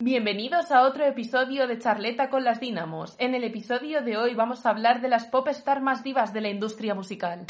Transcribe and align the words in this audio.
Bienvenidos 0.00 0.70
a 0.70 0.82
otro 0.82 1.04
episodio 1.04 1.66
de 1.66 1.80
Charleta 1.80 2.30
con 2.30 2.44
las 2.44 2.60
Dínamos. 2.60 3.16
En 3.18 3.34
el 3.34 3.42
episodio 3.42 4.00
de 4.00 4.16
hoy 4.16 4.32
vamos 4.32 4.64
a 4.64 4.70
hablar 4.70 5.00
de 5.00 5.08
las 5.08 5.24
pop 5.24 5.48
star 5.48 5.82
más 5.82 6.04
divas 6.04 6.32
de 6.32 6.40
la 6.40 6.50
industria 6.50 6.94
musical. 6.94 7.46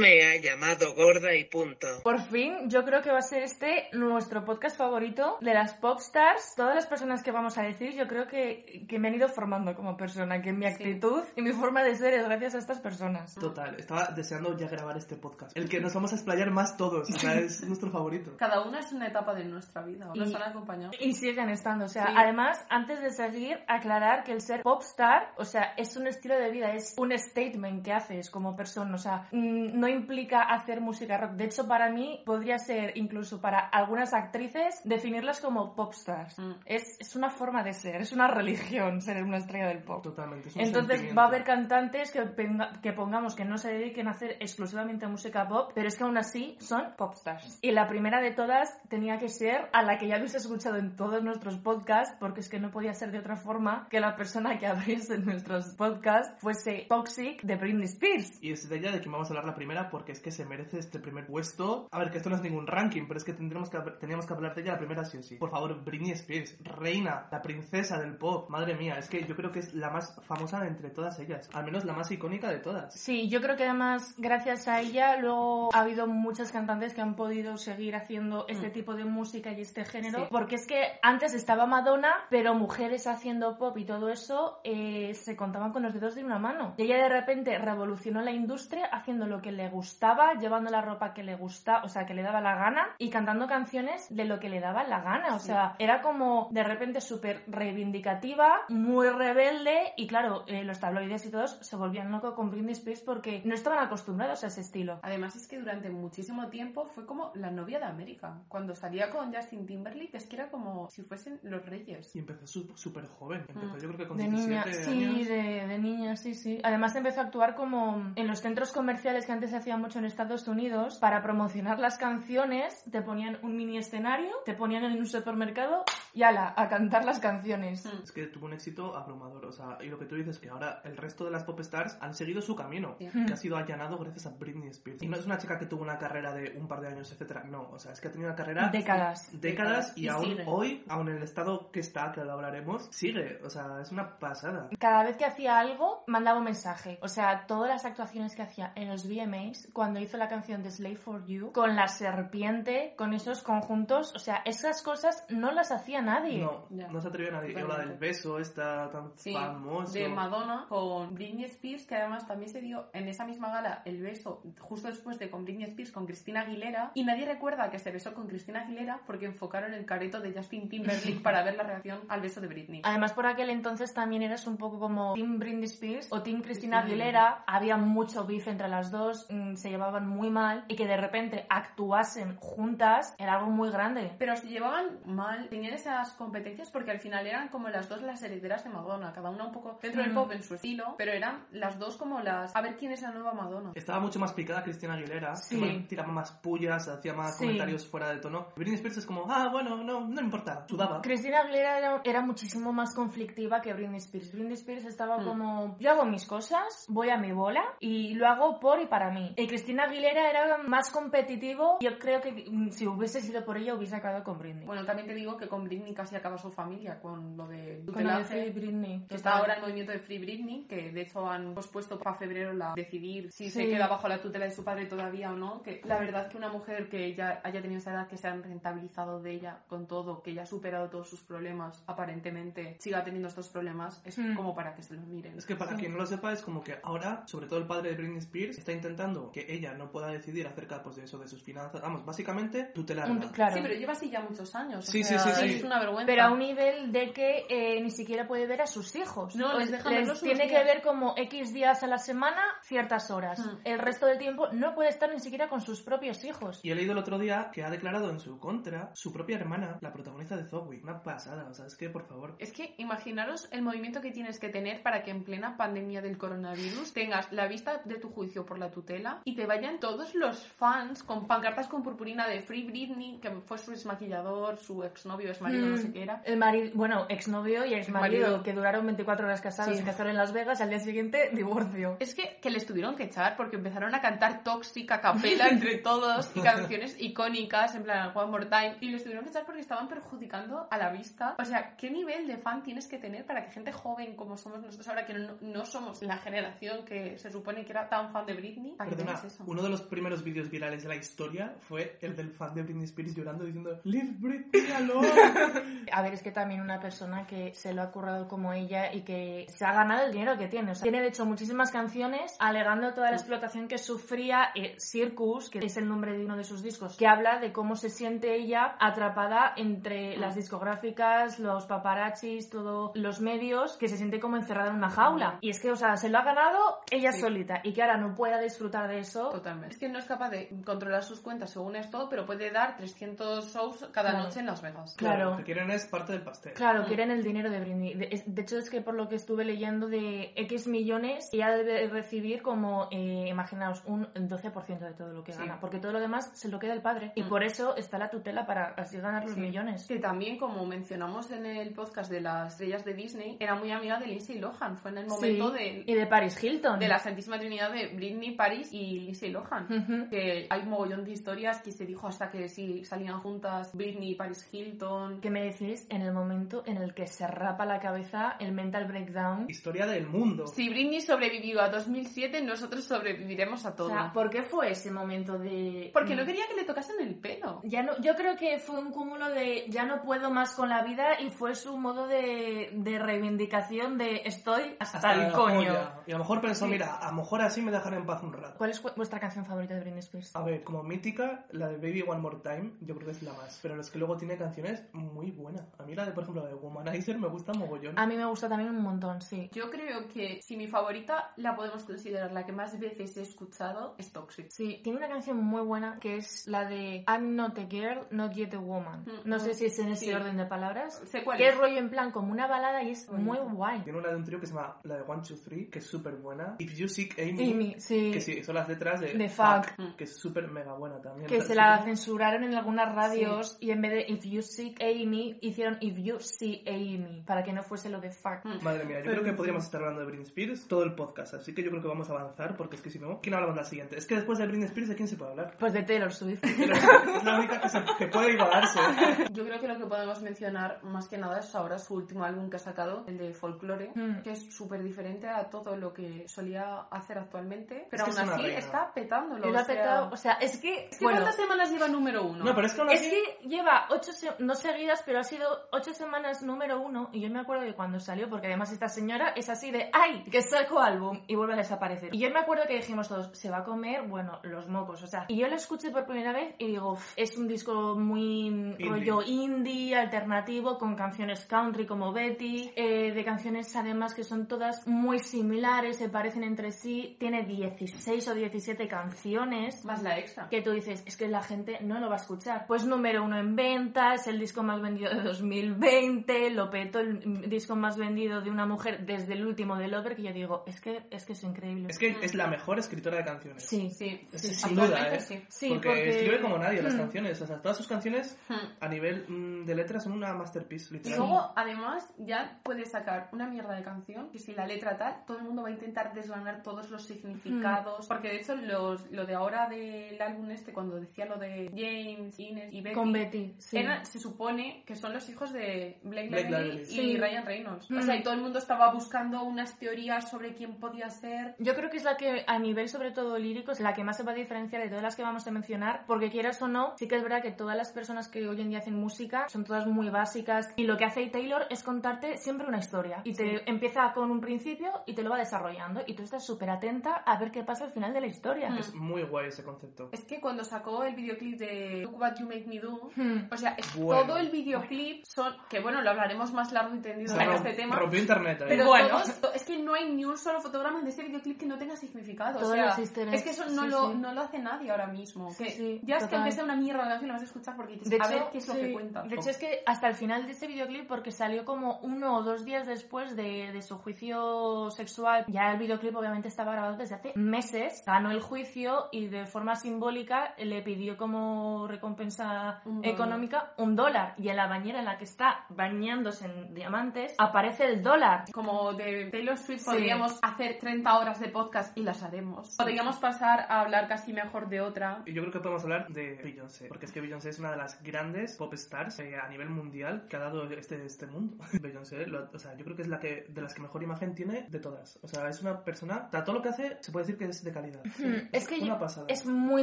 Me 0.00 0.22
ha 0.24 0.36
llamado 0.40 0.94
gorda 0.94 1.34
y 1.34 1.44
punto. 1.44 1.86
Por 2.02 2.20
fin, 2.20 2.68
yo 2.68 2.84
creo 2.84 3.02
que 3.02 3.10
va 3.10 3.18
a 3.18 3.22
ser 3.22 3.42
este 3.42 3.88
nuestro 3.92 4.44
podcast 4.44 4.76
favorito 4.76 5.38
de 5.40 5.54
las 5.54 5.74
pop 5.74 5.98
stars. 6.00 6.54
Todas 6.56 6.74
las 6.74 6.86
personas 6.86 7.22
que 7.22 7.30
vamos 7.32 7.56
a 7.58 7.62
decir, 7.62 7.94
yo 7.94 8.06
creo 8.06 8.26
que, 8.26 8.84
que 8.88 8.98
me 8.98 9.08
han 9.08 9.14
ido 9.14 9.28
formando 9.28 9.74
como 9.74 9.96
persona, 9.96 10.42
que 10.42 10.52
mi 10.52 10.66
actitud 10.66 11.22
y 11.36 11.42
mi 11.42 11.52
forma 11.52 11.82
de 11.82 11.94
ser 11.94 12.14
es 12.14 12.24
gracias 12.26 12.54
a 12.54 12.58
estas 12.58 12.80
personas. 12.80 13.34
Total, 13.36 13.74
estaba 13.78 14.08
deseando 14.14 14.56
ya 14.56 14.68
grabar 14.68 14.96
este 14.96 15.16
podcast. 15.16 15.56
El 15.56 15.68
que 15.68 15.80
nos 15.80 15.94
vamos 15.94 16.12
a 16.12 16.16
explayar 16.16 16.50
más 16.50 16.76
todos, 16.76 17.08
o 17.08 17.18
sea, 17.18 17.34
es 17.40 17.62
nuestro 17.66 17.90
favorito. 17.90 18.36
Cada 18.36 18.62
una 18.66 18.80
es 18.80 18.92
una 18.92 19.06
etapa 19.08 19.34
de 19.34 19.44
nuestra 19.44 19.82
vida, 19.82 20.10
Y- 20.14 20.18
nos 20.18 20.34
han 20.34 20.42
acompañado. 20.42 20.92
Y 21.00 21.14
siguen 21.14 21.48
estando, 21.50 21.86
o 21.86 21.88
sea, 21.88 22.06
Sí. 22.06 22.12
además, 22.16 22.64
antes 22.68 23.00
de 23.00 23.10
seguir, 23.10 23.58
aclarar 23.66 24.24
que 24.24 24.32
el 24.32 24.40
ser 24.40 24.62
popstar, 24.62 25.32
o 25.36 25.44
sea, 25.44 25.74
es 25.76 25.96
un 25.96 26.06
estilo 26.06 26.36
de 26.36 26.50
vida, 26.50 26.72
es 26.72 26.94
un 26.98 27.16
statement 27.16 27.84
que 27.84 27.92
haces 27.92 28.30
como 28.30 28.54
persona, 28.56 28.94
o 28.94 28.98
sea, 28.98 29.28
mm, 29.32 29.78
no 29.86 29.92
implica 29.92 30.42
hacer 30.42 30.80
música 30.80 31.16
rock. 31.16 31.32
De 31.32 31.44
hecho, 31.44 31.66
para 31.68 31.90
mí, 31.90 32.22
podría 32.26 32.58
ser, 32.58 32.96
incluso 32.96 33.40
para 33.40 33.60
algunas 33.60 34.12
actrices, 34.12 34.80
definirlas 34.84 35.40
como 35.40 35.74
popstars. 35.74 36.38
Mm. 36.38 36.52
Es, 36.64 36.96
es 36.98 37.14
una 37.14 37.30
forma 37.30 37.62
de 37.62 37.72
ser, 37.72 38.00
es 38.00 38.12
una 38.12 38.26
religión 38.28 39.00
ser 39.00 39.22
una 39.22 39.36
estrella 39.38 39.68
del 39.68 39.82
pop. 39.82 40.02
Totalmente. 40.02 40.48
es 40.48 40.56
un 40.56 40.62
Entonces 40.62 41.16
va 41.16 41.24
a 41.24 41.26
haber 41.26 41.44
cantantes 41.44 42.10
que, 42.10 42.22
penga- 42.22 42.80
que 42.80 42.92
pongamos 42.92 43.34
que 43.36 43.44
no 43.44 43.58
se 43.58 43.72
dediquen 43.72 44.08
a 44.08 44.10
hacer 44.12 44.36
exclusivamente 44.40 45.06
música 45.06 45.46
pop, 45.46 45.70
pero 45.74 45.88
es 45.88 45.96
que 45.96 46.04
aún 46.04 46.16
así 46.18 46.56
son 46.60 46.94
popstars. 46.96 47.58
Y 47.62 47.70
la 47.72 47.86
primera 47.88 48.20
de 48.20 48.32
todas 48.32 48.76
tenía 48.88 49.18
que 49.18 49.28
ser 49.28 49.68
a 49.72 49.82
la 49.82 49.98
que 49.98 50.08
ya 50.08 50.16
habéis 50.16 50.34
escuchado 50.34 50.76
en 50.76 50.96
todos 50.96 51.22
nuestros 51.22 51.58
podcasts, 51.58 52.16
porque 52.18 52.40
es 52.40 52.48
que 52.48 52.58
no 52.58 52.70
podía 52.70 52.92
ser 52.94 53.10
de 53.12 53.18
otra 53.18 53.36
forma 53.36 53.86
que 53.90 54.00
la 54.00 54.16
persona 54.16 54.58
que 54.58 54.66
abriese 54.66 55.18
nuestros 55.18 55.74
podcasts 55.76 56.34
fuese 56.40 56.86
Toxic 56.88 57.42
de 57.42 57.56
Britney 57.56 57.84
Spears. 57.84 58.42
Y 58.42 58.52
es 58.52 58.68
de 58.68 58.76
ella 58.78 58.90
de 58.90 59.00
quien 59.00 59.12
vamos 59.12 59.28
a 59.28 59.30
hablar 59.30 59.44
la 59.46 59.54
primera 59.54 59.65
porque 59.90 60.12
es 60.12 60.20
que 60.20 60.30
se 60.30 60.44
merece 60.44 60.78
este 60.78 60.98
primer 60.98 61.26
puesto. 61.26 61.88
A 61.90 61.98
ver, 61.98 62.10
que 62.10 62.18
esto 62.18 62.30
no 62.30 62.36
es 62.36 62.42
ningún 62.42 62.66
ranking, 62.66 63.06
pero 63.06 63.18
es 63.18 63.24
que 63.24 63.32
tendremos 63.32 63.68
que, 63.68 63.78
teníamos 64.00 64.26
que 64.26 64.32
hablar 64.32 64.54
de 64.54 64.62
ella 64.62 64.72
la 64.72 64.78
primera 64.78 65.04
sí 65.04 65.18
o 65.18 65.22
sí. 65.22 65.36
Por 65.36 65.50
favor, 65.50 65.84
Britney 65.84 66.12
Spears, 66.12 66.56
reina, 66.62 67.28
la 67.30 67.42
princesa 67.42 67.98
del 67.98 68.16
pop. 68.16 68.48
Madre 68.48 68.76
mía, 68.76 68.96
es 68.98 69.08
que 69.08 69.24
yo 69.24 69.34
creo 69.34 69.50
que 69.50 69.60
es 69.60 69.74
la 69.74 69.90
más 69.90 70.16
famosa 70.26 70.60
de 70.60 70.68
entre 70.68 70.90
todas 70.90 71.18
ellas. 71.18 71.48
Al 71.52 71.64
menos 71.64 71.84
la 71.84 71.92
más 71.92 72.10
icónica 72.10 72.48
de 72.48 72.58
todas. 72.58 72.94
Sí, 72.94 73.28
yo 73.28 73.40
creo 73.40 73.56
que 73.56 73.64
además, 73.64 74.14
gracias 74.18 74.68
a 74.68 74.80
ella, 74.80 75.16
luego 75.16 75.74
ha 75.74 75.80
habido 75.80 76.06
muchas 76.06 76.52
cantantes 76.52 76.94
que 76.94 77.00
han 77.00 77.16
podido 77.16 77.56
seguir 77.56 77.96
haciendo 77.96 78.46
este 78.48 78.70
tipo 78.70 78.94
de 78.94 79.04
música 79.04 79.52
y 79.52 79.60
este 79.60 79.84
género. 79.84 80.20
Sí. 80.20 80.26
Porque 80.30 80.54
es 80.54 80.66
que 80.66 80.98
antes 81.02 81.34
estaba 81.34 81.66
Madonna, 81.66 82.14
pero 82.30 82.54
mujeres 82.54 83.06
haciendo 83.06 83.58
pop 83.58 83.76
y 83.78 83.84
todo 83.84 84.08
eso 84.10 84.60
eh, 84.64 85.14
se 85.14 85.36
contaban 85.36 85.72
con 85.72 85.82
los 85.82 85.94
dedos 85.94 86.14
de 86.14 86.24
una 86.24 86.38
mano. 86.38 86.74
Y 86.76 86.84
ella 86.84 86.96
de 86.96 87.08
repente 87.08 87.58
revolucionó 87.58 88.22
la 88.22 88.32
industria 88.32 88.86
haciendo 88.86 89.26
lo 89.26 89.40
que 89.40 89.52
le 89.56 89.68
gustaba, 89.68 90.34
llevando 90.34 90.70
la 90.70 90.80
ropa 90.82 91.12
que 91.14 91.22
le 91.22 91.34
gusta, 91.36 91.82
o 91.84 91.88
sea, 91.88 92.06
que 92.06 92.14
le 92.14 92.22
daba 92.22 92.40
la 92.40 92.54
gana 92.54 92.88
y 92.98 93.10
cantando 93.10 93.46
canciones 93.46 94.06
de 94.14 94.24
lo 94.24 94.38
que 94.40 94.48
le 94.48 94.60
daba 94.60 94.84
la 94.84 95.00
gana. 95.00 95.34
O 95.34 95.38
sea, 95.38 95.74
era 95.78 96.02
como 96.02 96.48
de 96.52 96.62
repente 96.62 97.00
súper 97.00 97.42
reivindicativa, 97.86 98.60
muy 98.68 99.08
rebelde 99.08 99.92
y 99.96 100.06
claro, 100.06 100.44
eh, 100.46 100.64
los 100.64 100.80
tabloides 100.80 101.24
y 101.26 101.30
todos 101.30 101.58
se 101.60 101.76
volvían 101.76 102.10
locos 102.10 102.34
con 102.34 102.50
Britney 102.50 102.72
Spears 102.72 103.00
porque 103.02 103.42
no 103.44 103.54
estaban 103.54 103.78
acostumbrados 103.84 104.44
a 104.44 104.48
ese 104.48 104.60
estilo. 104.60 105.00
Además 105.02 105.36
es 105.36 105.46
que 105.46 105.58
durante 105.58 105.90
muchísimo 105.90 106.48
tiempo 106.48 106.86
fue 106.86 107.06
como 107.06 107.32
la 107.34 107.50
novia 107.50 107.78
de 107.78 107.84
América. 107.86 108.38
Cuando 108.48 108.74
salía 108.74 109.10
con 109.10 109.32
Justin 109.34 109.66
Timberlake 109.66 110.16
es 110.16 110.26
que 110.26 110.36
era 110.36 110.50
como 110.50 110.88
si 110.90 111.02
fuesen 111.02 111.38
los 111.42 111.64
reyes. 111.66 112.14
Y 112.14 112.20
empezó 112.20 112.46
súper 112.76 113.06
joven. 113.06 113.44
Empezó 113.48 113.66
Mm. 113.76 113.80
yo 113.80 113.88
creo 113.88 113.98
que 113.98 114.08
con 114.08 114.16
De 114.18 114.24
17 114.28 114.48
niña, 114.48 114.62
años. 114.62 114.76
sí, 114.76 115.24
de, 115.24 115.66
de 115.66 115.78
niña, 115.78 116.16
sí, 116.16 116.34
sí. 116.34 116.58
Además 116.62 116.94
empezó 116.96 117.20
a 117.20 117.24
actuar 117.24 117.54
como 117.54 118.12
en 118.16 118.26
los 118.26 118.40
centros 118.40 118.72
comerciales 118.72 119.26
que 119.26 119.32
antes 119.32 119.45
se 119.48 119.56
hacía 119.56 119.76
mucho 119.76 119.98
en 119.98 120.04
Estados 120.04 120.46
Unidos 120.48 120.98
para 120.98 121.22
promocionar 121.22 121.78
las 121.78 121.98
canciones. 121.98 122.82
Te 122.90 123.02
ponían 123.02 123.38
un 123.42 123.56
mini 123.56 123.78
escenario, 123.78 124.30
te 124.44 124.54
ponían 124.54 124.84
en 124.84 124.98
un 124.98 125.06
supermercado 125.06 125.84
y 126.14 126.22
ala, 126.22 126.54
a 126.56 126.68
cantar 126.68 127.04
las 127.04 127.18
canciones. 127.20 127.84
Mm. 127.84 128.02
Es 128.02 128.12
que 128.12 128.26
tuvo 128.26 128.46
un 128.46 128.54
éxito 128.54 128.96
abrumador, 128.96 129.44
o 129.46 129.52
sea, 129.52 129.78
y 129.82 129.88
lo 129.88 129.98
que 129.98 130.06
tú 130.06 130.14
dices 130.16 130.38
que 130.38 130.48
ahora 130.48 130.80
el 130.84 130.96
resto 130.96 131.24
de 131.24 131.30
las 131.30 131.44
pop 131.44 131.60
stars 131.60 131.96
han 132.00 132.14
seguido 132.14 132.40
su 132.40 132.54
camino, 132.56 132.96
Sí. 132.98 133.08
que 133.26 133.32
ha 133.32 133.36
sido 133.36 133.56
allanado 133.56 133.98
gracias 133.98 134.26
a 134.26 134.30
Britney 134.30 134.68
Spears. 134.70 135.02
Y 135.02 135.08
no 135.08 135.16
es 135.16 135.26
una 135.26 135.38
chica 135.38 135.58
que 135.58 135.66
tuvo 135.66 135.82
una 135.82 135.98
carrera 135.98 136.32
de 136.32 136.56
un 136.58 136.66
par 136.68 136.80
de 136.80 136.88
años, 136.88 137.10
etcétera, 137.12 137.44
no, 137.44 137.68
o 137.70 137.78
sea, 137.78 137.92
es 137.92 138.00
que 138.00 138.08
ha 138.08 138.10
tenido 138.10 138.28
una 138.30 138.36
carrera 138.36 138.68
Décadas. 138.70 139.28
décadas 139.40 139.92
y, 139.96 140.04
Y 140.04 140.08
aún 140.08 140.24
sigue. 140.24 140.44
hoy, 140.46 140.84
aún 140.88 141.08
en 141.08 141.16
el 141.16 141.22
estado 141.22 141.70
que 141.70 141.80
está, 141.80 142.12
que 142.12 142.24
lo 142.24 142.32
hablaremos, 142.32 142.88
sigue, 142.90 143.38
o 143.44 143.50
sea, 143.50 143.80
es 143.82 143.92
una 143.92 144.18
pasada. 144.18 144.68
Cada 144.78 145.04
vez 145.04 145.16
que 145.16 145.24
hacía 145.24 145.58
algo, 145.58 146.02
mandaba 146.06 146.38
un 146.38 146.44
mensaje. 146.44 146.98
O 147.02 147.08
sea, 147.08 147.46
todas 147.46 147.68
las 147.68 147.84
actuaciones 147.84 148.34
que 148.34 148.42
hacía 148.42 148.72
en 148.74 148.88
los 148.88 149.06
VMAs, 149.06 149.35
cuando 149.72 150.00
hizo 150.00 150.16
la 150.16 150.28
canción 150.28 150.62
de 150.62 150.70
Slave 150.70 150.96
for 150.96 151.24
You, 151.26 151.52
con 151.52 151.76
la 151.76 151.88
serpiente, 151.88 152.94
con 152.96 153.12
esos 153.14 153.42
conjuntos, 153.42 154.12
o 154.14 154.18
sea, 154.18 154.42
esas 154.44 154.82
cosas 154.82 155.24
no 155.28 155.52
las 155.52 155.70
hacía 155.72 156.02
nadie. 156.02 156.38
No, 156.40 156.66
no 156.70 157.00
se 157.00 157.08
atrevió 157.08 157.32
nadie. 157.32 157.50
Y 157.52 157.54
la 157.54 157.78
del 157.78 157.94
beso, 157.98 158.38
esta 158.38 158.90
tan 158.90 159.12
Sí, 159.16 159.32
famoso. 159.32 159.92
de 159.92 160.08
Madonna 160.08 160.66
con 160.68 161.14
Britney 161.14 161.44
Spears, 161.44 161.86
que 161.86 161.96
además 161.96 162.26
también 162.26 162.50
se 162.50 162.60
dio 162.60 162.88
en 162.92 163.08
esa 163.08 163.24
misma 163.24 163.50
gala 163.50 163.82
el 163.84 164.00
beso 164.02 164.42
justo 164.60 164.88
después 164.88 165.18
de 165.18 165.30
con 165.30 165.44
Britney 165.44 165.64
Spears 165.70 165.92
con 165.92 166.06
Cristina 166.06 166.42
Aguilera. 166.42 166.90
Y 166.94 167.04
nadie 167.04 167.24
recuerda 167.26 167.70
que 167.70 167.78
se 167.78 167.90
besó 167.90 168.14
con 168.14 168.26
Cristina 168.26 168.60
Aguilera 168.62 169.00
porque 169.06 169.26
enfocaron 169.26 169.72
el 169.74 169.84
careto 169.84 170.20
de 170.20 170.32
Justin 170.32 170.68
Timberlake 170.68 171.20
para 171.22 171.42
ver 171.42 171.56
la 171.56 171.62
reacción 171.64 172.00
al 172.08 172.20
beso 172.20 172.40
de 172.40 172.48
Britney. 172.48 172.82
Además, 172.84 173.12
por 173.12 173.26
aquel 173.26 173.50
entonces 173.50 173.92
también 173.94 174.22
eras 174.22 174.46
un 174.46 174.56
poco 174.56 174.78
como 174.78 175.14
Team 175.14 175.38
Britney 175.38 175.64
Spears 175.64 176.08
o 176.12 176.22
Team 176.22 176.42
Cristina. 176.42 176.80
Aguilera. 176.80 177.44
Había 177.46 177.76
mucho 177.76 178.26
beef 178.26 178.48
entre 178.48 178.68
las 178.68 178.90
dos, 178.90 179.25
mm, 179.30 179.54
se 179.56 179.70
llevaban 179.70 180.08
muy 180.08 180.30
mal 180.30 180.64
y 180.68 180.76
que 180.76 180.86
de 180.86 180.96
repente 180.96 181.46
actuasen 181.48 182.36
juntas 182.36 183.14
era 183.18 183.34
algo 183.34 183.50
muy 183.50 183.70
grande. 183.70 184.12
Pero 184.18 184.36
se 184.36 184.48
llevaban 184.48 184.98
mal, 185.04 185.48
tenían 185.48 185.74
esas 185.74 186.12
competencias 186.12 186.70
porque 186.70 186.90
al 186.90 187.00
final 187.00 187.26
eran 187.26 187.48
como 187.48 187.68
las 187.68 187.88
dos 187.88 188.02
las 188.02 188.22
herederas 188.22 188.64
de 188.64 188.70
Madonna, 188.70 189.12
cada 189.12 189.30
una 189.30 189.44
un 189.46 189.52
poco 189.52 189.78
dentro 189.82 190.02
del 190.02 190.12
Mm. 190.12 190.14
pop 190.14 190.32
en 190.32 190.42
su 190.42 190.54
estilo, 190.54 190.94
pero 190.96 191.12
eran 191.12 191.44
las 191.50 191.78
dos 191.78 191.96
como 191.96 192.20
las... 192.20 192.54
A 192.54 192.60
ver 192.62 192.76
quién 192.76 192.92
es 192.92 193.02
la 193.02 193.10
nueva 193.10 193.32
Madonna. 193.34 193.72
Estaba 193.74 194.00
mucho 194.00 194.18
más 194.18 194.32
picada 194.32 194.62
Cristina 194.62 194.94
Aguilera, 194.94 195.34
Sí. 195.36 195.58
que 195.60 195.66
más- 195.78 195.88
tiraba 195.88 196.12
más 196.12 196.32
pullas, 196.32 196.88
hacía 196.88 197.12
más 197.14 197.36
Sí. 197.36 197.44
comentarios 197.44 197.86
fuera 197.86 198.10
de 198.10 198.18
tono. 198.20 198.46
Britney 198.56 198.76
Spears 198.76 198.98
es 198.98 199.06
como, 199.06 199.24
ah, 199.30 199.48
bueno, 199.50 199.76
no, 199.82 200.00
no 200.00 200.20
importa, 200.20 200.64
sudaba. 200.68 201.00
Cristina 201.02 201.40
Aguilera 201.40 201.78
era, 201.78 202.00
era 202.04 202.20
muchísimo 202.22 202.72
más 202.72 202.94
conflictiva 202.94 203.60
que 203.60 203.72
Britney 203.74 203.98
Spears. 203.98 204.32
Britney 204.32 204.54
Spears 204.54 204.84
estaba 204.86 205.18
Mm. 205.18 205.24
como, 205.24 205.76
yo 205.78 205.90
hago 205.90 206.04
mis 206.04 206.26
cosas, 206.26 206.86
voy 206.88 207.10
a 207.10 207.16
mi 207.16 207.32
bola 207.32 207.62
y 207.80 208.14
lo 208.14 208.26
hago 208.26 208.58
por 208.60 208.80
y 208.80 208.86
para 208.86 209.10
mí. 209.10 209.15
Y 209.36 209.46
Cristina 209.46 209.84
Aguilera 209.84 210.30
era 210.30 210.58
más 210.58 210.90
competitivo. 210.90 211.78
Yo 211.80 211.98
creo 211.98 212.20
que 212.20 212.32
mm, 212.50 212.70
si 212.70 212.86
hubiese 212.86 213.20
sido 213.20 213.44
por 213.44 213.56
ella 213.56 213.74
hubiese 213.74 213.96
acabado 213.96 214.22
con 214.24 214.38
Britney. 214.38 214.66
Bueno, 214.66 214.84
también 214.84 215.06
te 215.08 215.14
digo 215.14 215.36
que 215.36 215.48
con 215.48 215.64
Britney 215.64 215.94
casi 215.94 216.16
acaba 216.16 216.38
su 216.38 216.50
familia, 216.50 217.00
con 217.00 217.36
lo 217.36 217.46
de 217.48 217.82
con 217.92 218.04
la 218.04 218.18
de. 218.18 218.24
Free 218.24 218.50
Britney. 218.50 219.06
Que 219.08 219.14
está 219.16 219.38
ahora 219.38 219.54
el 219.54 219.62
movimiento 219.62 219.92
de 219.92 219.98
Free 220.00 220.18
Britney, 220.18 220.66
que 220.68 220.90
de 220.92 221.00
hecho 221.02 221.28
han 221.28 221.54
pospuesto 221.54 221.98
para 221.98 222.16
febrero 222.16 222.52
la 222.52 222.74
decidir 222.74 223.30
si 223.32 223.50
se 223.50 223.62
Sí. 223.62 223.70
queda 223.70 223.86
bajo 223.88 224.08
la 224.08 224.20
tutela 224.20 224.44
de 224.44 224.50
su 224.50 224.64
padre 224.64 224.86
todavía 224.86 225.30
o 225.32 225.36
no. 225.36 225.62
Que 225.62 225.80
la 225.84 225.98
verdad 225.98 226.28
que 226.28 226.36
una 226.36 226.48
mujer 226.50 226.88
que 226.88 227.14
ya 227.14 227.40
haya 227.44 227.60
tenido 227.62 227.78
esa 227.78 227.92
edad, 227.92 228.08
que 228.08 228.16
se 228.16 228.28
han 228.28 228.42
rentabilizado 228.42 229.20
de 229.20 229.32
ella 229.32 229.58
con 229.68 229.86
todo, 229.86 230.22
que 230.22 230.34
ya 230.34 230.42
ha 230.42 230.46
superado 230.46 230.88
todos 230.90 231.08
sus 231.08 231.22
problemas, 231.22 231.82
aparentemente 231.86 232.76
siga 232.80 233.04
teniendo 233.04 233.28
estos 233.28 233.48
problemas, 233.48 234.00
es 234.04 234.18
Mm. 234.18 234.34
como 234.34 234.54
para 234.54 234.74
que 234.74 234.82
se 234.82 234.94
lo 234.94 235.00
miren. 235.02 235.36
Es 235.36 235.46
que 235.46 235.56
para 235.56 235.72
Sí. 235.72 235.78
quien 235.78 235.92
no 235.92 235.98
lo 235.98 236.06
sepa, 236.06 236.32
es 236.32 236.42
como 236.42 236.62
que 236.62 236.76
ahora, 236.82 237.22
sobre 237.26 237.46
todo 237.46 237.58
el 237.58 237.66
padre 237.66 237.90
de 237.90 237.96
Britney 237.96 238.18
Spears, 238.18 238.58
está 238.58 238.72
intentando 238.72 239.05
que 239.32 239.46
ella 239.48 239.74
no 239.74 239.90
pueda 239.90 240.08
decidir 240.08 240.46
acerca 240.46 240.82
pues, 240.82 240.96
de 240.96 241.04
eso, 241.04 241.18
de 241.18 241.28
sus 241.28 241.42
finanzas. 241.42 241.80
Vamos, 241.80 242.04
básicamente 242.04 242.64
tutelarla. 242.74 243.14
Un- 243.14 243.28
claro. 243.32 243.54
Sí, 243.56 243.60
pero 243.62 243.74
lleva 243.74 243.92
así 243.92 244.10
ya 244.10 244.20
muchos 244.20 244.54
años. 244.54 244.88
o 244.88 244.90
Sí, 244.92 245.02
sea, 245.04 245.18
sí, 245.18 245.30
sí, 245.30 245.48
sí. 245.48 245.54
Es 245.56 245.64
una 245.64 245.78
vergüenza. 245.78 246.06
Pero 246.06 246.22
a 246.24 246.30
un 246.32 246.38
nivel 246.38 246.92
de 246.92 247.12
que 247.12 247.46
eh, 247.48 247.80
ni 247.80 247.90
siquiera 247.90 248.26
puede 248.26 248.46
ver 248.46 248.62
a 248.62 248.66
sus 248.66 248.94
hijos. 248.96 249.34
No, 249.36 249.54
O 249.54 249.58
les 249.58 249.70
verlos 249.70 250.20
tiene 250.20 250.48
que 250.48 250.62
ver 250.64 250.82
como 250.82 251.14
X 251.16 251.52
días 251.52 251.82
a 251.82 251.86
la 251.86 251.98
semana, 251.98 252.42
ciertas 252.62 253.10
horas. 253.10 253.38
Mm. 253.40 253.58
El 253.64 253.78
resto 253.78 254.06
del 254.06 254.18
tiempo 254.18 254.48
no 254.52 254.74
puede 254.74 254.88
estar 254.90 255.10
ni 255.12 255.20
siquiera 255.20 255.48
con 255.48 255.60
sus 255.60 255.82
propios 255.82 256.24
hijos. 256.24 256.60
Y 256.62 256.70
he 256.70 256.74
leído 256.74 256.92
el 256.92 256.98
otro 256.98 257.18
día 257.18 257.50
que 257.52 257.62
ha 257.64 257.70
declarado 257.70 258.10
en 258.10 258.20
su 258.20 258.38
contra 258.38 258.90
su 258.94 259.12
propia 259.12 259.36
hermana, 259.36 259.78
la 259.80 259.92
protagonista 259.92 260.36
de 260.36 260.44
Zoe. 260.48 260.80
Una 260.82 261.02
pasada, 261.02 261.46
o 261.48 261.54
sea, 261.54 261.66
es 261.66 261.76
que 261.76 261.90
por 261.90 262.06
favor. 262.06 262.36
Es 262.38 262.52
que 262.52 262.74
imaginaros 262.78 263.48
el 263.52 263.62
movimiento 263.62 264.00
que 264.00 264.10
tienes 264.10 264.38
que 264.38 264.48
tener 264.48 264.82
para 264.82 265.02
que 265.02 265.10
en 265.10 265.24
plena 265.24 265.56
pandemia 265.56 266.00
del 266.02 266.18
coronavirus 266.18 266.92
tengas 266.92 267.30
la 267.32 267.46
vista 267.46 267.82
de 267.84 267.98
tu 267.98 268.10
juicio 268.10 268.44
por 268.44 268.58
la 268.58 268.70
tutela 268.70 268.95
y 269.24 269.34
te 269.34 269.46
vayan 269.46 269.78
todos 269.80 270.14
los 270.14 270.46
fans 270.46 271.02
con 271.02 271.26
pancartas 271.26 271.68
con 271.68 271.82
purpurina 271.82 272.26
de 272.28 272.40
Free 272.40 272.64
Britney, 272.64 273.18
que 273.20 273.30
fue 273.30 273.58
su 273.58 273.72
exmaquillador, 273.72 274.58
su 274.58 274.82
exnovio, 274.84 275.30
exmarido, 275.30 275.66
no 275.66 275.76
sé 275.76 275.92
qué 275.92 276.02
era. 276.02 276.22
El 276.24 276.36
marido, 276.36 276.70
bueno, 276.74 277.06
exnovio 277.08 277.64
y 277.64 277.74
exmarido, 277.74 278.20
Exmarido. 278.22 278.42
que 278.42 278.52
duraron 278.52 278.86
24 278.86 279.26
horas 279.26 279.40
casados, 279.40 279.72
Sí. 279.74 279.78
se 279.80 279.84
casaron 279.84 280.10
en 280.10 280.16
Las 280.18 280.32
Vegas, 280.32 280.60
al 280.60 280.68
día 280.70 280.78
siguiente, 280.80 281.30
divorcio. 281.32 281.96
Es 282.00 282.14
que, 282.14 282.38
que 282.40 282.50
les 282.50 282.66
tuvieron 282.66 282.96
que 282.96 283.04
echar 283.04 283.36
porque 283.36 283.56
empezaron 283.56 283.94
a 283.94 284.00
cantar 284.00 284.42
tóxica 284.44 285.00
capela 285.00 285.48
entre 285.50 285.78
todos 285.78 286.30
y 286.36 286.40
canciones 286.40 286.96
icónicas 287.00 287.74
en 287.74 287.82
plan 287.84 288.12
One 288.14 288.30
More 288.30 288.46
Time 288.46 288.76
y 288.80 288.90
les 288.90 289.02
tuvieron 289.02 289.24
que 289.24 289.30
echar 289.30 289.44
porque 289.44 289.60
estaban 289.60 289.88
perjudicando 289.88 290.66
a 290.70 290.78
la 290.78 290.90
vista. 290.90 291.34
O 291.38 291.44
sea, 291.44 291.76
¿qué 291.76 291.90
nivel 291.90 292.26
de 292.26 292.36
fan 292.36 292.62
tienes 292.62 292.86
que 292.86 292.98
tener 292.98 293.24
para 293.24 293.44
que 293.44 293.50
gente 293.52 293.72
joven 293.72 294.16
como 294.16 294.36
somos 294.36 294.60
nosotros 294.60 294.86
ahora 294.88 295.04
que 295.06 295.14
no, 295.14 295.34
no 295.40 295.64
somos 295.66 296.02
la 296.02 296.18
generación 296.18 296.84
que 296.84 297.18
se 297.18 297.30
supone 297.30 297.64
que 297.64 297.72
era 297.72 297.88
tan 297.88 298.10
fan 298.12 298.26
de 298.26 298.34
Britney? 298.34 298.74
¿Para 298.86 298.96
que 298.96 299.02
Perdona, 299.04 299.26
eso? 299.26 299.44
uno 299.46 299.62
de 299.62 299.68
los 299.68 299.82
primeros 299.82 300.22
vídeos 300.24 300.50
virales 300.50 300.82
de 300.82 300.88
la 300.88 300.96
historia 300.96 301.54
fue 301.60 301.98
el 302.00 302.16
del 302.16 302.30
fan 302.30 302.54
de 302.54 302.62
Britney 302.62 302.84
Spears 302.84 303.14
llorando 303.14 303.44
diciendo 303.44 303.80
Leave 303.84 304.14
Britney 304.18 304.70
alone. 304.72 305.08
A 305.92 306.02
ver, 306.02 306.14
es 306.14 306.22
que 306.22 306.30
también 306.32 306.60
una 306.60 306.80
persona 306.80 307.26
que 307.26 307.54
se 307.54 307.72
lo 307.74 307.82
ha 307.82 307.90
currado 307.90 308.28
como 308.28 308.52
ella 308.52 308.92
y 308.92 309.02
que 309.02 309.46
se 309.48 309.64
ha 309.64 309.72
ganado 309.72 310.06
el 310.06 310.12
dinero 310.12 310.36
que 310.38 310.48
tiene. 310.48 310.72
O 310.72 310.74
sea, 310.74 310.82
tiene 310.82 311.00
de 311.00 311.08
hecho 311.08 311.24
muchísimas 311.26 311.70
canciones 311.70 312.34
alegando 312.38 312.92
toda 312.94 313.10
la 313.10 313.16
explotación 313.16 313.68
que 313.68 313.78
sufría 313.78 314.50
eh, 314.54 314.74
Circus, 314.78 315.50
que 315.50 315.58
es 315.58 315.76
el 315.76 315.88
nombre 315.88 316.12
de 316.16 316.24
uno 316.24 316.36
de 316.36 316.44
sus 316.44 316.62
discos, 316.62 316.96
que 316.96 317.06
habla 317.06 317.38
de 317.38 317.52
cómo 317.52 317.76
se 317.76 317.90
siente 317.90 318.34
ella 318.34 318.76
atrapada 318.78 319.52
entre 319.56 320.16
las 320.16 320.34
discográficas, 320.34 321.38
los 321.38 321.66
paparazzis, 321.66 322.50
todos 322.50 322.90
los 322.94 323.20
medios, 323.20 323.76
que 323.76 323.88
se 323.88 323.96
siente 323.96 324.20
como 324.20 324.36
encerrada 324.36 324.70
en 324.70 324.76
una 324.76 324.90
jaula. 324.90 325.38
Y 325.40 325.50
es 325.50 325.60
que, 325.60 325.70
o 325.70 325.76
sea, 325.76 325.96
se 325.96 326.08
lo 326.08 326.18
ha 326.18 326.22
ganado 326.24 326.80
ella 326.90 327.12
Sí. 327.12 327.20
solita 327.20 327.60
y 327.62 327.72
que 327.72 327.82
ahora 327.82 327.96
no 327.96 328.14
pueda 328.14 328.40
disfrutar 328.40 328.65
de 328.70 328.98
eso. 328.98 329.30
Totalmente. 329.30 329.74
Es 329.74 329.78
que 329.78 329.88
no 329.88 329.98
es 329.98 330.04
capaz 330.06 330.30
de 330.30 330.48
controlar 330.64 331.02
sus 331.02 331.20
cuentas 331.20 331.50
según 331.50 331.76
esto, 331.76 332.08
pero 332.10 332.26
puede 332.26 332.50
dar 332.50 332.76
300 332.76 333.52
shows 333.54 333.88
cada 333.92 334.10
Claro. 334.10 334.24
noche 334.24 334.40
en 334.40 334.46
Las 334.46 334.60
Vegas. 334.62 334.94
Claro. 334.96 335.30
Lo 335.30 335.36
que 335.38 335.44
quieren 335.44 335.70
es 335.70 335.86
parte 335.86 336.12
del 336.12 336.22
pastel. 336.22 336.52
Claro, 336.54 336.82
Mm. 336.82 336.86
quieren 336.86 337.10
el 337.10 337.22
dinero 337.22 337.48
de 337.50 337.60
Britney. 337.60 337.94
De, 337.94 338.22
de 338.26 338.42
hecho, 338.42 338.58
es 338.58 338.68
que 338.70 338.80
por 338.80 338.94
lo 338.94 339.08
que 339.08 339.14
estuve 339.16 339.44
leyendo 339.44 339.86
de 339.86 340.32
X 340.36 340.66
millones, 340.66 341.28
ella 341.32 341.50
debe 341.50 341.86
recibir 341.88 342.42
como, 342.42 342.88
eh, 342.90 343.26
imaginaos, 343.28 343.82
un 343.86 344.08
12% 344.14 344.84
de 344.84 344.94
todo 344.94 345.12
lo 345.12 345.22
que 345.24 345.32
Sí. 345.32 345.38
gana. 345.38 345.58
Porque 345.60 345.78
todo 345.78 345.92
lo 345.92 346.00
demás 346.00 346.30
se 346.34 346.48
lo 346.48 346.58
queda 346.58 346.72
el 346.72 346.82
padre. 346.82 347.12
Y 347.14 347.22
Mm. 347.22 347.28
por 347.28 347.44
eso 347.44 347.76
está 347.76 347.98
la 347.98 348.10
tutela 348.10 348.46
para 348.46 348.74
así 348.76 348.98
ganar 348.98 349.24
los 349.24 349.34
Sí. 349.34 349.40
millones. 349.40 349.86
Que 349.86 349.98
también, 349.98 350.38
como 350.38 350.66
mencionamos 350.66 351.30
en 351.30 351.46
el 351.46 351.72
podcast 351.72 352.10
de 352.10 352.20
las 352.20 352.52
estrellas 352.54 352.84
de 352.84 352.94
Disney, 352.94 353.36
era 353.40 353.54
muy 353.54 353.70
amiga 353.70 353.98
de 353.98 354.06
Lindsay 354.06 354.38
Lohan. 354.38 354.76
Fue 354.78 354.90
en 354.90 354.98
el 354.98 355.06
momento 355.06 355.48
Sí. 355.54 355.54
de, 355.54 355.84
Y 355.86 355.94
de 355.94 356.06
Paris 356.06 356.42
Hilton. 356.42 356.78
de 356.78 356.88
la 356.88 356.98
Santísima 356.98 357.38
Trinidad 357.38 357.70
de 357.72 357.88
Britney, 357.88 358.32
Paris 358.34 358.55
y 358.72 359.00
Lindsay 359.00 359.30
Lohan. 359.30 359.64
Ujú. 359.64 360.08
Que 360.10 360.46
hay 360.50 360.60
un 360.62 360.70
mogollón 360.70 361.04
de 361.04 361.12
historias 361.12 361.60
que 361.62 361.72
se 361.72 361.86
dijo 361.86 362.06
hasta 362.08 362.30
que 362.30 362.48
sí 362.48 362.84
salían 362.84 363.20
juntas 363.20 363.70
Britney 363.74 364.12
y 364.12 364.14
Paris 364.14 364.48
Hilton. 364.52 365.20
¿Qué 365.20 365.30
me 365.30 365.42
decís 365.44 365.86
en 365.90 366.02
el 366.02 366.12
momento 366.12 366.62
en 366.66 366.76
el 366.78 366.94
que 366.94 367.06
se 367.06 367.26
rapa 367.26 367.64
la 367.66 367.78
cabeza 367.80 368.36
el 368.40 368.52
mental 368.52 368.86
breakdown? 368.86 369.46
Historia 369.48 369.86
del 369.86 370.06
mundo. 370.06 370.46
Si 370.46 370.68
Britney 370.68 371.00
sobrevivió 371.00 371.60
a 371.60 371.68
2007, 371.68 372.42
nosotros 372.42 372.84
sobreviviremos 372.84 373.64
a 373.66 373.70
O 373.70 373.74
todo. 373.74 373.88
sea, 373.88 374.12
¿por 374.12 374.30
qué 374.30 374.42
fue 374.42 374.70
ese 374.70 374.90
momento 374.90 375.38
de...? 375.38 375.90
Porque 375.92 376.14
no 376.16 376.24
quería 376.24 376.46
que 376.48 376.54
le 376.54 376.64
tocasen 376.64 376.96
el 377.00 377.14
pelo. 377.16 377.60
Ya 377.64 377.82
no, 377.82 377.98
yo 378.00 378.14
creo 378.14 378.36
que 378.36 378.58
fue 378.58 378.78
un 378.78 378.90
cúmulo 378.90 379.28
de 379.30 379.64
ya 379.68 379.84
no 379.84 380.02
puedo 380.02 380.30
más 380.30 380.54
con 380.54 380.68
la 380.68 380.82
vida 380.82 381.20
y 381.20 381.30
fue 381.30 381.54
su 381.54 381.76
modo 381.76 382.06
de, 382.06 382.70
de 382.72 382.98
reivindicación 382.98 383.98
de 383.98 384.22
estoy 384.24 384.76
hasta, 384.78 384.98
Hasta 384.98 385.12
el 385.26 385.32
coño. 385.32 385.56
polla. 385.56 385.94
Y 386.06 386.10
a 386.12 386.14
lo 386.14 386.20
mejor 386.20 386.40
pensó, 386.40 386.64
Sí. 386.66 386.70
mira, 386.72 386.96
a 386.96 387.10
lo 387.10 387.16
mejor 387.18 387.42
así 387.42 387.60
me 387.62 387.70
dejaré 387.70 387.96
en 387.96 388.06
paz 388.06 388.22
un 388.22 388.32
rato. 388.32 388.45
¿Cuál 388.54 388.70
es 388.70 388.82
vuestra 388.96 389.18
canción 389.20 389.44
favorita 389.44 389.74
de 389.74 389.80
Britney 389.80 390.00
Spears? 390.00 390.34
A 390.36 390.42
ver, 390.42 390.62
como 390.64 390.82
mítica, 390.82 391.46
la 391.52 391.68
de 391.68 391.76
Baby 391.76 392.02
One 392.06 392.20
More 392.20 392.38
Time, 392.42 392.72
yo 392.80 392.94
creo 392.94 393.06
que 393.06 393.12
es 393.12 393.22
la 393.22 393.32
más. 393.34 393.58
Pero 393.62 393.80
es 393.80 393.90
que 393.90 393.98
luego 393.98 394.16
tiene 394.16 394.36
canciones 394.36 394.84
muy 394.92 395.30
buenas. 395.30 395.66
A 395.78 395.84
mí 395.84 395.94
la 395.94 396.04
de, 396.04 396.12
por 396.12 396.22
ejemplo, 396.22 396.42
la 396.42 396.48
de 396.48 396.54
Womanizer 396.54 397.18
me 397.18 397.28
gusta 397.28 397.52
mogollón. 397.52 397.98
A 397.98 398.06
mí 398.06 398.16
me 398.16 398.24
gusta 398.26 398.48
también 398.48 398.70
un 398.70 398.82
montón, 398.82 399.20
sí. 399.20 399.48
Yo 399.52 399.70
creo 399.70 400.08
que 400.08 400.40
si 400.42 400.56
mi 400.56 400.66
favorita 400.68 401.32
la 401.36 401.54
podemos 401.56 401.84
considerar 401.84 402.32
la 402.32 402.44
que 402.46 402.52
más 402.52 402.78
veces 402.78 403.16
he 403.16 403.22
escuchado 403.22 403.94
es 403.98 404.12
Toxic. 404.12 404.50
Sí, 404.50 404.80
tiene 404.82 404.98
una 404.98 405.08
canción 405.08 405.36
muy 405.38 405.62
buena 405.62 405.98
que 406.00 406.16
es 406.16 406.46
la 406.46 406.64
de 406.68 407.04
I'm 407.08 407.34
not 407.36 407.58
a 407.58 407.66
girl, 407.66 408.06
not 408.10 408.32
yet 408.32 408.54
a 408.54 408.58
woman. 408.58 409.00
Mm, 409.02 409.28
No 409.28 409.38
sé 409.38 409.50
mm, 409.50 409.54
si 409.54 409.64
es 409.66 409.78
en 409.78 409.88
ese 409.88 410.06
sí. 410.06 410.12
orden 410.12 410.36
de 410.36 410.46
palabras. 410.46 411.00
Sé 411.06 411.22
cuál 411.24 411.38
Que 411.38 411.48
es. 411.48 411.54
es 411.54 411.58
rollo 411.60 411.78
en 411.78 411.90
plan 411.90 412.10
como 412.10 412.32
una 412.32 412.46
balada 412.46 412.82
y 412.82 412.90
es 412.90 413.06
Bonito. 413.06 413.24
muy 413.44 413.54
guay. 413.56 413.80
Tiene 413.82 413.98
una 413.98 414.10
de 414.10 414.16
un 414.16 414.24
trío 414.24 414.40
que 414.40 414.46
se 414.46 414.54
llama 414.54 414.78
la 414.84 414.96
de 414.96 415.02
One, 415.02 415.22
Two, 415.26 415.36
Three, 415.36 415.68
que 415.68 415.78
es 415.80 415.86
súper 415.86 416.16
buena. 416.16 416.56
If 416.58 416.74
You 416.76 416.88
Seek 416.88 417.18
Amy, 417.18 417.52
Amy, 417.52 417.74
sí. 417.78 418.10
que 418.12 418.20
sí, 418.20 418.35
son 418.44 418.54
las 418.56 418.68
letras 418.68 419.00
de, 419.00 419.14
De 419.14 419.28
Fuck. 419.28 419.78
Mm. 419.78 419.96
que 419.96 420.04
es 420.04 420.16
súper 420.16 420.48
mega 420.48 420.72
buena 420.74 421.00
también. 421.00 421.28
Que 421.28 421.40
se 421.40 421.48
sí 421.48 421.54
la 421.54 421.82
censuraron 421.84 422.44
en 422.44 422.54
algunas 422.54 422.94
radios 422.94 423.56
y 423.60 423.70
en 423.70 423.80
vez 423.82 423.92
de 423.92 424.12
If 424.12 424.24
You 424.24 424.42
Seek 424.42 424.80
Amy, 424.82 425.38
hicieron 425.40 425.78
If 425.80 425.98
You 425.98 426.18
See 426.20 426.62
Amy, 426.66 427.22
para 427.26 427.42
que 427.42 427.52
no 427.52 427.62
fuese 427.62 427.88
lo 427.90 428.00
de 428.00 428.10
fuck. 428.10 428.44
Mm. 428.44 428.62
Madre 428.64 428.84
mía, 428.84 428.98
yo 429.04 429.10
creo 429.10 429.22
que 429.24 429.32
podríamos 429.32 429.64
estar 429.64 429.80
hablando 429.80 430.00
de 430.00 430.06
Britney 430.06 430.26
Spears 430.26 430.66
todo 430.68 430.82
el 430.82 430.94
podcast, 430.94 431.34
así 431.34 431.54
que 431.54 431.62
yo 431.62 431.70
creo 431.70 431.82
que 431.82 431.88
vamos 431.88 432.08
a 432.10 432.12
avanzar, 432.12 432.56
porque 432.56 432.76
es 432.76 432.82
que 432.82 432.90
si 432.90 432.98
no, 432.98 433.20
¿quién 433.20 433.34
hablamos 433.34 433.56
la 433.56 433.64
siguiente? 433.64 433.96
Es 433.96 434.06
que 434.06 434.16
después 434.16 434.38
de 434.38 434.46
Britney 434.46 434.66
Spears, 434.66 434.88
¿de 434.88 434.94
quién 434.96 435.08
se 435.08 435.16
puede 435.16 435.30
hablar? 435.32 435.56
Pues 435.58 435.72
de 435.72 435.82
Taylor 435.82 436.12
Swift. 436.12 436.42
Es 437.16 437.24
la 437.24 437.38
única 437.38 437.60
que, 437.60 437.68
se- 437.68 437.82
que 437.98 438.06
puede 438.08 438.32
igualarse. 438.32 438.78
Yo 439.32 439.44
creo 439.44 439.60
que 439.60 439.68
lo 439.68 439.78
que 439.78 439.86
podemos 439.86 440.20
mencionar 440.22 440.82
más 440.84 441.08
que 441.08 441.18
nada 441.18 441.38
es 441.40 441.54
ahora 441.54 441.78
su 441.78 441.94
último 441.94 442.24
álbum 442.24 442.50
que 442.50 442.56
ha 442.56 442.60
sacado, 442.60 443.04
el 443.06 443.18
de 443.18 443.32
Folklore, 443.32 443.92
Mm. 443.94 444.22
que 444.22 444.32
es 444.32 444.52
súper 444.54 444.82
diferente 444.82 445.28
a 445.28 445.48
todo 445.48 445.76
lo 445.76 445.92
que 445.92 446.24
solía 446.28 446.80
hacer 446.90 447.18
actualmente, 447.18 447.86
pero 447.90 448.04
Es 448.04 448.14
que 448.14 448.20
aún 448.20 448.25
así 448.34 448.42
reina. 448.42 448.58
está 448.58 448.92
petándolo. 448.92 449.50
Lo 449.50 449.58
ha 449.58 449.62
o 449.62 449.64
sea- 449.64 449.74
petado, 449.74 450.10
o 450.12 450.16
sea, 450.16 450.32
es 450.34 450.58
que... 450.58 450.88
Es 450.90 450.98
que 450.98 451.04
bueno, 451.04 451.20
¿Cuántas 451.20 451.36
semanas 451.36 451.70
lleva 451.70 451.88
número 451.88 452.22
uno? 452.24 452.44
No, 452.44 452.54
pero 452.54 452.66
es 452.66 452.74
que 452.74 452.82
Es 452.82 453.00
así... 453.00 453.10
que 453.10 453.48
lleva 453.48 453.86
ocho, 453.90 454.12
se- 454.12 454.34
no 454.38 454.54
seguidas, 454.54 455.02
pero 455.04 455.20
ha 455.20 455.24
sido 455.24 455.48
ocho 455.72 455.92
semanas 455.94 456.42
número 456.42 456.80
uno. 456.80 457.10
Y 457.12 457.20
yo 457.20 457.30
me 457.30 457.40
acuerdo 457.40 457.64
de 457.64 457.74
cuando 457.74 458.00
salió, 458.00 458.28
porque 458.28 458.46
además 458.46 458.72
esta 458.72 458.88
señora 458.88 459.30
es 459.36 459.48
así 459.48 459.70
de 459.70 459.90
¡ay! 459.92 460.24
Que 460.30 460.42
saco 460.42 460.80
álbum 460.80 461.22
y 461.26 461.34
vuelve 461.34 461.54
a 461.54 461.56
desaparecer. 461.58 462.14
Y 462.14 462.18
yo 462.18 462.30
me 462.30 462.40
acuerdo 462.40 462.64
que 462.66 462.74
dijimos 462.76 463.08
todos, 463.08 463.30
se 463.36 463.50
va 463.50 463.58
a 463.58 463.64
comer, 463.64 464.02
bueno, 464.08 464.40
los 464.42 464.68
mocos. 464.68 465.02
O 465.02 465.06
sea, 465.06 465.24
y 465.28 465.36
yo 465.38 465.48
la 465.48 465.56
escuché 465.56 465.90
por 465.90 466.06
primera 466.06 466.32
vez 466.32 466.54
y 466.58 466.66
digo, 466.68 466.92
"Uf, 466.92 467.12
es 467.16 467.36
un 467.36 467.48
disco 467.48 467.94
muy 467.96 468.46
Indie. 468.46 468.88
rollo 468.88 469.22
indie, 469.22 469.96
alternativo, 469.96 470.78
con 470.78 470.94
canciones 470.96 471.44
country 471.46 471.86
como 471.86 472.12
Betty, 472.12 472.72
eh, 472.76 473.12
de 473.12 473.24
canciones 473.24 473.74
además 473.76 474.14
que 474.14 474.24
son 474.24 474.46
todas 474.46 474.86
muy 474.86 475.18
similares, 475.18 475.96
se 475.98 476.08
parecen 476.08 476.44
entre 476.44 476.72
sí. 476.72 477.16
Tiene 477.18 477.42
16 477.44 478.15
o 478.28 478.34
17 478.34 478.88
canciones 478.88 479.84
Más 479.84 480.02
la 480.02 480.18
extra. 480.18 480.48
que 480.48 480.62
tú 480.62 480.70
dices, 480.72 481.02
es 481.06 481.16
que 481.16 481.28
la 481.28 481.42
gente 481.42 481.78
no 481.82 481.98
lo 482.00 482.08
va 482.08 482.14
a 482.14 482.18
escuchar. 482.18 482.66
Pues 482.66 482.84
número 482.86 483.22
uno 483.24 483.38
en 483.38 483.54
ventas, 483.56 484.26
el 484.26 484.38
disco 484.38 484.62
más 484.62 484.80
vendido 484.80 485.10
de 485.14 485.22
2020, 485.22 486.50
lo 486.50 486.70
petó 486.70 487.00
el 487.00 487.48
disco 487.48 487.76
más 487.76 487.96
vendido 487.96 488.40
de 488.40 488.50
una 488.50 488.66
mujer 488.66 489.04
desde 489.06 489.34
el 489.34 489.46
último 489.46 489.76
de 489.76 489.88
Lover, 489.88 490.16
que 490.16 490.22
yo 490.22 490.32
digo, 490.32 490.64
es 490.66 490.80
que 490.80 491.06
es, 491.10 491.24
que 491.24 491.32
es 491.34 491.42
increíble. 491.44 491.88
Es 491.90 491.98
que 491.98 492.16
es 492.22 492.34
la 492.34 492.46
mejor 492.46 492.78
escritora 492.78 493.18
de 493.18 493.24
canciones. 493.24 493.62
Sí, 493.64 493.90
Sí, 493.90 494.26
Es- 494.32 494.40
sí, 494.42 494.54
sin 494.54 494.74
duda, 494.74 495.14
¿eh? 495.14 495.20
sí. 495.20 495.42
sí, 495.48 495.68
porque, 495.70 495.88
porque... 495.88 496.08
escribe 496.10 496.40
como 496.40 496.58
nadie 496.58 496.82
las 496.82 496.94
Hmm. 496.94 496.98
canciones. 496.98 497.40
O 497.42 497.46
sea, 497.46 497.60
todas 497.60 497.76
sus 497.76 497.86
canciones 497.86 498.38
Hmm. 498.48 498.54
a 498.80 498.88
nivel 498.88 499.24
mm, 499.28 499.64
de 499.66 499.74
letras 499.74 500.04
son 500.04 500.12
una 500.12 500.32
masterpiece, 500.34 500.94
Y 500.94 500.98
literal. 500.98 501.18
luego, 501.18 501.52
además, 501.56 502.12
ya 502.18 502.60
puedes 502.62 502.90
sacar 502.90 503.28
una 503.32 503.46
mierda 503.48 503.74
de 503.74 503.82
canción 503.82 504.30
que 504.30 504.38
si 504.38 504.52
la 504.54 504.66
letra 504.66 504.96
tal, 504.96 505.24
todo 505.26 505.38
el 505.38 505.44
mundo 505.44 505.62
va 505.62 505.68
a 505.68 505.72
intentar 505.72 506.12
desgranar 506.14 506.62
todos 506.62 506.90
los 506.90 507.04
significados. 507.04 508.05
Porque 508.06 508.28
de 508.28 508.36
hecho, 508.36 508.54
los, 508.56 509.10
lo 509.10 509.26
de 509.26 509.34
ahora 509.34 509.68
del 509.68 510.20
álbum 510.20 510.50
este, 510.50 510.72
cuando 510.72 510.96
decía 511.00 511.26
lo 511.26 511.36
de 511.36 511.70
James, 511.74 512.38
Ines 512.38 512.72
y 512.72 512.80
Betty, 512.80 512.94
Con 512.94 513.12
Betty, 513.12 513.54
sí. 513.58 513.78
eran- 513.78 514.04
se 514.06 514.18
supone 514.18 514.82
que 514.86 514.94
son 514.96 515.12
los 515.12 515.28
hijos 515.28 515.52
de 515.52 515.98
Blake, 516.02 516.28
Blake 516.28 516.44
Lively 516.50 516.64
Lively. 516.70 516.82
y 516.82 516.84
Sí. 516.86 517.16
Ryan 517.18 517.46
Reynolds. 517.46 517.90
Mm. 517.90 517.98
O 517.98 518.02
sea, 518.02 518.16
y 518.16 518.22
todo 518.22 518.34
el 518.34 518.40
mundo 518.40 518.58
estaba 518.58 518.92
buscando 518.92 519.42
unas 519.42 519.78
teorías 519.78 520.30
sobre 520.30 520.54
quién 520.54 520.76
podía 520.76 521.10
ser. 521.10 521.54
Yo 521.58 521.74
creo 521.74 521.90
que 521.90 521.96
es 521.98 522.04
la 522.04 522.16
que, 522.16 522.44
a 522.46 522.58
nivel 522.58 522.88
sobre 522.88 523.10
todo 523.10 523.38
lírico, 523.38 523.72
es 523.72 523.80
la 523.80 523.92
que 523.94 524.04
más 524.04 524.16
se 524.16 524.22
va 524.22 524.32
a 524.32 524.34
diferenciar 524.34 524.82
de 524.82 524.88
todas 524.88 525.02
las 525.02 525.16
que 525.16 525.22
vamos 525.22 525.46
a 525.46 525.50
mencionar, 525.50 526.04
porque 526.06 526.30
quieras 526.30 526.60
o 526.62 526.68
no, 526.68 526.94
sí 526.98 527.08
que 527.08 527.16
es 527.16 527.22
verdad 527.22 527.42
que 527.42 527.50
todas 527.52 527.76
las 527.76 527.90
personas 527.92 528.28
que 528.28 528.46
hoy 528.46 528.60
en 528.60 528.70
día 528.70 528.78
hacen 528.78 528.94
música 528.94 529.48
son 529.48 529.64
todas 529.64 529.86
muy 529.86 530.08
básicas, 530.10 530.72
y 530.76 530.84
lo 530.84 530.96
que 530.96 531.04
hace 531.04 531.26
Taylor 531.26 531.62
es 531.70 531.82
contarte 531.82 532.36
siempre 532.38 532.66
una 532.66 532.78
historia, 532.78 533.20
y 533.24 533.34
te 533.34 533.58
Sí. 533.58 533.62
empieza 533.66 534.12
con 534.12 534.30
un 534.30 534.40
principio 534.40 534.90
y 535.06 535.14
te 535.14 535.22
lo 535.22 535.30
va 535.30 535.38
desarrollando, 535.38 536.02
y 536.06 536.14
tú 536.14 536.22
estás 536.22 536.44
súper 536.44 536.70
atenta 536.70 537.14
a 537.14 537.38
ver 537.38 537.50
qué 537.50 537.62
pasa 537.64 537.84
al 537.84 537.90
final 537.90 537.95
de 537.96 538.20
la 538.20 538.26
historia. 538.26 538.76
Es 538.78 538.94
muy 538.94 539.22
guay 539.22 539.48
ese 539.48 539.64
concepto. 539.64 540.10
Es 540.12 540.24
que 540.24 540.40
cuando 540.40 540.64
sacó 540.64 541.02
el 541.04 541.14
videoclip 541.14 541.58
de 541.58 542.02
Look 542.02 542.20
What 542.20 542.34
You 542.38 542.46
Make 542.46 542.66
Me 542.66 542.78
Do, 542.78 543.10
Hmm. 543.16 543.48
o 543.50 543.56
sea, 543.56 543.70
es 543.78 543.96
Bueno. 543.96 544.26
todo 544.26 544.36
el 544.38 544.50
videoclip 544.50 545.24
son, 545.24 545.54
que 545.70 545.80
bueno, 545.80 546.02
lo 546.02 546.10
hablaremos 546.10 546.52
más 546.52 546.72
largo 546.72 546.94
y 546.94 547.00
tendido 547.00 547.34
en 547.40 547.50
este 547.52 547.72
tema. 547.72 547.96
Rompió 547.96 548.20
internet 548.20 548.60
ahí. 548.62 548.68
Pero 548.68 548.86
Bueno. 548.86 549.08
todos- 549.08 549.54
es 549.54 549.64
que 549.64 549.78
no 549.78 549.94
hay 549.94 550.12
ni 550.12 550.24
un 550.24 550.36
solo 550.36 550.60
fotograma 550.60 551.00
de 551.00 551.08
ese 551.08 551.22
videoclip 551.22 551.58
que 551.58 551.66
no 551.66 551.78
tenga 551.78 551.96
significado. 551.96 552.58
Todos 552.58 552.72
o 552.72 552.74
sea, 552.74 552.86
los 552.86 552.98
es 552.98 553.42
que 553.42 553.50
eso 553.50 553.64
no, 553.70 553.82
sí, 553.84 553.88
lo, 553.88 554.10
sí. 554.12 554.18
no 554.18 554.32
lo 554.34 554.42
hace 554.42 554.58
nadie 554.58 554.90
ahora 554.90 555.06
mismo. 555.06 555.50
Sí, 555.52 555.64
Que 555.64 555.70
sí, 555.70 556.00
ya 556.04 556.16
es 556.18 556.24
que 556.26 556.36
aunque 556.36 556.52
sea 556.52 556.64
una 556.64 556.76
mierda 556.76 557.02
la 557.04 557.08
canción, 557.10 557.28
la 557.28 557.34
vas 557.34 557.42
a 557.42 557.46
escuchar 557.46 557.76
porque 557.76 557.94
dices, 557.94 558.10
De 558.10 558.16
a 558.16 558.18
hecho, 558.26 558.28
ver 558.34 558.44
qué 558.52 558.58
es 558.58 558.68
lo 558.68 558.74
que 558.74 558.92
cuenta. 558.92 559.22
de 559.22 559.34
hecho 559.34 559.50
es 559.50 559.56
que 559.56 559.80
hasta 559.86 560.08
el 560.08 560.14
final 560.14 560.44
de 560.46 560.52
este 560.52 560.66
videoclip, 560.66 561.06
porque 561.08 561.30
salió 561.32 561.64
como 561.64 561.98
uno 562.00 562.36
o 562.36 562.42
dos 562.42 562.64
días 562.64 562.86
después 562.86 563.34
de, 563.36 563.72
de 563.72 563.82
su 563.82 563.96
juicio 563.98 564.90
sexual, 564.90 565.44
ya 565.48 565.72
el 565.72 565.78
videoclip 565.78 566.14
obviamente 566.16 566.48
estaba 566.48 566.72
grabado 566.72 566.96
desde 566.96 567.14
hace 567.14 567.32
meses, 567.36 567.75
ganó 568.06 568.30
el 568.30 568.40
juicio 568.40 569.06
y 569.12 569.26
de 569.28 569.46
forma 569.46 569.76
simbólica 569.76 570.54
le 570.58 570.82
pidió 570.82 571.16
como 571.16 571.86
recompensa 571.88 572.80
Un 572.84 573.02
dólar. 573.02 573.14
económica 573.14 573.72
un 573.76 573.96
dólar. 573.96 574.34
Y 574.38 574.48
en 574.48 574.56
la 574.56 574.66
bañera 574.66 574.98
en 575.00 575.04
la 575.04 575.18
que 575.18 575.24
está 575.24 575.64
bañándose 575.68 576.46
en 576.46 576.74
diamantes 576.74 577.34
aparece 577.38 577.84
el 577.84 578.02
dólar. 578.02 578.44
Como 578.52 578.92
de 578.94 579.30
Taylor 579.30 579.56
Swift 579.58 579.80
Sí. 579.80 579.90
podríamos 579.90 580.38
hacer 580.42 580.78
30 580.78 581.18
horas 581.18 581.40
de 581.40 581.48
podcast 581.48 581.96
y 581.96 582.02
las 582.02 582.22
haremos. 582.22 582.76
Podríamos 582.76 583.16
pasar 583.16 583.66
a 583.68 583.80
hablar 583.82 584.08
casi 584.08 584.32
mejor 584.32 584.68
de 584.68 584.80
otra. 584.80 585.22
Y 585.26 585.32
yo 585.32 585.42
creo 585.42 585.52
que 585.52 585.60
podemos 585.60 585.82
hablar 585.84 586.08
de 586.08 586.34
Beyoncé, 586.42 586.88
porque 586.88 587.06
es 587.06 587.12
que 587.12 587.20
Beyoncé 587.20 587.50
es 587.50 587.58
una 587.58 587.70
de 587.70 587.76
las 587.76 588.02
grandes 588.02 588.56
pop 588.56 588.72
stars 588.74 589.18
eh, 589.20 589.36
a 589.36 589.48
nivel 589.48 589.68
mundial 589.70 590.26
que 590.28 590.36
ha 590.36 590.40
dado 590.40 590.64
este, 590.70 591.04
este 591.04 591.26
mundo. 591.26 591.56
Beyoncé, 591.82 592.26
lo- 592.26 592.48
o 592.52 592.58
sea, 592.58 592.74
yo 592.76 592.84
creo 592.84 592.96
que 592.96 593.02
es 593.02 593.08
la 593.08 593.18
que 593.18 593.46
de 593.48 593.60
las 593.62 593.74
que 593.74 593.82
mejor 593.82 594.02
imagen 594.02 594.34
tiene 594.34 594.66
de 594.68 594.78
todas. 594.80 595.18
O 595.22 595.28
sea, 595.28 595.48
es 595.48 595.60
una 595.62 595.84
persona, 595.84 596.24
o 596.28 596.30
sea, 596.30 596.44
todo 596.44 596.56
lo 596.56 596.62
que 596.62 596.68
hace 596.70 596.96
se 597.00 597.12
puede 597.12 597.26
decir 597.26 597.38
que 597.38 597.44
es 597.46 597.62
de 597.66 597.72
calidad. 597.72 598.02
Hmm, 598.18 598.48
Es 598.52 598.66
que 598.66 598.76
una 598.80 598.98
pasada. 598.98 599.26
es 599.28 599.44
muy 599.46 599.82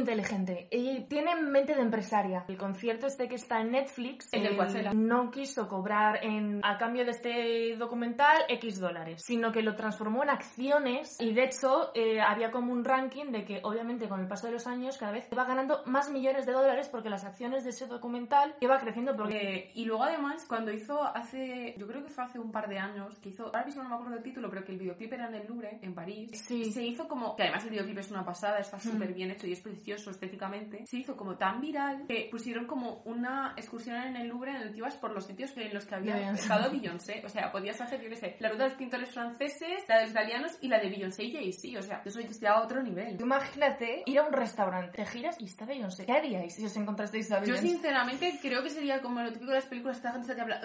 inteligente. 0.00 0.66
Ella 0.70 1.06
tiene 1.08 1.36
mente 1.36 1.74
de 1.74 1.82
empresaria. 1.82 2.44
El 2.48 2.56
concierto 2.56 3.06
este 3.06 3.28
que 3.28 3.36
está 3.36 3.60
en 3.60 3.70
Netflix 3.70 4.28
El 4.32 4.42
del 4.42 4.56
Coachella. 4.56 4.92
no 4.92 5.30
quiso 5.30 5.68
cobrar 5.68 6.24
en, 6.24 6.60
a 6.64 6.76
cambio 6.78 7.04
de 7.04 7.10
este 7.12 7.76
documental 7.76 8.42
X 8.48 8.80
dólares, 8.80 9.22
sino 9.24 9.52
que 9.52 9.62
lo 9.62 9.76
transformó 9.76 10.22
en 10.24 10.30
acciones 10.30 11.16
y 11.20 11.32
de 11.34 11.44
hecho 11.44 11.90
eh, 11.94 12.20
había 12.20 12.50
como 12.50 12.72
un 12.72 12.84
ranking 12.84 13.30
de 13.32 13.44
que 13.44 13.60
obviamente 13.62 14.08
con 14.08 14.20
el 14.20 14.26
paso 14.28 14.46
de 14.46 14.54
los 14.54 14.66
años 14.66 14.96
cada 14.98 15.12
vez 15.12 15.28
iba 15.30 15.44
ganando 15.44 15.82
más 15.86 16.10
millones 16.10 16.46
de 16.46 16.52
dólares 16.52 16.88
porque 16.90 17.10
las 17.10 17.24
acciones 17.24 17.64
de 17.64 17.70
ese 17.70 17.86
documental 17.86 18.54
iba 18.60 18.78
creciendo 18.78 19.14
porque 19.16 19.34
Eh, 19.34 19.70
y 19.74 19.84
luego 19.84 20.04
además, 20.04 20.44
cuando 20.48 20.72
hizo 20.72 21.02
hace, 21.02 21.74
yo 21.76 21.86
creo 21.86 22.02
que 22.02 22.08
fue 22.10 22.24
hace 22.24 22.38
un 22.38 22.50
par 22.50 22.68
de 22.68 22.78
años, 22.78 23.18
que 23.18 23.28
hizo, 23.30 23.46
ahora 23.46 23.64
mismo 23.64 23.82
no 23.82 23.88
me 23.90 23.94
acuerdo 23.96 24.16
el 24.16 24.22
título, 24.22 24.48
pero 24.48 24.64
que 24.64 24.72
el 24.72 24.78
videoclip 24.78 25.12
era 25.12 25.28
en 25.28 25.34
el 25.34 25.46
Louvre, 25.46 25.78
en 25.82 25.94
París, 25.94 26.30
Sí. 26.46 26.72
se 26.72 26.82
hizo 26.82 27.06
como, 27.08 27.36
que 27.36 27.42
además 27.42 27.64
el 27.64 27.70
videoclip 27.74 27.98
es 27.98 28.10
una 28.10 28.24
pasada, 28.24 28.58
está 28.58 28.78
súper 28.80 29.12
bien 29.12 29.30
hecho 29.30 29.46
y 29.46 29.52
es 29.52 29.60
precioso 29.60 30.10
estéticamente, 30.10 30.86
se 30.86 30.98
hizo 30.98 31.16
como 31.16 31.36
tan 31.36 31.60
viral 31.60 32.04
que 32.08 32.28
pusieron 32.30 32.66
como 32.66 33.02
una 33.04 33.54
excursión 33.56 33.96
en 33.96 34.16
el 34.16 34.28
Louvre 34.28 34.50
en 34.52 34.56
el 34.62 34.70
que 34.72 34.78
ibas 34.78 34.96
por 34.96 35.12
los 35.12 35.26
sitios 35.26 35.56
en 35.56 35.72
los 35.74 35.84
que 35.84 35.94
había 35.94 36.30
estado 36.32 36.70
Beyoncé, 36.70 37.22
o 37.24 37.28
sea, 37.28 37.50
podías 37.52 37.80
hacer, 37.80 38.00
yo 38.00 38.08
qué 38.08 38.16
sé, 38.16 38.36
la 38.40 38.48
ruta 38.48 38.64
de 38.64 38.68
los 38.70 38.78
pintores 38.78 39.10
franceses, 39.10 39.84
la 39.88 39.96
de 39.96 40.02
los 40.02 40.10
italianos 40.10 40.52
y 40.60 40.68
la 40.68 40.78
de 40.78 40.88
Beyoncé 40.88 41.24
y 41.24 41.32
Jay-Z, 41.32 41.78
o 41.78 41.82
sea, 41.82 42.02
eso 42.04 42.20
ya 42.20 42.52
a 42.52 42.62
otro 42.62 42.82
nivel. 42.82 43.16
Tú 43.16 43.24
imagínate 43.24 44.02
ir 44.06 44.18
a 44.18 44.22
un 44.24 44.32
restaurante, 44.32 44.96
te 44.96 45.06
giras 45.06 45.36
y 45.40 45.44
está 45.46 45.64
Beyoncé. 45.64 46.06
¿Qué 46.06 46.12
haríais 46.12 46.54
si 46.54 46.64
os 46.64 46.76
encontrasteis 46.76 47.30
a 47.32 47.36
Yo 47.40 47.42
Beyoncé? 47.52 47.68
sinceramente 47.68 48.38
creo 48.40 48.62
que 48.62 48.70
sería 48.70 49.00
como 49.00 49.20
lo 49.22 49.32
típico 49.32 49.50
de 49.50 49.56
las 49.56 49.66
películas 49.66 49.98
que 50.00 50.04
la 50.08 50.12
gente 50.12 50.26
se 50.28 50.34
te 50.34 50.40
habla. 50.40 50.60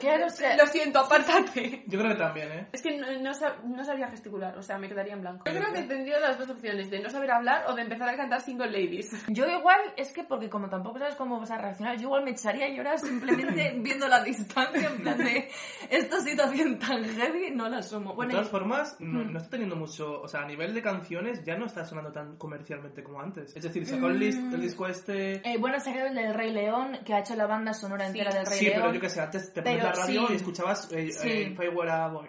Claro, 0.00 0.26
o 0.26 0.30
sea- 0.30 0.56
Lo 0.56 0.66
siento, 0.66 1.00
apártate. 1.00 1.84
Yo 1.86 1.98
creo 1.98 2.12
que 2.12 2.18
también, 2.18 2.52
¿eh? 2.52 2.66
Es 2.72 2.82
que 2.82 2.96
no, 2.96 3.06
no, 3.20 3.30
sab- 3.32 3.62
no 3.64 3.84
sabría 3.84 4.08
gesticular, 4.08 4.56
o 4.56 4.62
sea, 4.62 4.78
me 4.78 4.88
quedaría 4.88 5.14
en 5.14 5.20
blanco. 5.20 5.44
Yo 5.46 5.52
creo 5.58 5.72
que 5.72 5.82
tendría 5.88 6.20
las 6.20 6.38
dos 6.38 6.48
opciones, 6.50 6.90
de 6.90 7.00
no 7.00 7.10
saber 7.10 7.30
hablar 7.30 7.64
o 7.68 7.74
de 7.74 7.82
empezar 7.82 8.08
a 8.08 8.16
cantar 8.16 8.40
Single 8.40 8.70
Ladies. 8.70 9.10
Yo 9.28 9.46
igual, 9.48 9.80
es 9.96 10.12
que 10.12 10.22
porque 10.24 10.48
como 10.48 10.68
tampoco 10.68 10.98
sabes 10.98 11.14
cómo 11.16 11.40
vas 11.40 11.50
a 11.50 11.58
reaccionar, 11.58 11.96
yo 11.96 12.02
igual 12.04 12.24
me 12.24 12.30
echaría 12.32 12.66
a 12.66 12.68
llorar 12.68 12.98
simplemente 12.98 13.74
viendo 13.80 14.06
la 14.08 14.22
distancia, 14.22 14.88
en 14.88 14.98
plan 15.02 15.18
de 15.18 15.48
esta 15.90 16.20
situación 16.20 16.78
tan 16.78 17.02
heavy, 17.04 17.50
no 17.50 17.68
la 17.68 17.78
asumo. 17.78 18.10
de 18.10 18.16
Bueno, 18.16 18.30
todas 18.32 18.46
y- 18.46 18.50
formas, 18.50 18.96
no, 19.00 19.24
no 19.24 19.38
está 19.38 19.50
teniendo 19.50 19.76
mucho, 19.76 20.20
o 20.22 20.28
sea, 20.28 20.42
a 20.42 20.46
nivel 20.46 20.74
de 20.74 20.82
canciones 20.82 21.44
ya 21.44 21.56
no 21.56 21.66
está 21.66 21.84
sonando 21.84 22.12
tan 22.12 22.36
comercialmente 22.36 23.02
como 23.02 23.20
antes. 23.20 23.56
Es 23.56 23.62
decir, 23.62 23.86
sacó 23.86 24.08
el, 24.08 24.20
dis- 24.20 24.54
el 24.54 24.60
disco 24.60 24.86
este... 24.86 25.36
eh, 25.48 25.56
bueno, 25.58 25.80
salió 25.80 26.06
el 26.06 26.14
del 26.14 26.34
Rey 26.34 26.52
León, 26.52 26.98
que 27.04 27.14
ha 27.14 27.20
hecho 27.20 27.34
la 27.34 27.46
banda 27.46 27.72
sonora 27.72 28.04
Sí, 28.10 28.18
entera 28.18 28.34
del 28.38 28.46
Rey 28.46 28.58
Sí, 28.58 28.64
León. 28.66 28.80
pero 28.80 28.94
yo 28.94 29.00
que 29.00 29.08
sé, 29.08 29.20
antes 29.20 29.52
te 29.52 29.62
ponías 29.62 29.84
la 29.84 29.92
radio 29.92 30.26
sí. 30.26 30.32
y 30.32 30.36
escuchabas 30.36 30.92
eh, 30.92 31.10
Sí. 31.12 31.28
eh, 31.28 31.54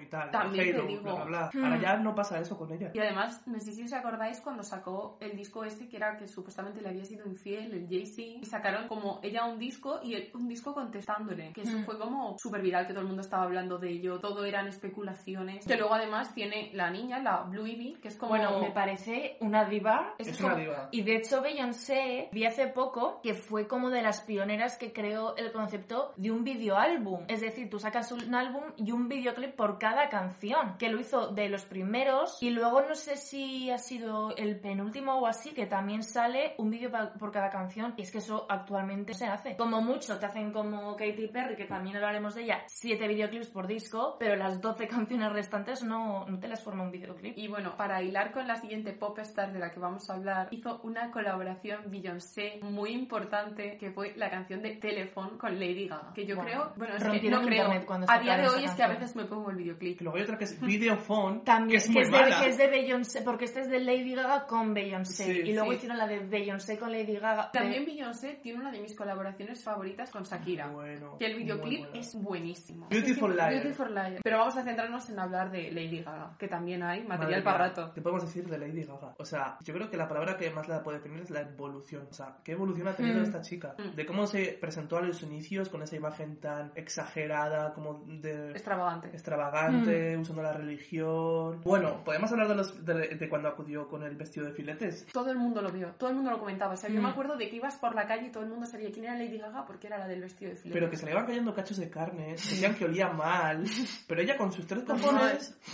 y 0.02 0.06
tal, 0.08 0.32
También 0.32 0.66
te 0.72 0.74
Halo, 0.76 0.88
digo. 0.88 1.02
bla, 1.04 1.14
bla, 1.14 1.26
bla. 1.26 1.50
Hmm. 1.54 1.64
Ahora 1.66 1.82
ya 1.82 1.98
no 1.98 2.16
pasa 2.16 2.40
eso 2.40 2.58
con 2.58 2.72
ella. 2.72 2.92
Y 2.94 3.00
además, 3.00 3.42
no 3.50 3.60
sé 3.60 3.74
si 3.74 3.84
os 3.84 3.94
acordáis 3.94 4.40
cuando 4.42 4.64
sacó 4.64 5.18
el 5.20 5.36
disco 5.36 5.64
este, 5.64 5.88
que 5.88 5.98
era 5.98 6.18
que 6.18 6.28
supuestamente 6.28 6.82
le 6.82 6.90
había 6.90 7.06
sido 7.06 7.26
infiel, 7.28 7.74
el 7.74 7.88
Jay-Z, 7.88 8.22
y 8.42 8.46
sacaron 8.46 8.88
como 8.88 9.20
ella 9.24 9.46
un 9.46 9.60
disco 9.60 10.00
y 10.04 10.14
él 10.16 10.30
un 10.34 10.48
disco 10.48 10.74
contestándole, 10.74 11.52
que 11.54 11.62
eso 11.62 11.78
Mm. 11.78 11.86
fue 11.86 11.98
como 12.00 12.38
súper 12.38 12.62
viral, 12.62 12.86
que 12.88 12.94
todo 12.94 13.02
el 13.02 13.08
mundo 13.08 13.22
estaba 13.22 13.44
hablando 13.44 13.78
de 13.78 13.90
ello, 13.92 14.20
todo 14.20 14.46
eran 14.46 14.68
especulaciones. 14.68 15.66
Que 15.66 15.78
luego 15.78 15.94
además 15.94 16.34
tiene 16.34 16.72
la 16.74 16.90
niña, 16.90 17.20
la 17.20 17.44
Blue 17.44 17.66
Ivy, 17.68 17.96
que 18.02 18.08
es 18.10 18.18
como... 18.18 18.30
Bueno, 18.30 18.60
me 18.60 18.72
parece 18.72 19.38
una 19.42 19.66
diva. 19.66 20.14
Es 20.18 20.36
como- 20.38 20.50
una 20.54 20.58
diva. 20.58 20.90
Y 20.92 21.02
de 21.02 21.16
hecho 21.18 21.42
Beyoncé 21.42 22.30
vi 22.32 22.46
hace 22.46 22.68
poco 22.68 23.20
que 23.22 23.34
fue 23.34 23.68
como 23.68 23.90
de 23.90 24.02
las 24.02 24.22
pioneras 24.22 24.78
que 24.78 24.92
creó 24.94 25.36
el 25.38 25.52
concepto 25.52 26.14
de 26.18 26.32
un 26.32 26.44
videoálbum. 26.44 27.26
Es 27.28 27.42
decir, 27.42 27.70
tú 27.70 27.80
sacas 27.80 28.12
un 28.12 28.34
álbum 28.36 28.64
y 28.78 28.92
un 28.92 29.08
videoclip 29.08 29.56
por 29.56 29.80
cada 29.80 30.10
canción, 30.10 30.78
que 30.78 30.90
lo 30.90 31.00
hizo 31.00 31.28
de 31.32 31.50
los 31.50 31.66
primeros 31.66 32.38
y 32.42 32.50
luego 32.52 32.82
no 32.82 32.96
sé 32.96 33.18
si 33.18 33.39
ha 33.72 33.78
sido 33.78 34.36
el 34.36 34.60
penúltimo 34.60 35.16
o 35.20 35.28
así, 35.28 35.52
que 35.54 35.66
también 35.66 36.04
sale 36.04 36.54
un 36.58 36.70
vídeo 36.70 36.90
por 37.20 37.32
cada 37.32 37.50
canción 37.50 37.94
y 37.98 38.02
es 38.04 38.12
que 38.12 38.20
eso 38.20 38.46
actualmente 38.50 39.14
se 39.14 39.26
hace. 39.28 39.56
Como 39.58 39.82
mucho 39.82 40.18
te 40.20 40.26
hacen 40.26 40.52
como 40.52 40.96
Katy 40.96 41.28
Perry, 41.28 41.56
que 41.56 41.66
también 41.66 41.96
hablaremos 41.98 42.36
de 42.36 42.44
ella, 42.44 42.64
siete 42.68 43.08
videoclips 43.08 43.48
por 43.50 43.68
disco, 43.68 44.16
pero 44.20 44.36
las 44.36 44.62
12 44.62 44.88
canciones 44.90 45.32
restantes 45.32 45.84
no, 45.84 46.26
no 46.28 46.40
te 46.40 46.48
las 46.48 46.64
forma 46.64 46.84
un 46.84 46.92
videoclip. 46.92 47.38
Y 47.38 47.48
bueno, 47.48 47.76
para 47.78 48.02
hilar 48.02 48.32
con 48.32 48.48
la 48.48 48.56
siguiente 48.56 48.94
pop 48.94 49.18
star 49.20 49.52
de 49.54 49.60
la 49.60 49.72
que 49.72 49.80
vamos 49.80 50.10
a 50.10 50.14
hablar, 50.16 50.48
hizo 50.52 50.80
una 50.84 51.12
colaboración 51.12 51.90
Beyoncé 51.90 52.60
muy 52.62 52.92
importante 52.92 53.78
que 53.78 53.92
fue 53.92 54.14
la 54.16 54.30
canción 54.30 54.62
de 54.62 54.76
Telephone 54.76 55.38
con 55.38 55.60
Lady 55.60 55.88
Gaga. 55.88 56.14
Que 56.14 56.26
yo 56.26 56.36
Wow. 56.36 56.46
creo, 56.46 56.74
bueno, 56.78 56.96
es 56.96 57.04
que 57.04 57.30
no 57.30 57.42
creo. 57.42 57.70
A 58.08 58.20
día 58.20 58.38
de 58.38 58.48
hoy 58.48 58.64
es 58.64 58.72
que 58.72 58.84
a 58.84 58.88
canción. 58.88 58.90
veces 59.02 59.16
me 59.16 59.26
pongo 59.26 59.50
el 59.50 59.58
videoclip. 59.58 60.00
Y 60.00 60.04
luego 60.04 60.18
hay 60.18 60.24
otra 60.24 60.38
que 60.38 60.44
es 60.46 60.60
Videophone, 60.62 61.44
También, 61.44 61.70
que 61.72 61.78
es 61.78 61.90
muy 61.90 62.04
de, 62.06 62.12
mala. 62.12 62.42
que 62.42 62.50
es 62.50 62.58
de 62.58 62.68
Beyoncé, 62.68 63.22
porque 63.30 63.46
este 63.46 63.62
es 63.62 63.70
de 63.70 63.80
Lady 63.80 64.16
Gaga 64.16 64.48
con 64.48 64.74
Beyoncé. 64.74 65.24
Sí, 65.26 65.42
y 65.46 65.54
luego 65.54 65.70
sí. 65.72 65.78
hicieron 65.78 65.98
la 66.00 66.08
de 66.08 66.20
Beyoncé 66.20 66.78
con 66.80 66.92
Lady 66.92 67.16
Gaga. 67.18 67.52
También 67.52 67.86
Beyoncé 67.86 68.40
tiene 68.42 68.60
una 68.60 68.72
de 68.72 68.82
mis 68.82 68.96
colaboraciones 68.96 69.64
favoritas 69.64 70.10
con 70.10 70.24
Shakira. 70.24 70.68
Bueno, 70.70 71.18
Que 71.20 71.28
el 71.28 71.36
videoclip 71.38 71.82
bueno. 71.82 71.94
es 72.00 72.16
buenísimo. 72.22 72.88
Beautiful 72.90 73.36
Liar. 73.36 73.52
Beautiful 73.54 73.94
Liar. 73.94 74.18
Pero 74.24 74.38
vamos 74.40 74.58
a 74.58 74.64
centrarnos 74.64 75.10
en 75.10 75.20
hablar 75.20 75.52
de 75.52 75.72
Lady 75.72 76.02
Gaga, 76.02 76.36
que 76.40 76.48
también 76.48 76.82
hay 76.84 77.04
material 77.04 77.30
Madre 77.30 77.44
para 77.44 77.58
rato. 77.70 77.92
¿Qué 77.94 78.02
podemos 78.02 78.24
decir 78.26 78.48
de 78.50 78.58
Lady 78.58 78.84
Gaga? 78.84 79.14
O 79.20 79.26
sea, 79.26 79.58
yo 79.64 79.74
creo 79.74 79.90
que 79.90 79.98
la 79.98 80.08
palabra 80.08 80.36
que 80.38 80.50
más 80.50 80.68
la 80.68 80.82
puede 80.82 80.98
definir 80.98 81.22
es 81.22 81.30
la 81.30 81.42
evolución. 81.42 82.08
O 82.10 82.14
sea, 82.14 82.38
¿qué 82.44 82.54
evolución 82.54 82.88
ha 82.88 82.96
tenido 82.96 83.20
Mm. 83.20 83.24
esta 83.24 83.42
chica? 83.42 83.76
Mm. 83.78 83.96
De 83.96 84.06
cómo 84.06 84.26
se 84.26 84.58
presentó 84.60 84.98
a 84.98 85.02
los 85.02 85.22
inicios 85.24 85.70
con 85.70 85.84
esa 85.84 85.96
imagen 85.96 86.40
tan 86.40 86.72
exagerada, 86.76 87.74
como 87.74 88.04
de 88.08 88.52
Extravagante. 88.52 89.10
extravagante, 89.10 90.18
Mm. 90.18 90.22
usando 90.22 90.42
la 90.42 90.54
religión. 90.54 91.62
Bueno, 91.64 92.04
podemos 92.04 92.32
hablar 92.32 92.48
de, 92.48 92.56
los, 92.56 92.86
de, 92.86 93.19
de 93.20 93.30
cuando 93.30 93.50
acudió 93.50 93.88
con 93.88 94.04
el 94.04 94.16
vestido 94.16 94.46
de 94.46 94.54
filetes. 94.54 95.06
Todo 95.14 95.30
el 95.32 95.38
mundo 95.38 95.62
lo 95.62 95.72
vio, 95.72 95.92
todo 95.98 96.10
el 96.10 96.16
mundo 96.16 96.32
lo 96.32 96.40
comentaba. 96.40 96.74
O 96.74 96.78
sea, 96.78 96.90
yo 96.90 97.00
Mm. 97.00 97.04
me 97.04 97.10
acuerdo 97.10 97.36
de 97.38 97.50
que 97.50 97.56
ibas 97.58 97.76
por 97.78 97.96
la 97.96 98.08
calle 98.08 98.28
y 98.28 98.32
todo 98.32 98.44
el 98.44 98.50
mundo 98.50 98.66
sabía 98.66 98.92
quién 98.92 99.06
era 99.06 99.16
Lady 99.16 99.38
Gaga 99.38 99.66
porque 99.66 99.88
era 99.88 99.98
la 99.98 100.08
del 100.08 100.22
vestido 100.22 100.52
de 100.52 100.58
filetes. 100.58 100.74
Pero 100.80 100.90
que 100.90 100.98
se 100.98 101.06
le 101.06 101.12
iban 101.12 101.26
cayendo 101.26 101.54
cachos 101.54 101.78
de 101.78 101.90
carne, 101.90 102.32
decían 102.32 102.76
que 102.76 102.86
olía 102.86 103.10
mal. 103.10 103.64
Pero 104.08 104.22
ella 104.22 104.38
con 104.38 104.52
sus 104.52 104.66
tres 104.66 104.84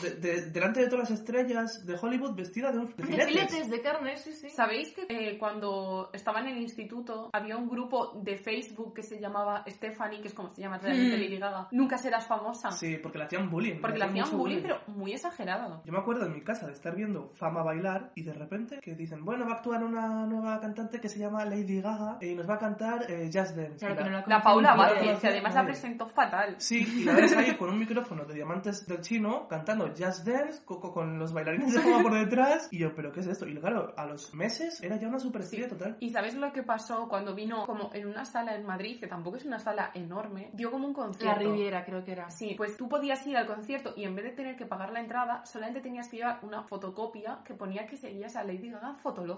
de- 0.01 0.15
de- 0.15 0.49
delante 0.51 0.79
de 0.81 0.87
todas 0.89 1.09
las 1.09 1.19
estrellas 1.19 1.85
de 1.85 1.95
Hollywood, 2.01 2.35
vestida 2.35 2.71
de, 2.71 2.79
un, 2.79 2.87
de 2.87 3.03
De 3.03 3.25
filetes. 3.25 3.69
de 3.69 3.81
carne, 3.81 4.17
sí, 4.17 4.33
sí. 4.33 4.49
¿Sabéis 4.49 4.93
que 4.93 5.05
eh, 5.09 5.37
cuando 5.37 6.09
estaba 6.13 6.39
en 6.41 6.47
el 6.47 6.57
instituto 6.57 7.29
había 7.33 7.57
un 7.57 7.67
grupo 7.69 8.13
de 8.21 8.37
Facebook 8.37 8.93
que 8.93 9.03
se 9.03 9.19
llamaba 9.19 9.63
Stephanie, 9.67 10.21
que 10.21 10.27
es 10.29 10.33
como 10.33 10.53
se 10.53 10.61
llama 10.61 10.77
realmente 10.77 11.17
Mm. 11.17 11.21
Lady 11.21 11.37
Gaga? 11.37 11.67
Nunca 11.71 11.97
serás 11.97 12.25
famosa. 12.27 12.71
Sí, 12.71 12.97
porque 13.01 13.17
le 13.19 13.25
hacían 13.25 13.49
bullying. 13.49 13.79
Porque 13.81 13.97
le 13.99 14.05
hacían 14.05 14.25
mucho 14.25 14.37
bullying, 14.37 14.61
pero 14.61 14.79
muy 14.87 15.13
exagerado. 15.13 15.81
Yo 15.85 15.91
me 15.91 15.99
acuerdo 15.99 16.25
en 16.25 16.33
mi 16.33 16.41
casa 16.41 16.67
de 16.67 16.73
estar 16.73 16.95
viendo 16.95 17.24
Fama 17.35 17.63
bailar 17.63 18.11
y 18.15 18.23
de 18.23 18.33
repente 18.33 18.79
que 18.81 18.95
dicen, 18.95 19.23
bueno, 19.25 19.45
va 19.45 19.53
a 19.53 19.55
actuar 19.55 19.83
una 19.83 20.25
nueva 20.25 20.59
cantante 20.59 20.99
que 20.99 21.09
se 21.09 21.19
llama 21.19 21.45
Lady 21.45 21.81
Gaga 21.81 22.17
y 22.21 22.35
nos 22.35 22.49
va 22.49 22.55
a 22.55 22.59
cantar 22.59 23.09
eh, 23.09 23.29
Just 23.33 23.55
Dance. 23.55 23.77
Claro 23.85 23.95
la- 23.95 24.03
no 24.03 24.09
la 24.11 24.17
La 24.17 24.23
conocen 24.23 24.43
Paula 24.43 24.75
Vázquez, 24.75 25.19
que 25.19 25.27
además 25.27 25.55
la 25.55 25.65
presentó 25.65 26.07
fatal. 26.07 26.55
Sí, 26.59 26.85
y 27.01 27.03
la 27.03 27.13
ves 27.13 27.35
ahí 27.35 27.55
con 27.55 27.69
un 27.69 27.79
micrófono 27.79 28.25
de 28.25 28.33
diamantes 28.33 28.85
del 28.87 29.01
chino 29.01 29.47
cantando 29.47 29.87
Just 29.97 30.25
Dance 30.27 30.61
co- 30.65 30.79
co- 30.79 30.93
con, 30.93 31.17
los 31.19 31.33
bailarines 31.33 31.73
de 31.73 31.79
Fama 31.81 32.01
por 32.03 32.13
detrás. 32.13 32.67
Y 32.71 32.79
yo, 32.79 32.93
¿pero 32.95 33.11
qué 33.11 33.21
es 33.21 33.27
esto? 33.27 33.47
Y 33.47 33.55
claro, 33.55 33.93
a 33.97 34.05
los 34.05 34.33
meses 34.33 34.81
era 34.83 34.97
ya 34.97 35.07
una 35.07 35.19
superestrella 35.19 35.67
total. 35.67 35.97
¿Y 35.99 36.09
sabes 36.09 36.35
lo 36.35 36.51
que 36.51 36.63
pasó 36.63 37.07
cuando 37.07 37.33
vino 37.35 37.65
como 37.65 37.89
en 37.93 38.07
una 38.07 38.25
sala 38.25 38.55
en 38.55 38.65
Madrid, 38.65 38.99
que 38.99 39.07
tampoco 39.07 39.37
es 39.37 39.45
una 39.45 39.59
sala 39.59 39.91
enorme, 39.93 40.49
dio 40.53 40.71
como 40.71 40.87
un 40.87 40.93
concierto? 40.93 41.41
La 41.43 41.49
Riviera, 41.51 41.85
creo 41.85 42.03
que 42.03 42.11
era. 42.11 42.29
Sí, 42.29 42.53
pues 42.57 42.77
tú 42.77 42.87
podías 42.89 43.25
ir 43.27 43.37
al 43.37 43.45
concierto 43.47 43.93
y 43.95 44.03
en 44.03 44.15
vez 44.15 44.25
de 44.25 44.31
tener 44.31 44.55
que 44.55 44.65
pagar 44.65 44.91
la 44.91 44.99
entrada, 44.99 45.45
solamente 45.45 45.81
tenías 45.81 46.07
que 46.09 46.17
llevar 46.17 46.39
una 46.43 46.63
fotocopia 46.63 47.14
copia 47.15 47.39
que 47.45 47.53
ponía 47.53 47.85
que 47.87 47.95
seguías 47.97 48.35
a 48.35 48.43
Lady 48.43 48.69
Gaga 48.69 48.95
Fotolog. 48.95 49.37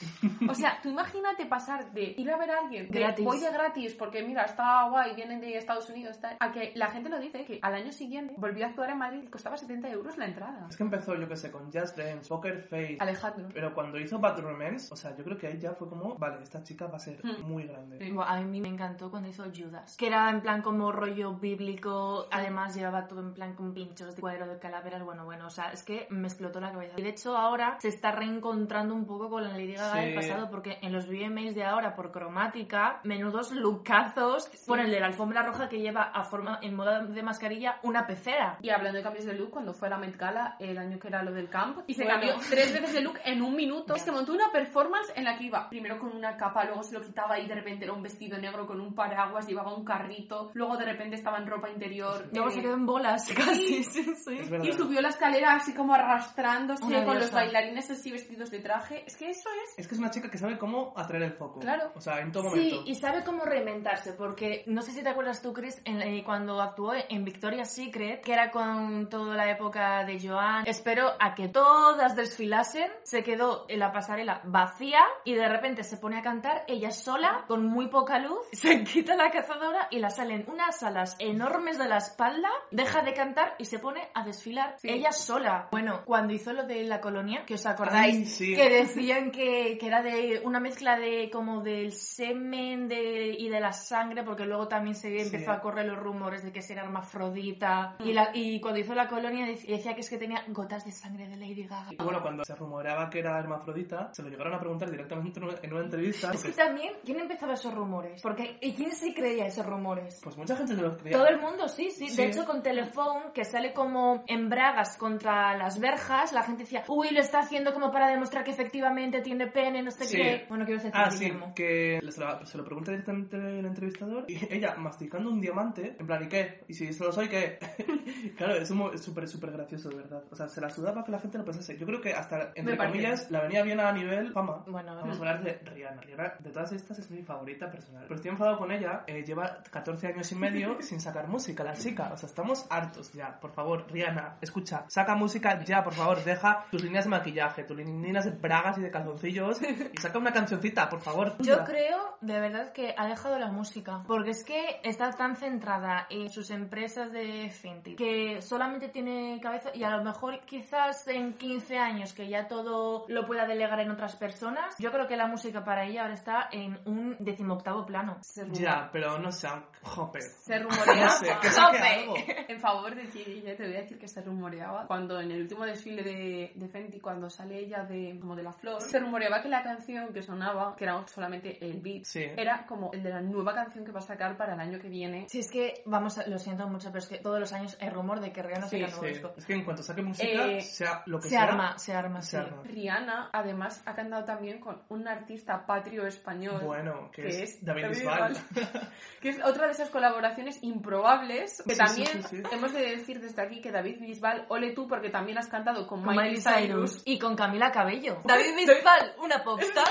O 0.49 0.53
sea, 0.53 0.79
tú 0.81 0.89
imagínate 0.89 1.45
pasar 1.45 1.91
de 1.91 2.15
ir 2.17 2.29
a 2.31 2.37
ver 2.37 2.51
a 2.51 2.59
alguien 2.59 2.89
de 2.89 2.99
Gratis. 2.99 3.25
voy 3.25 3.39
de 3.39 3.51
gratis 3.51 3.93
porque 3.95 4.23
mira, 4.23 4.43
está 4.43 4.87
guay, 4.89 5.15
vienen 5.15 5.39
de 5.39 5.57
Estados 5.57 5.89
Unidos, 5.89 6.19
tal, 6.19 6.37
a 6.39 6.51
que 6.51 6.71
la 6.75 6.87
gente 6.89 7.09
lo 7.09 7.19
dice 7.19 7.45
que 7.45 7.59
al 7.61 7.75
año 7.75 7.91
siguiente 7.91 8.33
volvió 8.37 8.65
a 8.65 8.69
actuar 8.69 8.89
en 8.89 8.97
Madrid 8.97 9.21
y 9.23 9.27
costaba 9.27 9.57
70 9.57 9.89
euros 9.89 10.17
la 10.17 10.25
entrada. 10.25 10.67
Es 10.69 10.77
que 10.77 10.83
empezó, 10.83 11.15
yo 11.15 11.27
que 11.27 11.35
sé, 11.35 11.51
con 11.51 11.71
Just 11.71 11.97
Dance, 11.97 12.27
Poker 12.29 12.61
Face. 12.63 12.97
Alejandro. 12.99 13.49
Pero 13.53 13.73
cuando 13.73 13.99
hizo 13.99 14.19
Bad 14.19 14.39
Romance, 14.39 14.91
o 14.93 14.95
sea, 14.95 15.15
yo 15.15 15.23
creo 15.23 15.37
que 15.37 15.47
ahí 15.47 15.57
ya 15.59 15.73
fue 15.73 15.87
como, 15.89 16.15
vale, 16.15 16.41
esta 16.43 16.63
chica 16.63 16.87
va 16.87 16.97
a 16.97 16.99
ser 16.99 17.17
Hmm. 17.23 17.43
muy 17.47 17.63
grande. 17.67 17.97
Sí. 17.99 18.15
A 18.25 18.39
mí 18.41 18.61
me 18.61 18.69
encantó 18.69 19.09
cuando 19.11 19.29
hizo 19.29 19.43
Judas, 19.55 19.97
que 19.97 20.07
era 20.07 20.29
en 20.29 20.41
plan 20.41 20.61
como 20.61 20.91
rollo 20.91 21.33
bíblico, 21.33 22.27
además 22.31 22.75
llevaba 22.75 23.07
todo 23.07 23.19
en 23.21 23.33
plan 23.33 23.55
con 23.55 23.73
pinchos 23.73 24.15
de 24.15 24.21
cuadro 24.21 24.47
de 24.47 24.59
calaveras, 24.59 25.03
bueno, 25.03 25.25
bueno, 25.25 25.47
o 25.47 25.49
sea, 25.49 25.71
es 25.71 25.83
que 25.83 26.07
me 26.09 26.27
explotó 26.27 26.59
la 26.59 26.71
cabeza. 26.71 26.93
Y 26.97 27.01
de 27.03 27.09
hecho 27.09 27.35
ahora 27.37 27.66
se 27.79 27.89
está 27.89 28.11
reencontrando 28.11 28.93
un 28.93 29.05
poco 29.05 29.29
con 29.29 29.43
la 29.43 29.49
Lady 29.49 29.73
Gaga 29.73 29.93
Sí. 29.93 29.99
del 30.05 30.15
pasado, 30.15 30.49
porque 30.49 30.77
en 30.81 30.91
los 30.93 31.07
VMAs 31.07 31.55
de 31.55 31.63
ahora, 31.63 31.95
por 31.95 32.11
cromática, 32.11 32.99
menudos 33.03 33.51
lookazos, 33.51 34.49
por 34.65 34.79
el 34.79 34.89
de 34.91 34.99
la 34.99 35.07
alfombra 35.07 35.43
roja 35.43 35.69
que 35.69 35.79
lleva 35.79 36.03
a 36.03 36.23
forma, 36.23 36.59
en 36.61 36.75
moda 36.75 37.03
de 37.03 37.23
mascarilla, 37.23 37.79
una 37.83 38.05
pecera. 38.07 38.57
Y 38.61 38.69
hablando 38.69 38.97
de 38.97 39.03
cambios 39.03 39.25
de 39.25 39.33
look, 39.33 39.49
cuando 39.51 39.73
fue 39.73 39.87
a 39.87 39.91
la 39.91 39.97
Met 39.97 40.15
Gala, 40.17 40.55
el 40.59 40.77
año 40.77 40.99
que 40.99 41.07
era 41.07 41.23
lo 41.23 41.31
del 41.31 41.49
camp, 41.49 41.79
y 41.87 41.93
se 41.93 42.03
Bueno. 42.03 42.19
cambió 42.19 42.35
tres 42.49 42.73
veces 42.73 42.93
de 42.93 43.01
look 43.01 43.19
en 43.25 43.41
un 43.41 43.55
minuto. 43.55 43.95
Es 43.95 44.03
que 44.03 44.11
montó 44.11 44.33
una 44.33 44.51
performance 44.51 45.11
en 45.15 45.23
la 45.25 45.37
que 45.37 45.45
iba 45.45 45.69
primero 45.69 45.99
con 45.99 46.15
una 46.15 46.37
capa, 46.37 46.65
luego 46.65 46.83
se 46.83 46.93
lo 46.93 47.01
quitaba 47.01 47.39
y 47.39 47.47
de 47.47 47.55
repente 47.55 47.85
era 47.85 47.93
un 47.93 48.01
vestido 48.03 48.37
negro 48.37 48.65
con 48.67 48.79
un 48.81 48.93
paraguas, 48.93 49.47
llevaba 49.47 49.73
un 49.75 49.83
carrito, 49.85 50.51
luego 50.53 50.77
de 50.77 50.85
repente 50.85 51.15
estaba 51.15 51.37
en 51.37 51.47
ropa 51.47 51.69
interior. 51.69 52.27
Luego 52.31 52.49
eh, 52.49 52.51
se 52.51 52.61
quedó 52.61 52.73
en 52.73 52.85
bolas, 52.85 53.27
casi, 53.35 53.83
sí, 53.83 54.03
sí. 54.15 54.37
Verdad. 54.49 54.65
y 54.65 54.71
subió 54.73 55.01
la 55.01 55.09
escalera 55.09 55.53
así 55.53 55.73
como 55.73 55.93
arrastrándose 55.93 56.83
Una 56.85 57.03
con 57.05 57.15
los 57.15 57.29
diosa. 57.31 57.39
Bailarines 57.57 57.89
así 57.89 58.11
vestidos 58.11 58.51
de 58.51 58.59
traje. 58.59 59.03
Es 59.05 59.17
que 59.17 59.29
eso 59.29 59.49
es. 59.63 59.79
Es 59.79 59.87
que 59.87 59.95
es 59.95 59.99
una 59.99 60.11
chica 60.11 60.29
que 60.29 60.37
sabe 60.37 60.57
cómo 60.57 60.93
atraer 60.95 61.23
el 61.23 61.33
foco. 61.33 61.59
Claro. 61.59 61.91
O 61.95 62.01
sea, 62.01 62.19
en 62.21 62.31
todo 62.31 62.43
Sí, 62.51 62.71
momento. 62.71 62.83
y 62.85 62.95
sabe 62.95 63.23
cómo 63.23 63.43
reinventarse, 63.45 64.13
porque 64.13 64.63
no 64.67 64.81
sé 64.81 64.91
si 64.91 65.01
te 65.03 65.09
acuerdas 65.09 65.41
tú, 65.41 65.53
Chris, 65.53 65.81
en- 65.85 66.01
eh, 66.01 66.23
cuando 66.23 66.61
actuó 66.61 66.93
en 66.93 67.23
Victoria's 67.25 67.73
Secret, 67.73 68.21
que 68.23 68.33
era 68.33 68.51
con 68.51 69.09
toda 69.09 69.35
la 69.35 69.49
época 69.49 70.03
de 70.05 70.19
Joan. 70.19 70.65
Espero 70.67 71.11
a 71.19 71.33
que 71.33 71.47
todas 71.49 72.15
desfilasen, 72.15 72.91
se 73.03 73.23
quedó 73.23 73.65
en 73.69 73.79
la 73.79 73.91
pasarela 73.91 74.41
vacía 74.45 74.99
y 75.23 75.33
de 75.33 75.47
repente 75.47 75.83
se 75.83 75.97
pone 75.97 76.17
a 76.19 76.21
cantar 76.21 76.63
ella 76.67 76.91
sola, 76.91 77.45
con 77.47 77.65
muy 77.65 77.87
poca 77.87 78.19
luz, 78.19 78.39
se 78.51 78.83
quita 78.83 79.15
la 79.15 79.31
cazadora 79.31 79.87
y 79.91 79.99
la 79.99 80.09
salen 80.09 80.45
unas 80.47 80.83
alas 80.83 81.15
enormes 81.19 81.77
de 81.77 81.87
la 81.87 81.97
espalda, 81.97 82.49
deja 82.71 83.01
de 83.01 83.13
cantar 83.13 83.55
y 83.57 83.65
se 83.65 83.79
pone 83.79 84.07
a 84.13 84.23
desfilar 84.23 84.75
Sí. 84.77 84.89
ella 84.89 85.11
sola. 85.11 85.67
Bueno, 85.71 86.01
cuando 86.05 86.33
hizo 86.33 86.53
lo 86.53 86.63
de 86.63 86.83
la 86.83 87.01
colonia, 87.01 87.43
que 87.47 87.55
os 87.55 87.65
acordáis, 87.65 88.15
Ay, 88.15 88.25
sí. 88.25 88.53
que 88.55 88.69
decían 88.69 89.31
que, 89.31 89.77
que 89.79 89.87
era 89.87 90.03
de 90.03 90.41
una 90.43 90.59
mezcla 90.59 90.99
de 90.99 91.29
como 91.31 91.61
del 91.61 91.93
semen 91.93 92.87
de, 92.87 93.33
y 93.39 93.49
de 93.49 93.59
la 93.59 93.71
sangre, 93.71 94.23
porque 94.23 94.45
luego 94.45 94.67
también 94.67 94.95
se 94.95 95.19
empezó 95.21 95.51
a 95.51 95.59
correr 95.59 95.85
los 95.87 95.97
rumores 95.97 96.43
de 96.43 96.51
que 96.51 96.61
era 96.69 96.83
hermafrodita. 96.83 97.95
Y, 98.03 98.13
la, 98.13 98.31
y 98.33 98.59
cuando 98.59 98.79
hizo 98.79 98.93
la 98.93 99.07
colonia 99.07 99.45
dec- 99.47 99.65
decía 99.65 99.93
que 99.95 100.01
es 100.01 100.09
que 100.09 100.17
tenía 100.17 100.43
gotas 100.49 100.85
de 100.85 100.91
sangre 100.91 101.27
de 101.27 101.37
Lady 101.37 101.63
Gaga. 101.65 101.87
Y 101.91 101.95
bueno, 101.95 102.21
cuando 102.21 102.43
se 102.43 102.53
rumoreaba 102.55 103.09
que 103.09 103.19
era 103.19 103.39
hermafrodita, 103.39 104.13
se 104.13 104.21
lo 104.23 104.29
llegaron 104.29 104.53
a 104.53 104.59
preguntar 104.59 104.89
directamente 104.91 105.39
en 105.39 105.45
una- 105.45 105.57
en 105.61 105.73
una 105.73 105.83
entrevista. 105.85 106.31
Es 106.33 106.43
que 106.43 106.51
también, 106.51 106.93
¿quién 107.05 107.19
empezaba 107.19 107.53
esos 107.53 107.73
rumores? 107.73 108.21
Porque, 108.21 108.57
¿y 108.61 108.73
quién 108.73 108.91
se 108.91 109.13
creía 109.13 109.45
esos 109.47 109.65
rumores? 109.65 110.19
Pues 110.23 110.37
mucha 110.37 110.55
gente 110.55 110.75
se 110.75 110.81
los 110.81 110.97
creía. 110.97 111.17
Todo 111.17 111.27
el 111.27 111.39
mundo, 111.39 111.67
sí, 111.69 111.89
sí. 111.91 112.09
Sí. 112.09 112.17
De 112.17 112.25
hecho, 112.27 112.45
con 112.45 112.61
Telephone, 112.61 113.31
que 113.33 113.45
sale 113.45 113.73
como 113.73 114.23
en 114.27 114.49
bragas 114.49 114.97
contra 114.97 115.55
las 115.57 115.79
verjas, 115.79 116.33
la 116.33 116.43
gente 116.43 116.63
decía, 116.63 116.83
uy, 116.87 117.09
lo 117.11 117.21
está 117.21 117.36
haciendo 117.39 117.73
como 117.73 117.91
para 117.91 118.07
demostrar 118.09 118.43
que 118.43 118.51
efectivamente 118.51 119.21
tiene 119.21 119.47
pene, 119.47 119.81
no 119.83 119.91
sé 119.91 120.05
Sí. 120.05 120.17
qué. 120.17 120.45
Bueno, 120.49 120.65
quiero 120.65 120.81
decir, 120.81 120.91
Ah, 120.95 121.11
sí, 121.11 121.31
que 121.55 121.99
se 122.09 122.19
lo, 122.19 122.45
se 122.45 122.57
lo 122.57 122.63
pregunta 122.65 122.91
directamente 122.91 123.35
el 123.37 123.65
entrevistador 123.65 124.25
y 124.27 124.35
ella 124.53 124.75
masticando 124.77 125.29
un 125.29 125.41
diamante, 125.41 125.95
en 125.99 126.05
plan, 126.07 126.23
¿y 126.23 126.27
qué? 126.27 126.63
¿Y 126.67 126.73
si 126.73 126.93
solo 126.93 127.11
soy 127.11 127.27
qué? 127.29 127.59
claro, 128.37 128.55
es 128.55 128.67
súper, 129.01 129.27
súper 129.27 129.51
gracioso, 129.51 129.89
de 129.89 129.97
verdad. 129.97 130.23
O 130.31 130.35
sea, 130.35 130.47
se 130.47 130.61
la 130.61 130.69
sudaba 130.69 131.03
que 131.03 131.11
la 131.11 131.19
gente 131.19 131.37
lo 131.37 131.45
pensase. 131.45 131.77
Yo 131.77 131.85
creo 131.85 132.01
que 132.01 132.13
hasta, 132.13 132.51
entre 132.55 132.77
comillas, 132.77 133.29
la 133.31 133.41
venía 133.41 133.63
bien 133.63 133.79
a 133.79 133.91
nivel 133.91 134.31
fama. 134.31 134.63
Bueno, 134.67 134.95
Vamos 134.95 135.15
a 135.17 135.19
hablar 135.19 135.43
de 135.43 135.53
Rihanna. 135.69 136.01
Rihanna, 136.01 136.33
de 136.39 136.49
todas 136.51 136.71
estas, 136.71 136.99
es 136.99 137.09
mi 137.11 137.23
favorita 137.23 137.69
personal. 137.69 138.03
Pero 138.03 138.15
estoy 138.15 138.31
enfadado 138.31 138.57
con 138.57 138.71
ella. 138.71 139.03
eh, 139.07 139.23
lleva 139.23 139.63
14 139.71 140.07
años 140.07 140.31
y 140.31 140.35
medio 140.35 140.77
sin 140.81 140.99
sacar 140.99 141.27
música, 141.27 141.63
la 141.63 141.73
chica. 141.73 142.09
O 142.13 142.17
sea, 142.17 142.27
estamos 142.27 142.65
hartos 142.69 143.11
ya. 143.13 143.39
Por 143.39 143.51
favor, 143.51 143.85
Rihanna, 143.91 144.37
escucha. 144.41 144.85
Saca 144.87 145.15
música 145.15 145.63
ya, 145.63 145.83
por 145.83 145.93
favor. 145.93 146.23
Deja 146.23 146.65
tus 146.71 146.83
líneas 146.83 147.05
de 147.05 147.11
maquillaje, 147.27 147.63
tus 147.63 147.77
líneas 147.77 148.25
de 148.25 148.31
bragas 148.31 148.77
y 148.77 148.81
de 148.81 148.91
calzoncillos. 148.91 149.59
Y 149.97 149.97
saca 149.99 150.19
una 150.19 150.31
cancioncita, 150.31 150.89
por 150.89 151.01
favor. 151.01 151.35
Yo 151.39 151.63
creo, 151.63 152.17
de 152.21 152.39
verdad, 152.39 152.71
que 152.71 152.93
ha 152.97 153.07
dejado 153.07 153.39
la 153.39 153.47
música. 153.51 154.03
Porque 154.07 154.31
es 154.31 154.43
que 154.43 154.79
está 154.83 155.11
tan 155.11 155.35
centrada 155.35 156.07
en 156.09 156.29
sus 156.29 156.51
empresas 156.51 157.11
de 157.11 157.49
Fenty 157.49 157.95
que 157.95 158.41
solamente 158.41 158.89
tiene 158.89 159.39
cabeza 159.41 159.69
y 159.73 159.83
a 159.83 159.89
lo 159.89 160.03
mejor 160.03 160.41
quizás 160.45 161.07
en 161.07 161.33
15 161.33 161.77
años 161.77 162.13
que 162.13 162.27
ya 162.27 162.47
todo 162.47 163.05
lo 163.07 163.25
pueda 163.25 163.45
delegar 163.47 163.79
en 163.79 163.91
otras 163.91 164.15
personas, 164.15 164.75
yo 164.77 164.91
creo 164.91 165.07
que 165.07 165.15
la 165.15 165.27
música 165.27 165.63
para 165.63 165.85
ella 165.85 166.03
ahora 166.03 166.13
está 166.13 166.49
en 166.51 166.79
un 166.85 167.15
decimoctavo 167.19 167.85
plano. 167.85 168.17
Ya, 168.51 168.89
pero 168.91 169.17
no 169.17 169.31
sé. 169.31 169.47
Jope. 169.83 170.21
se 170.21 170.59
rumoreaba. 170.59 171.05
No 171.05 171.09
sé, 171.09 171.31
que 171.41 171.49
saque 171.49 171.77
Jope. 171.77 171.87
algo. 171.87 172.15
En 172.49 172.59
favor 172.59 172.95
de 172.95 173.05
ti, 173.07 173.41
ya 173.43 173.55
te 173.55 173.63
voy 173.65 173.75
a 173.75 173.81
decir 173.81 173.97
que 173.97 174.07
se 174.07 174.21
rumoreaba 174.21 174.85
cuando 174.87 175.19
en 175.19 175.31
el 175.31 175.41
último 175.41 175.65
desfile 175.65 176.03
de, 176.03 176.51
de 176.55 176.67
Fenty, 176.67 176.99
cuando 176.99 177.16
sale 177.29 177.59
ella 177.59 177.83
de 177.83 178.17
como 178.19 178.35
de 178.35 178.43
la 178.43 178.53
flor, 178.53 178.81
se 178.81 178.99
rumoreaba 178.99 179.41
que 179.41 179.49
la 179.49 179.63
canción 179.63 180.13
que 180.13 180.21
sonaba, 180.21 180.75
que 180.75 180.83
era 180.85 181.05
solamente 181.07 181.57
el 181.65 181.81
beat, 181.81 182.03
Sí. 182.05 182.23
era 182.37 182.65
como 182.65 182.91
el 182.93 183.03
de 183.03 183.09
la 183.09 183.21
nueva 183.21 183.53
canción 183.53 183.83
que 183.85 183.91
va 183.91 183.99
a 183.99 184.03
sacar 184.03 184.37
para 184.37 184.53
el 184.53 184.59
año 184.59 184.79
que 184.79 184.89
viene. 184.89 185.27
Si 185.29 185.39
es 185.39 185.49
que, 185.51 185.81
vamos, 185.85 186.17
a- 186.17 186.27
lo 186.27 186.37
siento 186.39 186.67
mucho, 186.67 186.87
pero 186.89 186.99
es 186.99 187.07
que 187.07 187.17
todos 187.17 187.39
los 187.39 187.51
años 187.53 187.77
hay 187.81 187.89
rumor 187.89 188.19
de 188.19 188.31
que 188.31 188.41
Rihanna 188.43 188.67
Sí, 188.67 188.79
saca 188.79 188.91
nuevo 188.91 189.03
Sí. 189.05 189.09
disco. 189.13 189.33
Es 189.37 189.45
que 189.45 189.53
en 189.53 189.65
cuanto 189.65 189.83
saque 189.83 190.01
música, 190.01 190.27
Eh, 190.47 190.61
sea 190.61 191.03
lo 191.05 191.17
que 191.17 191.23
Se 191.23 191.29
sea. 191.29 191.43
arma, 191.43 191.77
se 191.77 191.93
arma, 191.93 192.21
se 192.21 192.31
sí. 192.31 192.37
arma. 192.37 192.61
Rihanna, 192.63 193.29
además, 193.33 193.81
ha 193.85 193.95
cantado 193.95 194.23
también 194.25 194.59
con 194.59 194.81
un 194.89 195.07
artista 195.07 195.65
patrio 195.65 196.05
español. 196.05 196.61
Bueno, 196.63 197.09
que, 197.11 197.23
que 197.23 197.43
es, 197.43 197.63
David 197.65 197.83
David 197.83 197.95
Bisbal. 197.97 198.33
Bisbal. 198.33 198.91
que 199.21 199.29
es 199.29 199.43
otra 199.43 199.65
de 199.67 199.71
esas 199.71 199.89
colaboraciones 199.89 200.59
improbables 200.63 201.61
que 201.65 201.73
Sí, 201.75 201.77
también 201.79 202.07
sí, 202.07 202.21
sí, 202.23 202.37
sí. 202.37 202.43
hemos 202.51 202.73
de 202.73 202.81
decir 202.81 203.19
desde 203.21 203.41
aquí 203.41 203.61
que 203.61 203.71
David 203.71 203.99
Bisbal, 203.99 204.45
ole 204.49 204.73
tú 204.73 204.87
porque 204.87 205.09
también 205.09 205.37
has 205.37 205.47
cantado 205.47 205.87
con, 205.87 206.03
Con 206.03 206.15
Miley 206.15 206.37
Cyrus 206.41 207.01
y 207.07 207.17
con 207.17 207.35
Camila 207.37 207.71
Cabello. 207.71 208.17
David 208.25 208.53
Bisbal, 208.57 209.15
una 209.23 209.41
popstar. 209.41 209.85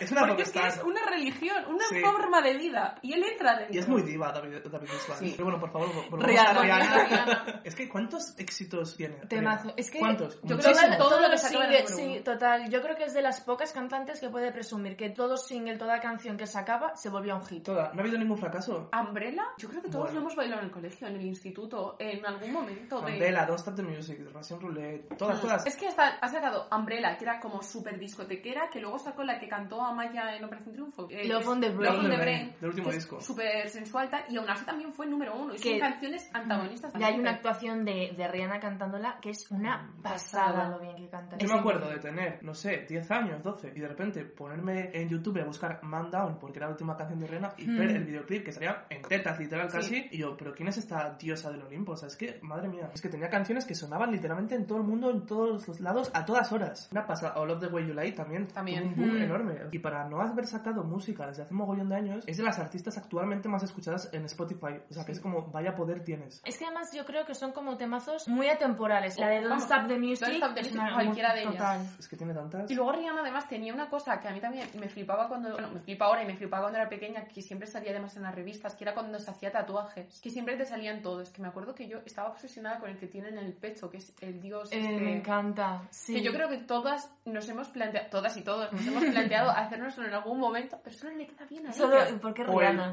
Es 0.00 0.10
una 0.10 0.26
porque 0.26 0.42
es 0.42 0.50
que 0.50 0.58
popstar. 0.58 0.78
es 0.80 0.82
una 0.84 1.06
religión, 1.06 1.64
una 1.68 1.84
Sí. 1.88 2.00
forma 2.00 2.42
de 2.42 2.54
vida 2.56 2.96
y 3.00 3.12
él 3.12 3.22
entra 3.22 3.56
dentro. 3.58 3.74
Y 3.74 3.78
es 3.78 3.88
muy 3.88 4.02
diva 4.02 4.32
David, 4.32 4.58
David 4.64 4.88
Bisbal. 4.90 5.18
Sí. 5.18 5.32
Pero 5.36 5.44
bueno, 5.44 5.60
por 5.60 5.70
favor, 5.70 5.88
volvamos 6.10 6.26
Rihanna, 6.26 6.50
a 6.50 6.62
Rihanna. 6.62 7.04
Rihanna. 7.04 7.60
Es 7.62 7.74
que 7.76 7.88
¿cuántos 7.88 8.36
éxitos 8.38 8.96
tiene? 8.96 9.14
Temazo. 9.28 9.72
Es 9.76 9.88
que 9.88 10.00
¿Cuántos? 10.00 10.40
yo 10.42 10.58
creo 10.58 10.72
que 10.74 10.96
todo 10.96 11.20
lo 11.20 11.26
en 11.26 11.32
el 11.72 11.86
sí, 11.86 12.20
total. 12.24 12.68
Yo 12.70 12.82
creo 12.82 12.96
que 12.96 13.04
es 13.04 13.14
de 13.14 13.22
las 13.22 13.40
pocas 13.42 13.72
cantantes 13.72 14.18
que 14.18 14.28
puede 14.28 14.50
presumir 14.50 14.96
que 14.96 15.10
todo 15.10 15.36
single, 15.36 15.78
toda 15.78 16.00
canción 16.00 16.36
que 16.36 16.48
sacaba 16.48 16.96
se 16.96 17.08
volvía 17.08 17.36
un 17.36 17.44
hit. 17.46 17.62
Toda. 17.64 17.92
¿No 17.92 18.00
ha 18.00 18.02
habido 18.02 18.18
ningún 18.18 18.38
fracaso? 18.38 18.90
Umbrella, 18.92 19.44
yo 19.58 19.68
creo 19.68 19.80
que 19.82 19.88
todos 19.88 20.04
Bueno. 20.06 20.14
lo 20.14 20.20
hemos 20.22 20.36
bailado 20.36 20.60
en 20.62 20.66
el 20.66 20.72
colegio, 20.72 21.06
en 21.06 21.14
el 21.14 21.22
instituto, 21.26 21.94
en 22.00 22.24
algún 22.26 22.52
momento 22.52 22.96
de... 23.00 23.10
Mandela, 23.12 23.46
Don't 23.46 23.60
Stop 23.60 23.76
the 23.76 23.82
Music, 23.82 24.18
Russian 24.32 24.60
Roulette, 24.60 25.16
todas, 25.16 25.40
todas. 25.40 25.66
Es 25.66 25.76
que 25.76 25.86
hasta 25.88 26.18
ha 26.22 26.28
sacado 26.28 26.68
Umbrella, 26.70 27.16
que 27.18 27.24
era 27.24 27.40
como 27.40 27.62
súper 27.62 27.98
discotequera, 27.98 28.70
que 28.70 28.80
luego 28.80 28.98
sacó 28.98 29.24
la 29.24 29.38
que 29.40 29.48
cantó 29.48 29.82
Amaya 29.82 30.36
en 30.36 30.44
Operación 30.44 30.72
Triunfo. 30.74 31.08
eh, 31.10 31.26
Love 31.26 31.48
on 31.48 31.60
the 31.60 31.70
Brain. 31.70 31.82
Love 31.82 31.98
on 31.98 32.02
the 32.02 32.04
Love 32.04 32.04
on 32.04 32.10
the 32.10 32.16
Brain, 32.16 32.54
del 32.60 32.70
último 32.70 32.90
disco. 32.92 33.20
Súper 33.20 33.68
sensual 33.68 34.08
tal, 34.08 34.24
y 34.28 34.36
aún 34.36 34.48
así 34.48 34.64
también 34.64 34.92
fue 34.92 35.06
número 35.06 35.34
uno. 35.36 35.52
Y 35.54 35.58
son 35.58 35.72
Que- 35.72 35.78
canciones 35.80 36.30
antagonistas. 36.32 36.92
Y 36.98 37.02
hay 37.02 37.18
una 37.18 37.32
actuación 37.32 37.84
de, 37.84 38.14
de 38.16 38.28
Rihanna 38.28 38.60
cantándola 38.60 39.18
que 39.20 39.30
es 39.30 39.50
una 39.50 39.92
pasada 40.02 40.12
Pasada. 40.52 40.68
lo 40.68 40.78
bien 40.78 40.96
que 40.96 41.08
canta. 41.08 41.36
Yo 41.38 41.48
me 41.48 41.58
acuerdo 41.58 41.88
de 41.90 41.98
tener, 41.98 42.42
no 42.44 42.54
sé, 42.54 42.86
10 42.88 43.10
años, 43.10 43.42
12, 43.42 43.72
y 43.74 43.80
de 43.80 43.88
repente 43.88 44.24
ponerme 44.24 44.90
en 44.92 45.08
YouTube 45.08 45.40
a 45.40 45.44
buscar 45.44 45.82
Man 45.82 46.10
Down, 46.10 46.38
porque 46.38 46.58
era 46.58 46.66
la 46.66 46.72
última 46.72 46.96
canción 46.96 47.18
de 47.18 47.26
Rihanna, 47.26 47.54
y 47.58 47.66
Mm. 47.66 47.78
ver 47.78 47.90
el 47.96 48.04
videoclip 48.04 48.44
que 48.44 48.52
salía 48.52 48.84
en 48.90 49.02
tetas, 49.02 49.38
literal, 49.40 49.68
Sí. 49.70 49.76
casi, 49.76 50.08
y 50.12 50.18
yo, 50.18 50.36
¿pero 50.36 50.52
quién 50.54 50.68
es 50.68 50.76
esta 50.78 51.16
diosa 51.18 51.50
del 51.50 51.62
Olimpo? 51.62 51.92
O 51.92 51.96
sea, 51.96 52.06
es 52.06 52.16
que, 52.16 52.38
madre 52.42 52.68
mía, 52.68 52.90
es 52.94 53.00
que 53.00 53.08
tenía 53.08 53.28
canciones 53.28 53.64
que 53.64 53.74
sonaban 53.74 54.12
literalmente 54.12 54.54
en 54.54 54.66
todo 54.66 54.78
el 54.78 54.84
mundo, 54.84 55.10
en 55.10 55.26
todos 55.26 55.66
los 55.66 55.80
lados, 55.80 56.10
a 56.14 56.24
todas 56.24 56.50
horas. 56.52 56.88
Una 56.92 57.06
pasada, 57.06 57.34
All 57.36 57.50
of 57.50 57.60
the 57.60 57.66
Way 57.66 57.86
You 57.88 57.94
Lie 57.94 58.12
también, 58.12 58.46
También. 58.48 58.94
tuvo 58.94 59.04
un 59.04 59.08
boom 59.10 59.18
Mm. 59.18 59.22
enorme. 59.22 59.60
Y 59.72 59.78
para 59.78 60.08
no 60.08 60.20
haber 60.20 60.46
sacado 60.46 60.82
música 60.84 61.26
desde 61.26 61.42
hace 61.42 61.52
un 61.52 61.58
mogollón 61.58 61.88
de 61.88 61.96
años, 61.96 62.24
es 62.26 62.36
de 62.36 62.42
las 62.42 62.58
artistas 62.58 62.96
actualmente 62.98 63.48
más 63.48 63.62
escuchadas 63.62 64.08
en 64.12 64.24
Spotify. 64.26 64.80
O 64.90 64.92
sea, 64.94 65.04
que 65.04 65.12
es 65.12 65.20
como, 65.20 65.46
vaya 65.50 65.74
poder 65.74 66.02
tienes. 66.04 66.40
Es 66.44 66.58
que 66.58 66.64
además 66.64 66.92
yo 66.92 67.04
creo 67.04 67.24
que 67.26 67.34
son 67.34 67.52
como 67.52 67.76
temazos 67.76 68.28
muy 68.28 68.48
atemporales. 68.48 69.18
La 69.18 69.28
de 69.28 69.36
Don't 69.40 69.50
Vamos, 69.50 69.64
Stop 69.64 69.88
the 69.88 69.98
Music 69.98 70.26
Don't 70.28 70.36
Stop 70.36 70.54
the 70.54 70.62
Music, 70.62 70.94
cualquiera 70.94 71.34
de 71.34 71.40
ellas. 71.42 71.52
total. 71.54 71.86
Es 71.98 72.08
que 72.08 72.16
tiene 72.16 72.34
tantas... 72.34 72.70
Y 72.70 72.74
luego 72.74 72.92
Rihanna 72.92 73.20
además 73.22 73.48
tenía 73.48 73.72
una 73.74 73.88
cosa 73.88 74.20
que 74.20 74.28
a 74.28 74.32
mí 74.32 74.40
también 74.40 74.66
me 74.78 74.88
flipaba 74.88 75.28
cuando, 75.28 75.52
bueno, 75.52 75.70
me 75.70 75.80
flipa 75.80 76.06
ahora 76.06 76.22
y 76.22 76.26
me 76.26 76.36
flipaba 76.36 76.62
cuando 76.64 76.78
era 76.78 76.88
pequeña, 76.88 77.24
que 77.26 77.42
siempre 77.42 77.66
salía 77.66 77.90
además 77.90 78.16
en 78.16 78.22
las 78.22 78.34
revistas, 78.34 78.74
que 78.74 78.84
era 78.84 78.94
cuando 78.94 79.18
se 79.18 79.30
hacía 79.30 79.50
tatuajes, 79.52 80.20
que 80.20 80.30
siempre 80.30 80.56
te 80.56 80.64
salían 80.64 81.02
todos, 81.02 81.30
que 81.30 81.42
me 81.42 81.48
acuerdo 81.48 81.74
que 81.74 81.86
yo 81.88 81.98
estaba 82.04 82.28
obsesionada 82.30 82.78
con 82.80 82.90
el 82.90 82.98
que 82.98 83.06
tiene 83.06 83.28
en 83.28 83.38
el 83.38 83.52
pecho, 83.52 83.90
que 83.90 83.98
es 83.98 84.14
el 84.20 84.40
dios 84.40 84.72
Eh, 84.72 84.78
este- 84.78 85.00
me 85.00 85.16
encanta. 85.16 85.82
Sí. 86.02 86.14
Que 86.14 86.22
yo 86.22 86.32
creo 86.32 86.48
que 86.48 86.58
todas 86.58 87.08
nos 87.24 87.48
hemos 87.48 87.68
planteado, 87.68 88.08
todas 88.10 88.36
y 88.36 88.42
todos 88.42 88.72
nos 88.72 88.84
hemos 88.84 89.04
planteado 89.04 89.50
hacernoslo 89.56 90.04
en 90.04 90.12
algún 90.12 90.40
momento, 90.40 90.80
pero 90.82 90.96
solo 90.96 91.14
le 91.14 91.28
queda 91.28 91.44
bien 91.46 91.68
a 91.68 91.72
Solo, 91.72 91.94
ella. 91.94 92.18
¿Por 92.20 92.34
qué 92.34 92.42
el 92.42 92.48
Rihanna? 92.48 92.92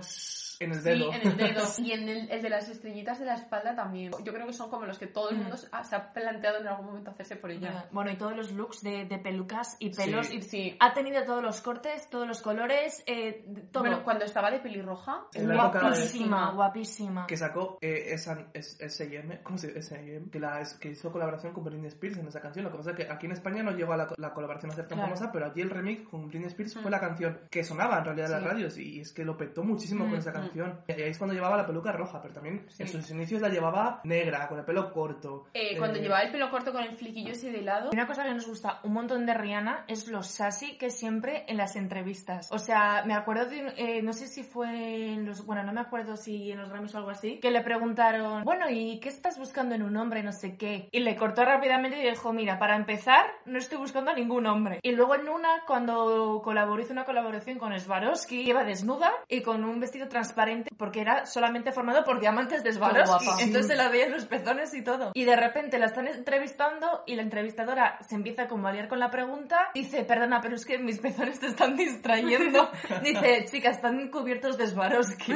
En 0.60 0.72
el 0.72 0.78
Sí, 0.82 0.90
dedo. 0.90 1.14
en 1.14 1.22
el 1.28 1.38
dedo. 1.38 1.64
Y 1.80 1.92
en 1.94 2.10
el, 2.10 2.30
el 2.30 2.42
de 2.42 2.50
las 2.50 2.70
estrellitas 2.70 3.20
de 3.20 3.26
la 3.26 3.36
espalda 3.36 3.76
también. 3.76 4.12
Yo 4.24 4.34
creo 4.34 4.46
que 4.46 4.54
son 4.54 4.70
como 4.70 4.86
los 4.86 4.98
que 5.00 5.08
todo 5.08 5.30
el 5.30 5.38
mundo 5.38 5.56
se 5.58 5.68
ha- 5.72 5.84
se 5.84 5.96
ha 5.96 6.12
planteado 6.14 6.60
en 6.60 6.68
algún 6.68 6.88
momento 6.88 7.12
hacerse 7.12 7.36
por 7.38 7.52
ella. 7.52 7.88
Bueno, 7.92 8.12
y 8.12 8.18
todos 8.18 8.36
los 8.36 8.52
looks 8.52 8.82
de, 8.82 9.06
de 9.06 9.18
pelucas 9.20 9.78
y 9.80 9.90
pelos. 9.96 10.28
Sí. 10.28 10.38
y 10.38 10.42
Sí. 10.42 10.78
Ha 10.80 10.94
tenido 10.94 11.24
todos 11.24 11.44
los 11.44 11.62
cortes, 11.62 12.10
todos 12.10 12.28
los 12.28 12.42
colores, 12.42 13.04
eh, 13.06 13.46
todo. 13.72 13.84
Bueno, 13.84 14.04
cuando 14.04 14.26
estaba 14.26 14.52
de 14.52 14.60
pelirroja, 14.60 15.26
época 15.34 15.50
de- 15.50 15.56
guapísima, 15.80 16.52
guapísima. 16.52 17.28
que 17.28 17.38
sacó 17.38 17.78
eh, 17.82 18.06
esa 18.14 18.48
es- 18.54 18.80
S&M, 18.82 19.42
¿cómo 19.44 19.58
se 19.58 19.68
dice? 19.68 19.80
S&M, 19.96 20.30
que, 20.30 20.40
la, 20.40 20.62
que 20.80 20.90
hizo 20.90 21.12
colaboración 21.12 21.54
con 21.54 21.64
Britney 21.64 21.88
Spears 21.88 22.18
en 22.18 22.28
esa 22.28 22.42
canción. 22.42 22.66
Lo 22.66 22.72
que 22.72 22.78
pasa 22.78 22.92
es 22.92 22.98
que 22.98 23.10
aquí 23.10 23.26
en 23.28 23.32
España 23.34 23.64
no 23.64 23.72
llegó 23.72 23.94
a 23.94 23.98
la, 23.98 24.08
la 24.18 24.34
colaboración 24.34 24.72
a 24.72 24.76
ser 24.76 24.88
tan 24.88 24.98
Claro. 24.98 25.16
famosa, 25.16 25.32
pero 25.32 25.46
allí 25.46 25.62
el 25.62 25.70
remix 25.70 26.08
con 26.10 26.28
Britney 26.28 26.48
Spears 26.48 26.74
fue 26.74 26.84
Mm. 26.90 26.92
la 26.92 27.00
canción 27.00 27.40
que 27.50 27.64
sonaba 27.64 28.00
en 28.00 28.06
realidad 28.06 28.28
en 28.28 28.32
las 28.34 28.42
Sí. 28.42 28.48
radios 28.50 28.78
y 28.78 29.00
es 29.02 29.14
que 29.14 29.24
lo 29.24 29.38
petó 29.38 29.64
muchísimo 29.64 30.06
Mm, 30.06 30.10
con 30.10 30.20
esa 30.20 30.32
mm. 30.32 30.34
Canción. 30.50 30.80
Y 30.88 30.92
ahí 30.94 31.10
es 31.10 31.18
cuando 31.18 31.34
llevaba 31.34 31.58
la 31.58 31.66
peluca 31.66 31.92
roja, 31.92 32.22
pero 32.22 32.34
también 32.34 32.66
Sí. 32.70 32.84
en 32.84 32.90
sus 32.90 33.10
inicios 33.12 33.42
la 33.42 33.50
llevaba 33.50 34.02
negra, 34.04 34.48
con 34.48 34.60
el 34.60 34.66
pelo 34.66 34.92
corto. 34.92 35.46
eh, 35.54 35.78
cuando 35.78 36.00
Eh, 36.00 36.02
llevaba 36.02 36.22
el 36.24 36.32
pelo 36.32 36.50
corto 36.50 36.72
con 36.72 36.84
el 36.84 36.96
fliquillo 36.96 37.32
ese 37.32 37.52
de 37.52 37.62
lado, 37.62 37.90
Una 37.92 38.08
cosa 38.08 38.24
que 38.24 38.34
nos 38.34 38.48
gusta 38.48 38.80
un 38.84 38.94
montón 38.94 39.26
de 39.26 39.34
Rihanna 39.34 39.86
es 39.88 40.08
lo 40.08 40.24
sassy 40.24 40.78
que 40.78 40.90
siempre 40.90 41.46
en 41.48 41.58
las 41.58 41.76
entrevistas. 41.76 42.52
O 42.52 42.60
sea, 42.60 43.04
me 43.06 43.14
acuerdo 43.14 43.46
de, 43.46 43.74
eh, 43.78 44.02
no 44.02 44.14
sé 44.14 44.28
si 44.28 44.44
fue 44.44 45.14
en 45.14 45.26
los, 45.26 45.46
bueno, 45.46 45.64
no 45.64 45.74
me 45.74 45.82
acuerdo 45.82 46.16
si 46.18 46.52
en 46.52 46.60
los 46.60 46.70
Grammys 46.70 46.96
o 46.96 46.98
algo 47.00 47.10
así, 47.12 47.40
que 47.40 47.52
le 47.52 47.62
preguntaron, 47.62 48.44
bueno, 48.44 48.70
¿y 48.70 49.00
qué 49.00 49.10
estás 49.10 49.38
buscando 49.38 49.76
en 49.76 49.84
un 49.84 49.96
hombre? 49.98 50.24
No 50.24 50.32
sé 50.32 50.58
qué. 50.58 50.88
Y 50.92 51.00
le 51.00 51.16
cortó 51.16 51.44
rápidamente 51.46 51.98
y 52.02 52.10
dijo, 52.10 52.34
mira, 52.34 52.58
para 52.60 52.76
empezar, 52.76 53.26
no 53.46 53.58
estoy 53.58 53.78
buscando 53.78 54.12
a 54.12 54.14
ningún 54.16 54.46
hombre. 54.46 54.80
Y 54.84 54.92
luego 54.92 55.16
en 55.16 55.28
una, 55.30 55.64
cuando 55.68 56.42
colaboró, 56.44 56.82
hizo 56.82 56.94
una 56.94 57.06
colaboración 57.06 57.58
con 57.58 57.78
Swarovski, 57.80 58.42
iba 58.50 58.64
desnuda 58.64 59.12
y 59.28 59.42
con 59.42 59.64
un 59.64 59.80
vestido 59.80 60.08
transparente, 60.08 60.39
porque 60.78 61.02
era 61.02 61.26
solamente 61.26 61.72
formado 61.72 62.04
por 62.04 62.20
diamantes 62.20 62.64
de 62.64 62.74
Swarovski. 62.74 63.26
guapa. 63.26 63.42
Entonces 63.44 63.68
se 63.68 63.76
la 63.76 63.90
veía 63.90 64.06
en 64.06 64.12
los 64.14 64.26
pezones 64.26 64.74
y 64.74 64.84
todo. 64.84 65.12
Y 65.14 65.26
de 65.26 65.36
repente 65.36 65.78
la 65.80 65.88
están 65.88 66.08
entrevistando 66.08 67.04
y 67.06 67.16
la 67.16 67.22
entrevistadora 67.24 67.98
se 68.02 68.16
empieza 68.16 68.48
como 68.48 68.68
a 68.68 68.72
liar 68.72 68.88
con 68.88 69.00
la 69.00 69.10
pregunta. 69.10 69.70
Dice, 69.74 70.04
perdona, 70.04 70.42
pero 70.42 70.56
es 70.56 70.66
que 70.66 70.78
mis 70.78 71.00
pezones 71.00 71.40
te 71.40 71.48
están 71.48 71.76
distrayendo. 71.76 72.70
Dice, 73.04 73.46
chica, 73.50 73.70
están 73.70 74.10
cubiertos 74.10 74.58
de 74.58 74.68
Swarovski. 74.68 75.34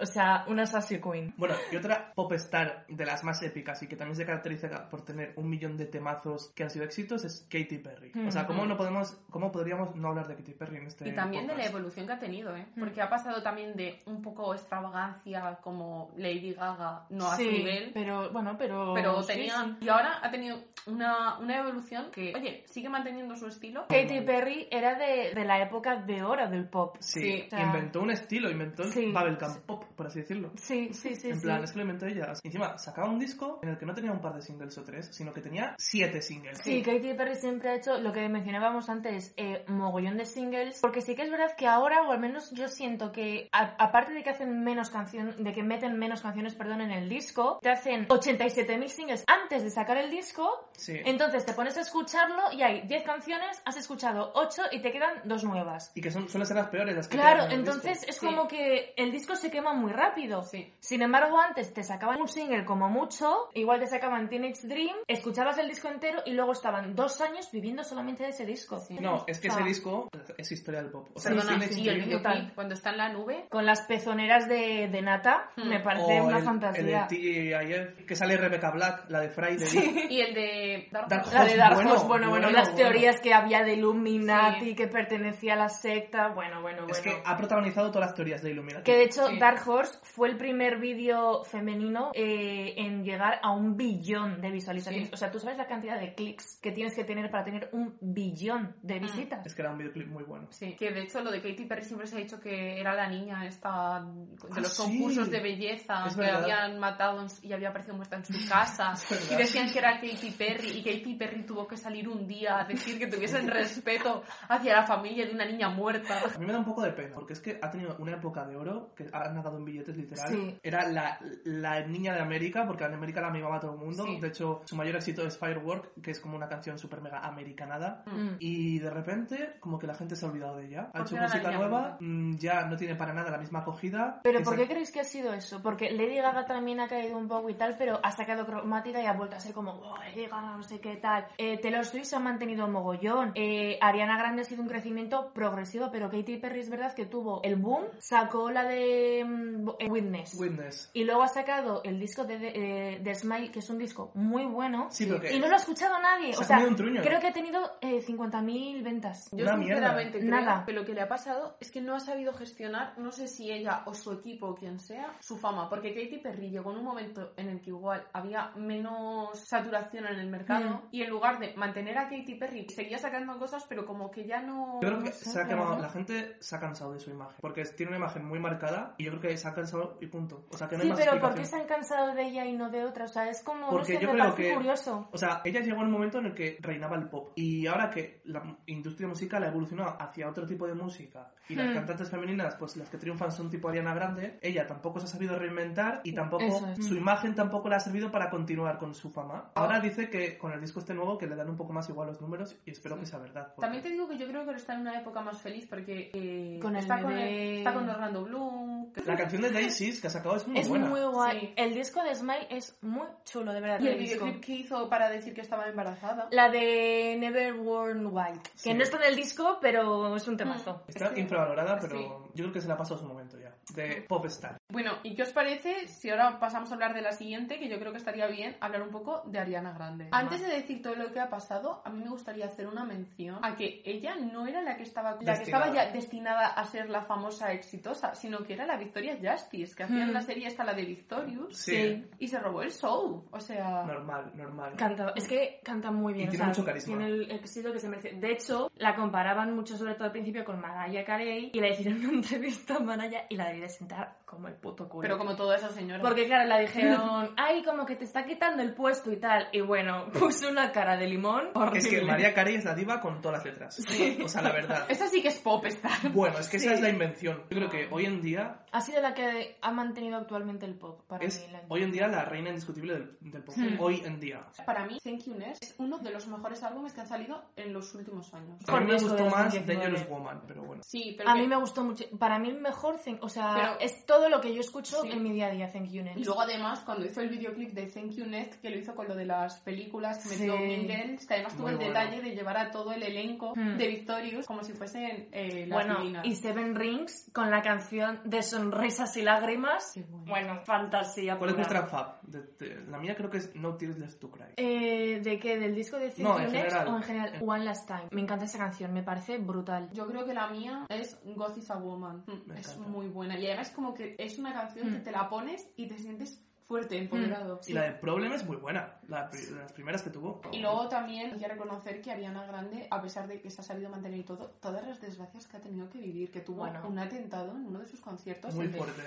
o 0.00 0.06
sea, 0.06 0.44
una 0.48 0.66
sassy 0.66 1.00
queen. 1.00 1.34
Bueno, 1.36 1.54
y 1.70 1.76
otra 1.76 2.12
pop 2.14 2.32
star 2.32 2.84
de 2.88 3.04
las 3.06 3.22
más 3.24 3.42
épicas 3.42 3.82
y 3.82 3.86
que 3.86 3.96
también 3.96 4.16
se 4.16 4.24
caracteriza 4.26 4.88
por 4.88 5.04
tener 5.04 5.32
un 5.36 5.48
millón 5.48 5.76
de 5.76 5.86
temazos 5.86 6.52
que 6.54 6.62
han 6.64 6.70
sido 6.70 6.84
éxitos 6.84 7.24
es 7.24 7.46
Katy 7.50 7.78
Perry. 7.78 8.12
O 8.26 8.30
sea, 8.30 8.46
¿cómo 8.46 8.64
Mm. 8.64 8.68
no 8.68 8.76
podemos, 8.76 9.18
cómo 9.30 9.50
podríamos 9.52 9.94
no 9.96 10.08
hablar 10.08 10.28
de 10.28 10.36
Katy 10.36 10.52
Perry 10.54 10.76
en 10.78 10.86
este 10.86 11.08
Y 11.08 11.14
también 11.14 11.46
de 11.46 11.52
la 11.52 11.54
podcast? 11.58 11.74
evolución 11.74 12.06
que 12.06 12.12
ha 12.12 12.18
tenido, 12.18 12.56
¿eh? 12.56 12.66
Porque 12.78 13.02
ha 13.02 13.08
pasado 13.10 13.42
también 13.42 13.74
de 13.76 13.98
un 14.06 14.22
poco 14.22 14.31
extravagancia 14.54 15.58
como 15.62 16.10
Lady 16.16 16.52
Gaga, 16.54 17.06
no 17.10 17.26
a 17.30 17.36
su 17.36 17.42
nivel, 17.42 17.90
pero 17.94 18.30
bueno, 18.32 18.56
pero... 18.58 18.92
pero 18.94 19.22
sí, 19.22 19.32
tenía... 19.32 19.64
sí. 19.64 19.76
Y 19.84 19.88
ahora 19.88 20.18
ha 20.22 20.30
tenido 20.30 20.58
una, 20.86 21.38
una 21.38 21.58
evolución 21.58 22.10
que, 22.10 22.32
oye, 22.34 22.64
sigue 22.66 22.88
manteniendo 22.88 23.36
su 23.36 23.46
estilo. 23.46 23.86
Katy 23.88 24.20
Perry 24.22 24.68
era 24.70 24.94
de, 24.96 25.32
de 25.34 25.44
la 25.44 25.60
época 25.62 25.96
de 25.96 26.22
oro 26.22 26.48
del 26.48 26.68
pop. 26.68 26.96
Sí, 27.00 27.20
Sí, 27.22 27.42
o 27.46 27.50
sea- 27.50 27.60
inventó 27.66 28.00
un 28.00 28.10
estilo, 28.10 28.50
inventó 28.50 28.82
el 28.82 28.92
Sí. 28.92 29.12
Bubblegum 29.12 29.60
Pop, 29.66 29.84
por 29.96 30.06
así 30.06 30.20
decirlo. 30.20 30.50
Sí, 30.56 30.92
sí, 30.92 31.14
sí. 31.14 31.28
en 31.30 31.36
sí. 31.36 31.42
plan, 31.42 31.62
es 31.62 31.70
que 31.72 31.78
lo 31.78 31.82
inventó 31.84 32.06
ella. 32.06 32.32
Y 32.42 32.48
encima, 32.48 32.76
sacaba 32.78 33.08
un 33.08 33.18
disco 33.18 33.60
en 33.62 33.68
el 33.70 33.78
que 33.78 33.86
no 33.86 33.94
tenía 33.94 34.12
un 34.12 34.20
par 34.20 34.34
de 34.34 34.42
singles 34.42 34.76
o 34.78 34.82
tres, 34.84 35.08
sino 35.14 35.32
que 35.32 35.40
tenía 35.40 35.74
siete 35.78 36.20
singles. 36.20 36.58
Sí, 36.62 36.82
Katy 36.82 37.14
Perry 37.14 37.36
siempre 37.36 37.70
ha 37.70 37.74
hecho 37.76 37.98
lo 37.98 38.12
que 38.12 38.28
mencionábamos 38.28 38.88
antes, 38.88 39.32
eh, 39.36 39.64
mogollón 39.68 40.16
de 40.16 40.24
singles, 40.26 40.80
porque 40.80 41.00
sí 41.00 41.14
que 41.14 41.22
es 41.22 41.30
verdad 41.30 41.54
que 41.56 41.66
ahora, 41.66 42.02
o 42.02 42.12
al 42.12 42.18
menos 42.20 42.50
yo 42.52 42.68
siento 42.68 43.12
que, 43.12 43.48
a- 43.52 43.74
aparte 43.78 44.12
de 44.12 44.21
que 44.22 44.30
hacen 44.30 44.62
menos 44.64 44.90
canciones, 44.90 45.36
de 45.42 45.52
que 45.52 45.62
meten 45.62 45.98
menos 45.98 46.20
canciones, 46.20 46.54
perdón, 46.54 46.80
en 46.82 46.90
el 46.90 47.08
disco, 47.08 47.58
te 47.62 47.70
hacen 47.70 48.06
87.000 48.08 48.88
singles 48.88 49.24
antes 49.26 49.62
de 49.62 49.70
sacar 49.70 49.96
el 49.98 50.10
disco, 50.10 50.68
Sí. 50.76 50.98
entonces 51.04 51.44
te 51.44 51.52
pones 51.52 51.76
a 51.76 51.80
escucharlo 51.82 52.52
y 52.52 52.62
hay 52.62 52.82
10 52.86 53.04
canciones, 53.04 53.60
has 53.64 53.76
escuchado 53.76 54.32
8 54.34 54.62
y 54.72 54.80
te 54.80 54.92
quedan 54.92 55.20
dos 55.24 55.44
nuevas. 55.44 55.92
Y 55.94 56.00
que 56.00 56.10
son, 56.10 56.28
suelen 56.28 56.46
ser 56.46 56.56
las 56.56 56.68
peores 56.68 56.94
las 56.96 57.08
que 57.08 57.16
Claro, 57.16 57.44
en 57.44 57.52
el 57.52 57.58
entonces 57.60 58.00
disco. 58.00 58.10
es 58.10 58.16
Sí. 58.16 58.26
como 58.26 58.48
que 58.48 58.94
el 58.96 59.10
disco 59.12 59.36
se 59.36 59.50
quema 59.50 59.72
muy 59.74 59.92
rápido. 59.92 60.42
Sí. 60.44 60.72
Sin 60.80 61.02
embargo, 61.02 61.38
antes 61.40 61.72
te 61.74 61.82
sacaban 61.82 62.20
un 62.20 62.28
single 62.28 62.64
como 62.64 62.88
mucho, 62.88 63.48
igual 63.54 63.80
te 63.80 63.86
sacaban 63.86 64.28
Teenage 64.28 64.66
Dream, 64.66 64.96
escuchabas 65.08 65.58
el 65.58 65.68
disco 65.68 65.88
entero 65.88 66.22
y 66.26 66.32
luego 66.32 66.52
estaban 66.52 66.94
dos 66.94 67.20
años 67.20 67.50
viviendo 67.52 67.84
solamente 67.84 68.22
de 68.24 68.30
ese 68.30 68.46
disco. 68.46 68.82
No, 69.00 69.24
es 69.26 69.38
que 69.40 69.48
O 69.48 69.52
sea, 69.52 69.60
ese 69.60 69.68
disco 69.68 70.08
es 70.36 70.52
historia 70.52 70.82
del 70.82 70.90
pop. 70.90 71.08
O 71.14 71.20
sea, 71.20 71.32
Perdona, 71.32 71.64
y 71.70 71.88
el 71.88 72.04
videoclip, 72.04 72.54
cuando 72.54 72.74
está 72.74 72.90
en 72.90 72.96
la 72.98 73.08
nube, 73.08 73.46
Con 73.50 73.66
las 73.66 73.82
pezoneras 74.02 74.48
de, 74.48 74.88
de 74.90 75.02
Nata, 75.02 75.50
Hmm. 75.56 75.68
me 75.68 75.80
parece 75.80 76.20
o 76.20 76.24
una 76.24 76.38
el, 76.38 76.44
fantasía. 76.44 77.06
El 77.08 77.08
de 77.08 77.16
TJIF, 77.16 78.06
que 78.06 78.16
sale 78.16 78.36
Rebecca 78.36 78.70
Black, 78.70 79.04
la 79.08 79.20
de 79.20 79.28
Friday. 79.28 80.06
y 80.10 80.20
el 80.20 80.34
de 80.34 80.88
Dark 80.90 81.08
Dark 81.08 81.22
Horse. 81.26 81.38
La 81.38 81.44
de 81.44 81.56
Dark 81.56 81.74
Bueno, 81.74 81.92
Horse, 81.92 82.06
bueno, 82.06 82.28
bueno, 82.30 82.46
bueno, 82.46 82.58
las 82.58 82.72
bueno. 82.72 82.88
teorías 82.90 83.20
que 83.20 83.32
había 83.34 83.62
de 83.62 83.74
Illuminati, 83.74 84.64
Sí. 84.70 84.74
que 84.74 84.88
pertenecía 84.88 85.54
a 85.54 85.56
la 85.56 85.68
secta, 85.68 86.28
bueno, 86.28 86.60
bueno, 86.62 86.78
bueno. 86.82 86.92
Es 86.92 87.00
que 87.00 87.22
ha 87.24 87.36
protagonizado 87.36 87.90
todas 87.90 88.08
las 88.08 88.14
teorías 88.16 88.42
de 88.42 88.50
Illuminati. 88.50 88.84
Que 88.84 88.96
de 88.96 89.04
hecho 89.04 89.26
Sí. 89.28 89.38
Dark 89.38 89.60
Horse 89.68 89.98
fue 90.02 90.28
el 90.28 90.36
primer 90.36 90.78
vídeo 90.78 91.44
femenino 91.44 92.10
eh, 92.14 92.74
en 92.76 93.04
llegar 93.04 93.38
a 93.42 93.50
un 93.52 93.76
billón 93.76 94.40
de 94.40 94.50
visualizaciones. 94.50 95.08
Sí. 95.08 95.14
O 95.14 95.16
sea, 95.16 95.30
tú 95.30 95.38
sabes 95.38 95.56
la 95.58 95.66
cantidad 95.66 95.98
de 96.00 96.14
clics 96.14 96.58
que 96.62 96.72
tienes 96.72 96.94
que 96.94 97.04
tener 97.04 97.30
para 97.30 97.44
tener 97.44 97.68
un 97.72 97.96
billón 98.00 98.74
de 98.82 98.98
visitas. 98.98 99.44
Es 99.46 99.54
que 99.54 99.62
era 99.62 99.70
un 99.72 99.78
videoclip 99.78 100.08
muy 100.08 100.24
bueno. 100.24 100.46
Sí, 100.50 100.74
que 100.76 100.90
de 100.90 101.02
hecho 101.02 101.20
lo 101.22 101.30
de 101.30 101.40
Katy 101.40 101.64
Perry 101.66 101.82
siempre 101.84 102.06
se 102.06 102.16
ha 102.16 102.18
dicho 102.18 102.40
que 102.40 102.80
era 102.80 102.94
la 102.94 103.08
niña 103.08 103.44
esta 103.46 103.91
de 104.00 104.32
Ah, 104.50 104.60
los 104.60 104.72
sí. 104.76 104.82
concursos 104.82 105.30
de 105.30 105.40
belleza 105.40 106.06
Es 106.06 106.14
que 106.14 106.20
verdad. 106.22 106.42
habían 106.42 106.78
matado 106.78 107.24
y 107.42 107.52
había 107.52 107.68
aparecido 107.68 107.96
muerta 107.96 108.16
en 108.16 108.24
su 108.24 108.32
casa 108.48 108.92
y 109.30 109.36
decían 109.36 109.70
que 109.70 109.78
era 109.78 110.00
Katy 110.00 110.30
Perry 110.36 110.70
y 110.78 110.82
Katy 110.82 111.14
Perry 111.14 111.44
tuvo 111.46 111.66
que 111.66 111.76
salir 111.76 112.08
un 112.08 112.26
día 112.26 112.60
a 112.60 112.64
decir 112.64 112.98
que 112.98 113.06
tuviesen 113.06 113.48
respeto 113.48 114.22
hacia 114.48 114.76
la 114.76 114.86
familia 114.86 115.26
de 115.26 115.32
una 115.32 115.44
niña 115.44 115.68
muerta. 115.68 116.20
A 116.34 116.38
mí 116.38 116.46
me 116.46 116.52
da 116.52 116.58
un 116.58 116.64
poco 116.64 116.82
de 116.82 116.92
pena, 116.92 117.14
porque 117.14 117.34
es 117.34 117.40
que 117.40 117.58
ha 117.60 117.70
tenido 117.70 117.96
una 117.98 118.12
época 118.16 118.44
de 118.46 118.56
oro, 118.56 118.92
que 118.96 119.08
ha 119.12 119.28
nadado 119.32 119.58
en 119.58 119.64
billetes 119.64 119.96
literal. 119.96 120.28
Sí. 120.28 120.58
Era 120.62 120.88
la, 120.88 121.18
la 121.44 121.80
niña 121.86 122.14
de 122.14 122.20
América, 122.20 122.66
porque 122.66 122.84
en 122.84 122.94
América 122.94 123.20
la 123.20 123.30
mimaba 123.30 123.60
todo 123.60 123.72
el 123.74 123.78
mundo. 123.78 124.04
Sí. 124.04 124.18
De 124.20 124.28
hecho, 124.28 124.62
su 124.64 124.76
mayor 124.76 124.96
éxito 124.96 125.22
es 125.26 125.38
Firework, 125.38 126.00
que 126.02 126.10
es 126.12 126.20
como 126.20 126.36
una 126.36 126.48
canción 126.48 126.78
súper 126.78 127.00
mega 127.00 127.20
americanada. 127.20 128.02
Mm. 128.06 128.36
Y 128.38 128.78
de 128.78 128.90
repente, 128.90 129.54
como 129.60 129.78
que 129.78 129.86
la 129.86 129.94
gente 129.94 130.16
se 130.16 130.24
ha 130.24 130.28
olvidado 130.28 130.56
de 130.56 130.66
ella. 130.66 130.90
Ha 130.94 131.02
hecho 131.02 131.16
música 131.16 131.50
nueva, 131.52 131.96
mm, 132.00 132.36
ya 132.36 132.64
no 132.66 132.76
tiene 132.76 132.94
para 132.96 133.12
nada 133.12 133.30
la 133.30 133.38
misma 133.38 133.60
acogida. 133.60 133.81
Pero 134.22 134.42
¿por 134.42 134.56
qué 134.56 134.66
creéis 134.68 134.90
que 134.92 135.00
ha 135.00 135.04
sido 135.04 135.32
eso? 135.32 135.60
Porque 135.62 135.90
Lady 135.90 136.16
Gaga 136.16 136.46
también 136.46 136.80
ha 136.80 136.88
caído 136.88 137.16
un 137.16 137.28
poco 137.28 137.48
y 137.50 137.54
tal, 137.54 137.76
pero 137.76 137.98
ha 138.02 138.12
sacado 138.12 138.46
cromática 138.46 139.02
y 139.02 139.06
ha 139.06 139.12
vuelto 139.12 139.36
a 139.36 139.40
ser 139.40 139.52
como, 139.52 139.72
"Oh, 139.72 139.96
Lady 139.98 140.26
Gaga, 140.26 140.56
no 140.56 140.62
sé 140.62 140.80
qué 140.80 140.96
tal. 140.96 141.26
Eh, 141.38 141.58
Taylor 141.58 141.84
Swift 141.84 142.04
se 142.06 142.16
ha 142.16 142.20
mantenido 142.20 142.68
mogollón. 142.68 143.32
Eh, 143.34 143.78
Ariana 143.80 144.16
Grande 144.18 144.42
ha 144.42 144.44
sido 144.44 144.62
un 144.62 144.68
crecimiento 144.68 145.32
progresivo, 145.32 145.90
pero 145.90 146.10
Katy 146.10 146.36
Perry 146.38 146.60
es 146.60 146.70
verdad 146.70 146.94
que 146.94 147.06
tuvo 147.06 147.40
el 147.42 147.56
boom, 147.56 147.84
sacó 147.98 148.50
la 148.50 148.64
de 148.64 149.24
mm, 149.26 149.68
eh, 149.78 149.88
Witness. 149.90 150.34
Witness. 150.38 150.90
Y 150.92 151.04
luego 151.04 151.22
ha 151.22 151.28
sacado 151.28 151.82
el 151.84 151.98
disco 151.98 152.24
de, 152.24 152.38
de, 152.38 153.00
de 153.02 153.14
Smile, 153.14 153.50
que 153.50 153.58
es 153.60 153.70
un 153.70 153.78
disco 153.78 154.10
muy 154.14 154.44
bueno. 154.44 154.88
Sí, 154.90 155.06
pero 155.06 155.20
que- 155.20 155.34
Y 155.34 155.40
no 155.40 155.48
lo 155.48 155.54
ha 155.54 155.58
escuchado 155.58 155.98
nadie. 156.00 156.32
Se 156.34 156.40
O 156.40 156.44
sea, 156.44 156.56
comido 156.56 156.70
un 156.70 156.76
truño. 156.76 157.02
creo 157.02 157.20
que 157.20 157.26
ha 157.28 157.32
tenido 157.32 157.60
eh, 157.80 158.00
50.000 158.00 158.82
ventas. 158.82 159.28
Yo 159.32 159.44
Una 159.44 159.56
mierda. 159.56 159.74
sinceramente 159.76 160.18
creo 160.18 160.30
Nada. 160.30 160.64
que 160.66 160.72
lo 160.72 160.84
que 160.84 160.94
le 160.94 161.00
ha 161.02 161.08
pasado 161.08 161.56
es 161.60 161.70
que 161.70 161.80
no 161.80 161.94
ha 161.94 162.00
sabido 162.00 162.32
gestionar, 162.32 162.98
no 162.98 163.10
sé 163.12 163.28
si 163.28 163.50
ella 163.50 163.71
o 163.86 163.94
su 163.94 164.12
equipo 164.12 164.48
o 164.48 164.54
quien 164.54 164.78
sea, 164.78 165.12
su 165.20 165.36
fama. 165.38 165.68
Porque 165.68 165.94
Katy 165.94 166.18
Perry 166.18 166.50
llegó 166.50 166.72
en 166.72 166.78
un 166.78 166.84
momento 166.84 167.32
en 167.36 167.48
el 167.48 167.60
que 167.60 167.70
igual 167.70 168.06
había 168.12 168.50
menos 168.56 169.38
saturación 169.38 170.06
en 170.06 170.18
el 170.18 170.28
mercado 170.28 170.62
Mm. 170.62 170.80
y 170.92 171.02
en 171.02 171.10
lugar 171.10 171.38
de 171.38 171.54
mantener 171.56 171.98
a 171.98 172.08
Katy 172.08 172.34
Perry 172.36 172.66
seguía 172.68 172.98
sacando 172.98 173.38
cosas, 173.38 173.64
pero 173.68 173.84
como 173.86 174.10
que 174.10 174.24
ya 174.26 174.42
no... 174.42 174.80
Yo 174.82 174.88
creo 174.88 175.02
que 175.02 175.12
se 175.12 175.40
ha 175.40 175.46
quemado, 175.46 175.78
la 175.78 175.88
gente 175.88 176.36
se 176.40 176.56
ha 176.56 176.60
cansado 176.60 176.92
de 176.92 177.00
su 177.00 177.10
imagen. 177.10 177.36
Porque 177.40 177.64
tiene 177.64 177.90
una 177.90 177.98
imagen 177.98 178.24
muy 178.24 178.38
marcada 178.38 178.94
y 178.98 179.04
yo 179.04 179.10
creo 179.12 179.22
que 179.22 179.36
se 179.36 179.48
ha 179.48 179.54
cansado 179.54 179.98
y 180.00 180.06
punto. 180.06 180.46
O 180.50 180.56
sea, 180.56 180.68
que 180.68 180.76
no 180.76 180.82
hay 180.82 180.88
Sí, 180.88 180.94
más 180.94 181.00
pero 181.04 181.20
¿por 181.20 181.34
qué 181.34 181.44
se 181.44 181.56
han 181.56 181.66
cansado 181.66 182.14
de 182.14 182.22
ella 182.24 182.44
y 182.44 182.52
no 182.52 182.70
de 182.70 182.84
otra? 182.84 183.04
O 183.04 183.08
sea, 183.08 183.28
es 183.28 183.42
como, 183.42 183.68
Porque 183.70 183.94
no 183.94 184.00
sé, 184.00 184.06
yo 184.06 184.12
me 184.12 184.20
creo 184.20 184.34
que- 184.34 184.54
curioso. 184.54 185.08
O 185.12 185.18
sea, 185.18 185.40
ella 185.44 185.60
llegó 185.60 185.80
en 185.80 185.86
un 185.86 185.92
momento 185.92 186.18
en 186.18 186.26
el 186.26 186.34
que 186.34 186.58
reinaba 186.60 186.96
el 186.96 187.08
pop. 187.08 187.32
Y 187.36 187.66
ahora 187.66 187.90
que 187.90 188.20
la 188.24 188.42
industria 188.66 189.08
musical 189.08 189.42
ha 189.44 189.48
evolucionado 189.48 189.96
hacia 190.00 190.28
otro 190.28 190.46
tipo 190.46 190.66
de 190.66 190.74
música 190.74 191.32
y 191.48 191.54
las 191.54 191.70
Hmm. 191.70 191.74
cantantes 191.74 192.10
femeninas, 192.10 192.54
pues 192.56 192.76
las 192.76 192.88
que 192.88 192.98
triunfan 192.98 193.30
son 193.32 193.50
tipo 193.50 193.61
Ariana 193.68 193.94
Grande, 193.94 194.38
ella 194.42 194.66
tampoco 194.66 195.00
se 195.00 195.06
ha 195.06 195.08
sabido 195.08 195.38
reinventar 195.38 196.00
y 196.04 196.12
tampoco 196.14 196.44
es. 196.44 196.86
su 196.86 196.94
imagen 196.94 197.34
tampoco 197.34 197.68
le 197.68 197.76
ha 197.76 197.80
servido 197.80 198.10
para 198.10 198.30
continuar 198.30 198.78
con 198.78 198.94
su 198.94 199.10
fama. 199.10 199.50
Ahora 199.54 199.80
dice 199.80 200.08
que 200.10 200.38
con 200.38 200.52
el 200.52 200.60
disco 200.60 200.80
este 200.80 200.94
nuevo 200.94 201.18
que 201.18 201.26
le 201.26 201.36
dan 201.36 201.48
un 201.50 201.56
poco 201.56 201.72
más 201.72 201.88
igual 201.88 202.08
los 202.08 202.20
números 202.20 202.56
y 202.64 202.70
espero 202.70 202.98
que 202.98 203.06
sea 203.06 203.18
verdad. 203.18 203.46
porque- 203.48 203.60
También 203.62 203.82
te 203.82 203.90
digo 203.90 204.08
que 204.08 204.18
yo 204.18 204.26
creo 204.26 204.44
que 204.46 204.52
está 204.54 204.74
en 204.74 204.80
una 204.82 204.98
época 204.98 205.20
más 205.20 205.40
feliz 205.40 205.66
porque 205.68 206.10
eh, 206.12 206.58
Con 206.60 206.74
el 206.76 206.82
está, 206.82 207.00
con 207.00 207.08
bebé. 207.10 207.58
está 207.58 207.72
con 207.74 207.88
Orlando 207.88 208.24
Bloom, 208.24 208.92
La 209.06 209.16
canción 209.16 209.42
de 209.42 209.50
Daisies 209.50 210.00
que 210.00 210.06
ha 210.06 210.10
sacado 210.10 210.36
es 210.36 210.46
muy 210.46 210.58
Es 210.58 210.68
buena. 210.68 210.86
muy 210.88 211.00
guay. 211.00 211.40
Sí. 211.40 211.52
El 211.56 211.74
disco 211.74 212.02
de 212.02 212.14
Smile 212.14 212.46
es 212.50 212.76
muy 212.82 213.06
chulo, 213.24 213.52
de 213.52 213.60
verdad. 213.60 213.80
Y 213.80 213.88
el 213.88 213.98
disco. 213.98 214.24
videoclip 214.24 214.44
que 214.44 214.52
hizo 214.54 214.88
para 214.88 215.08
decir 215.08 215.32
que 215.34 215.40
estaba 215.40 215.66
embarazada. 215.68 216.28
La 216.30 216.48
de 216.50 217.16
Never 217.18 217.54
Worn 217.54 218.06
White. 218.06 218.50
Que 218.52 218.58
Sí. 218.58 218.74
no 218.74 218.82
está 218.82 218.96
en 218.98 219.04
el 219.04 219.16
disco, 219.16 219.58
pero 219.60 220.14
es 220.16 220.26
un 220.28 220.36
temazo. 220.36 220.82
Está 220.88 221.06
Es 221.06 221.12
que- 221.12 221.20
infravalorada, 221.20 221.78
pero 221.80 221.96
sí. 221.98 222.04
yo 222.34 222.44
creo 222.44 222.52
que 222.52 222.60
se 222.60 222.68
la 222.68 222.74
ha 222.74 222.76
pasado 222.76 222.98
su 223.00 223.06
momento 223.06 223.38
ya. 223.38 223.51
De 223.74 224.04
pop 224.08 224.24
star. 224.26 224.58
Bueno, 224.68 224.92
¿y 225.02 225.14
qué 225.14 225.22
os 225.22 225.30
parece 225.32 225.86
si 225.88 226.10
ahora 226.10 226.38
pasamos 226.40 226.70
a 226.70 226.74
hablar 226.74 226.94
de 226.94 227.02
la 227.02 227.12
siguiente? 227.12 227.58
Que 227.58 227.68
yo 227.68 227.78
creo 227.78 227.92
que 227.92 227.98
estaría 227.98 228.26
bien 228.26 228.56
hablar 228.60 228.82
un 228.82 228.90
poco 228.90 229.22
de 229.26 229.38
Ariana 229.38 229.72
Grande. 229.72 230.08
Antes 230.10 230.40
de 230.40 230.48
decir 230.48 230.82
todo 230.82 230.94
lo 230.96 231.12
que 231.12 231.20
ha 231.20 231.28
pasado, 231.30 231.80
a 231.84 231.90
mí 231.90 232.02
me 232.02 232.10
gustaría 232.10 232.46
hacer 232.46 232.66
una 232.66 232.84
mención 232.84 233.38
a 233.42 233.54
que 233.56 233.80
ella 233.84 234.16
no 234.16 234.46
era 234.46 234.62
la 234.62 234.76
que 234.76 234.82
estaba, 234.82 235.12
la 235.12 235.18
que 235.18 235.24
Destinada. 235.26 235.66
estaba 235.66 235.74
ya 235.86 235.92
destinada 235.92 236.46
a 236.48 236.64
ser 236.64 236.90
la 236.90 237.02
famosa 237.02 237.52
exitosa, 237.52 238.14
sino 238.14 238.42
que 238.44 238.54
era 238.54 238.66
la 238.66 238.76
Victoria 238.76 239.16
Justice, 239.22 239.74
que 239.74 239.84
hacía 239.84 240.06
Hmm. 240.06 240.12
la 240.12 240.22
serie 240.22 240.48
esta, 240.48 240.64
la 240.64 240.74
de 240.74 240.84
Victorious, 240.84 241.56
Sí. 241.56 242.04
y 242.18 242.28
se 242.28 242.38
robó 242.38 242.62
el 242.62 242.72
show. 242.72 243.24
O 243.30 243.40
sea, 243.40 243.84
Normal, 243.84 244.32
normal. 244.34 244.74
Canta, 244.76 245.12
es 245.16 245.28
que 245.28 245.60
canta 245.62 245.90
muy 245.90 246.12
bien. 246.14 246.28
Y 246.28 246.30
tiene 246.30 246.46
mucho 246.46 246.64
carisma. 246.64 246.96
Tiene 246.98 247.06
el 247.12 247.30
éxito 247.30 247.72
que 247.72 247.78
se 247.78 247.88
merece. 247.88 248.12
De 248.14 248.32
hecho, 248.32 248.70
la 248.76 248.94
comparaban 248.96 249.54
mucho, 249.54 249.76
sobre 249.76 249.94
todo 249.94 250.04
al 250.06 250.12
principio, 250.12 250.44
con 250.44 250.60
Mariah 250.60 251.04
Carey. 251.04 251.50
Y 251.54 251.60
le 251.60 251.70
hicieron 251.70 252.04
una 252.04 252.12
entrevista 252.14 252.76
a 252.76 252.80
Mariah 252.80 253.26
y 253.28 253.36
la 253.36 253.51
debí 253.52 253.62
de 253.62 253.68
sentar 253.68 254.21
como 254.32 254.48
el 254.48 254.54
puto 254.54 254.88
culo. 254.88 255.02
pero 255.02 255.18
como 255.18 255.36
toda 255.36 255.56
esa 255.56 255.68
señora. 255.68 256.00
Porque 256.02 256.24
claro, 256.26 256.48
la 256.48 256.58
dijeron, 256.58 257.34
ay, 257.36 257.62
como 257.62 257.84
que 257.84 257.96
te 257.96 258.04
está 258.04 258.24
quitando 258.24 258.62
el 258.62 258.74
puesto 258.74 259.12
y 259.12 259.18
tal. 259.18 259.48
Y 259.52 259.60
bueno, 259.60 260.06
puso 260.18 260.48
una 260.48 260.72
cara 260.72 260.96
de 260.96 261.06
limón. 261.06 261.48
Es 261.74 261.86
que 261.86 261.96
horrible. 261.96 262.12
María 262.12 262.32
Carey 262.34 262.54
es 262.54 262.64
la 262.64 262.74
diva 262.74 262.98
con 263.00 263.20
todas 263.20 263.38
las 263.38 263.44
letras. 263.44 263.78
O 264.24 264.28
sea, 264.28 264.40
la 264.40 264.52
verdad. 264.52 264.86
Esa 264.88 265.06
sí 265.08 265.20
que 265.20 265.28
es 265.28 265.38
pop 265.38 265.64
star. 265.66 266.10
Bueno, 266.12 266.38
es 266.38 266.48
que 266.48 266.56
esa 266.56 266.68
Sí. 266.70 266.74
es 266.76 266.80
la 266.80 266.88
invención. 266.88 267.42
Yo 267.50 267.56
creo 267.58 267.68
que 267.68 267.88
hoy 267.90 268.06
en 268.06 268.22
día 268.22 268.64
Ha 268.72 268.80
sido 268.80 269.02
la 269.02 269.12
que 269.12 269.58
ha 269.60 269.70
mantenido 269.70 270.16
actualmente 270.16 270.64
el 270.64 270.74
pop 270.78 271.02
para 271.06 271.22
es 271.24 271.44
mí. 271.46 271.52
la- 271.52 271.62
hoy 271.68 271.82
en 271.82 271.92
día 271.92 272.08
la 272.08 272.24
reina 272.24 272.48
indiscutible 272.48 272.94
del, 272.94 273.18
del 273.20 273.42
pop. 273.44 273.54
Hmm. 273.56 273.78
Hoy 273.80 274.00
en 274.04 274.18
día. 274.18 274.46
Para 274.64 274.86
mí, 274.86 274.98
Thank 275.04 275.24
You 275.24 275.34
Next 275.34 275.62
es 275.62 275.74
uno 275.78 275.98
de 275.98 276.10
los 276.10 276.26
mejores 276.26 276.62
álbumes 276.62 276.94
que 276.94 277.02
han 277.02 277.06
salido 277.08 277.42
en 277.56 277.72
los 277.74 277.94
últimos 277.94 278.32
años. 278.32 278.58
A 278.66 278.80
mí 278.80 278.86
me 278.86 278.94
gustó 278.98 279.24
más 279.26 279.52
2019. 279.52 279.74
Dangerous 279.82 280.08
Woman, 280.08 280.42
pero 280.46 280.62
bueno. 280.62 280.82
Sí, 280.84 281.14
pero 281.18 281.28
A 281.28 281.34
que- 281.34 281.40
mí 281.40 281.46
me 281.48 281.56
gustó 281.56 281.84
mucho. 281.84 282.04
Para 282.18 282.38
mí 282.38 282.48
el 282.48 282.60
mejor, 282.60 282.96
o 283.20 283.28
sea, 283.28 283.54
Pero- 283.54 283.80
es 283.80 284.06
todo 284.06 284.21
lo 284.28 284.40
que 284.40 284.54
yo 284.54 284.60
escucho 284.60 285.02
Sí. 285.02 285.10
en 285.10 285.22
mi 285.22 285.32
día 285.32 285.46
a 285.46 285.50
día, 285.50 285.70
Thank 285.70 285.90
You 285.90 286.02
Next. 286.02 286.18
Y 286.20 286.24
luego 286.24 286.40
además, 286.42 286.80
cuando 286.80 287.04
hizo 287.06 287.20
el 287.20 287.28
videoclip 287.28 287.70
de 287.72 287.86
Thank 287.86 288.12
You 288.12 288.26
Next, 288.26 288.60
que 288.60 288.70
lo 288.70 288.78
hizo 288.78 288.94
con 288.94 289.08
lo 289.08 289.14
de 289.14 289.24
las 289.26 289.60
películas, 289.60 290.18
que 290.22 290.30
metió 290.36 290.56
Sí. 290.56 290.62
Mean 290.62 290.80
Girls, 290.88 291.26
que 291.26 291.34
además 291.34 291.52
tuvo 291.54 291.62
Muy 291.64 291.70
el 291.72 291.76
bueno. 291.78 291.92
detalle 291.92 292.20
de 292.22 292.30
llevar 292.34 292.56
a 292.58 292.70
todo 292.70 292.92
el 292.92 293.02
elenco 293.02 293.52
Hmm. 293.54 293.76
de 293.76 293.86
Victorious 293.88 294.46
como 294.46 294.62
si 294.62 294.72
fuesen 294.72 295.28
eh, 295.32 295.66
las 295.66 295.84
Bueno, 295.84 296.00
divinas. 296.00 296.26
y 296.26 296.34
Seven 296.34 296.74
Rings 296.74 297.30
con 297.32 297.50
la 297.50 297.62
canción 297.62 298.20
de 298.24 298.42
Sonrisas 298.42 299.16
y 299.16 299.22
Lágrimas. 299.22 299.94
Bueno. 300.10 300.42
Bueno, 300.42 300.60
fantasía. 300.64 301.36
¿Cuál 301.38 301.50
es 301.50 301.56
pura. 301.56 301.68
vuestra 301.68 301.86
fab? 301.86 302.20
De- 302.22 302.42
de- 302.58 302.86
la 302.86 302.98
mía 302.98 303.14
creo 303.14 303.30
que 303.30 303.38
es 303.38 303.54
No 303.54 303.76
Tears 303.76 303.98
Left 303.98 304.18
to 304.18 304.30
Cry. 304.30 304.44
Eh, 304.56 305.20
¿De 305.22 305.38
qué? 305.38 305.58
¿Del 305.58 305.74
disco 305.74 305.98
de 305.98 306.08
Thank 306.10 306.18
No, 306.20 306.38
You 306.38 306.44
en 306.46 306.52
Next 306.52 306.68
general. 306.70 306.88
o 306.88 306.96
en 306.96 307.02
general? 307.02 307.42
One 307.46 307.64
Last 307.64 307.86
Time. 307.86 308.08
Me 308.10 308.20
encanta 308.22 308.44
esa 308.46 308.58
canción, 308.58 308.92
me 308.92 309.02
parece 309.02 309.38
brutal. 309.38 309.88
Yo 309.92 310.06
creo 310.06 310.24
que 310.24 310.34
la 310.34 310.48
mía 310.48 310.86
es 310.88 311.20
God 311.24 311.56
is 311.56 311.70
a 311.70 311.76
Woman. 311.76 312.24
Me 312.46 312.60
es 312.60 312.68
encanta. 312.72 312.88
muy 312.90 313.08
buena. 313.08 313.38
Y 313.38 313.46
además 313.46 313.70
como 313.70 313.94
que 313.94 314.11
es 314.18 314.38
una 314.38 314.52
canción 314.52 314.90
que 314.90 314.98
Mm. 314.98 315.02
te 315.04 315.10
la 315.12 315.28
pones 315.28 315.68
y 315.76 315.86
te 315.88 315.98
sientes 315.98 316.44
fuerte, 316.72 316.96
empoderado. 316.98 317.60
Y 317.66 317.72
la 317.74 317.82
de 317.82 317.92
Problem 317.92 318.32
es 318.32 318.44
muy 318.46 318.56
buena. 318.56 318.96
La, 319.08 319.28
las 319.30 319.72
primeras 319.72 320.02
que 320.02 320.08
tuvo. 320.10 320.40
Y 320.52 320.60
luego 320.60 320.88
también 320.88 321.32
hay 321.34 321.38
que 321.38 321.46
reconocer 321.48 322.00
que 322.00 322.10
Ariana 322.10 322.46
Grande, 322.46 322.86
a 322.90 323.00
pesar 323.02 323.28
de 323.28 323.40
que 323.42 323.50
se 323.50 323.60
ha 323.60 323.64
salido 323.64 323.88
a 323.88 323.90
mantener 323.90 324.20
y 324.20 324.24
todo, 324.24 324.50
todas 324.60 324.86
las 324.86 325.00
desgracias 325.00 325.46
que 325.46 325.56
ha 325.58 325.60
tenido 325.60 325.88
que 325.90 325.98
vivir, 325.98 326.30
que 326.30 326.40
tuvo 326.40 326.60
Bueno. 326.60 326.80
un 326.88 326.98
atentado 326.98 327.50
en 327.52 327.66
uno 327.66 327.80
de 327.80 327.86
sus 327.86 328.00
conciertos. 328.00 328.54
Muy 328.54 328.68
fuerte. 328.68 329.02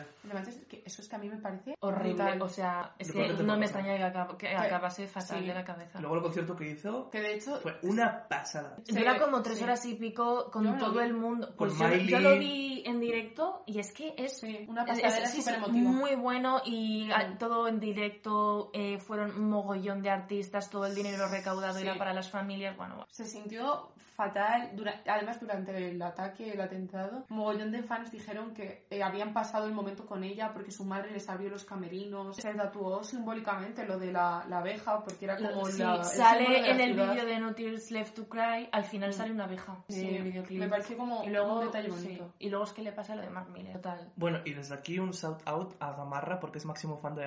que 0.70 0.84
eso 0.86 1.02
es 1.02 1.10
que 1.10 1.16
a 1.16 1.20
mí 1.20 1.28
me 1.30 1.38
parece 1.38 1.76
Horrible. 1.80 2.38
O 2.42 2.50
sea, 2.50 2.94
es 3.00 3.12
que 3.12 3.34
no 3.44 3.58
me 3.58 3.66
extraña 3.66 3.98
que, 3.98 4.04
acab- 4.04 4.38
que 4.38 4.48
Que- 4.48 4.56
acabase 4.56 5.08
fatal 5.08 5.40
sí. 5.40 5.46
de 5.48 5.54
la 5.54 5.64
cabeza. 5.64 6.00
Luego 6.00 6.16
el 6.18 6.22
concierto 6.22 6.56
que 6.56 6.70
hizo 6.70 7.10
Que 7.10 7.22
de 7.22 7.34
hecho, 7.36 7.60
fue 7.62 7.78
una 7.84 8.28
pasada. 8.28 8.78
Dura 8.88 9.18
como 9.20 9.42
tres 9.42 9.58
sí. 9.58 9.64
horas 9.64 9.86
y 9.86 9.96
pico 9.96 10.52
con 10.52 10.78
todo 10.78 11.00
vi. 11.00 11.06
el 11.06 11.14
mundo. 11.14 11.48
Con 11.56 11.70
Pues 11.70 11.80
yo, 11.80 11.88
Miley. 11.88 12.08
yo 12.08 12.20
lo 12.20 12.38
vi 12.38 12.84
en 12.86 13.00
directo 13.00 13.64
y 13.66 13.80
es 13.80 13.92
que 13.92 14.14
es 14.18 14.40
sí, 14.40 14.66
una 14.70 14.84
Es- 14.84 15.02
pasadera 15.02 15.26
es- 15.26 15.70
muy 15.72 16.16
bueno 16.16 16.62
y 16.66 17.06
Mm. 17.08 17.12
Todo 17.56 17.70
en 17.70 17.80
directo, 17.80 18.70
eh, 18.74 18.98
fueron 19.00 19.32
un 19.32 19.50
mogollón 19.50 20.02
de 20.02 20.10
artistas, 20.10 20.70
todo 20.70 20.86
el 20.86 20.94
dinero 20.94 21.30
recaudado 21.30 21.76
Sí. 21.80 21.84
era 21.84 21.96
para 21.98 22.14
las 22.14 22.30
familias, 22.30 22.76
bueno, 22.76 22.96
bueno. 22.96 23.08
Se 23.10 23.24
sintió 23.24 23.92
fatal, 24.16 24.72
dura- 24.78 25.02
además 25.08 25.42
durante 25.42 25.90
el 25.90 26.02
ataque, 26.02 26.54
el 26.54 26.62
atentado, 26.62 27.26
un 27.30 27.36
mogollón 27.38 27.70
de 27.72 27.84
fans 27.84 28.12
dijeron 28.14 28.54
que 28.54 28.86
eh, 28.90 29.04
habían 29.04 29.34
pasado 29.34 29.66
el 29.68 29.74
momento 29.74 30.06
con 30.06 30.24
ella 30.24 30.54
porque 30.54 30.72
su 30.72 30.86
madre 30.86 31.12
les 31.12 31.28
abrió 31.30 31.50
los 31.50 31.66
camerinos, 31.66 32.38
se 32.38 32.54
tatuó 32.54 33.04
simbólicamente 33.04 33.86
lo 33.86 34.00
de 34.00 34.14
la, 34.14 34.46
la 34.48 34.60
abeja 34.60 35.04
porque 35.04 35.26
era 35.26 35.36
como 35.36 35.66
Sí, 35.66 35.80
la, 35.82 35.96
el 35.96 36.04
sale 36.06 36.70
en 36.72 36.80
el 36.80 36.94
vídeo 36.94 37.26
de 37.26 37.40
No 37.40 37.54
Tears 37.56 37.92
Left 37.92 38.16
to 38.16 38.30
Cry, 38.30 38.70
al 38.72 38.86
final 38.86 39.14
sale 39.14 39.34
una 39.34 39.44
abeja 39.46 39.84
Sí, 39.90 40.10
del 40.10 40.24
videoclip. 40.24 40.60
me 40.62 40.70
pareció 40.70 40.96
como 40.96 41.22
y 41.26 41.30
luego, 41.30 41.60
un 41.60 41.66
detalle 41.66 41.90
sí, 41.92 42.06
bonito. 42.06 42.34
y 42.40 42.50
luego 42.50 42.64
es 42.64 42.72
que 42.72 42.84
le 42.84 42.94
pasa 42.94 43.16
lo 43.16 43.22
de 43.22 43.30
Mark 43.30 43.50
Miller, 43.50 43.74
total. 43.74 44.12
Bueno, 44.16 44.40
y 44.46 44.54
desde 44.54 44.76
aquí 44.76 44.98
un 44.98 45.12
shout 45.12 45.42
out 45.46 45.76
a 45.82 45.92
Gamarra 45.92 46.40
porque 46.40 46.60
es 46.60 46.66
máximo 46.66 46.96
fan 47.00 47.16
de 47.16 47.26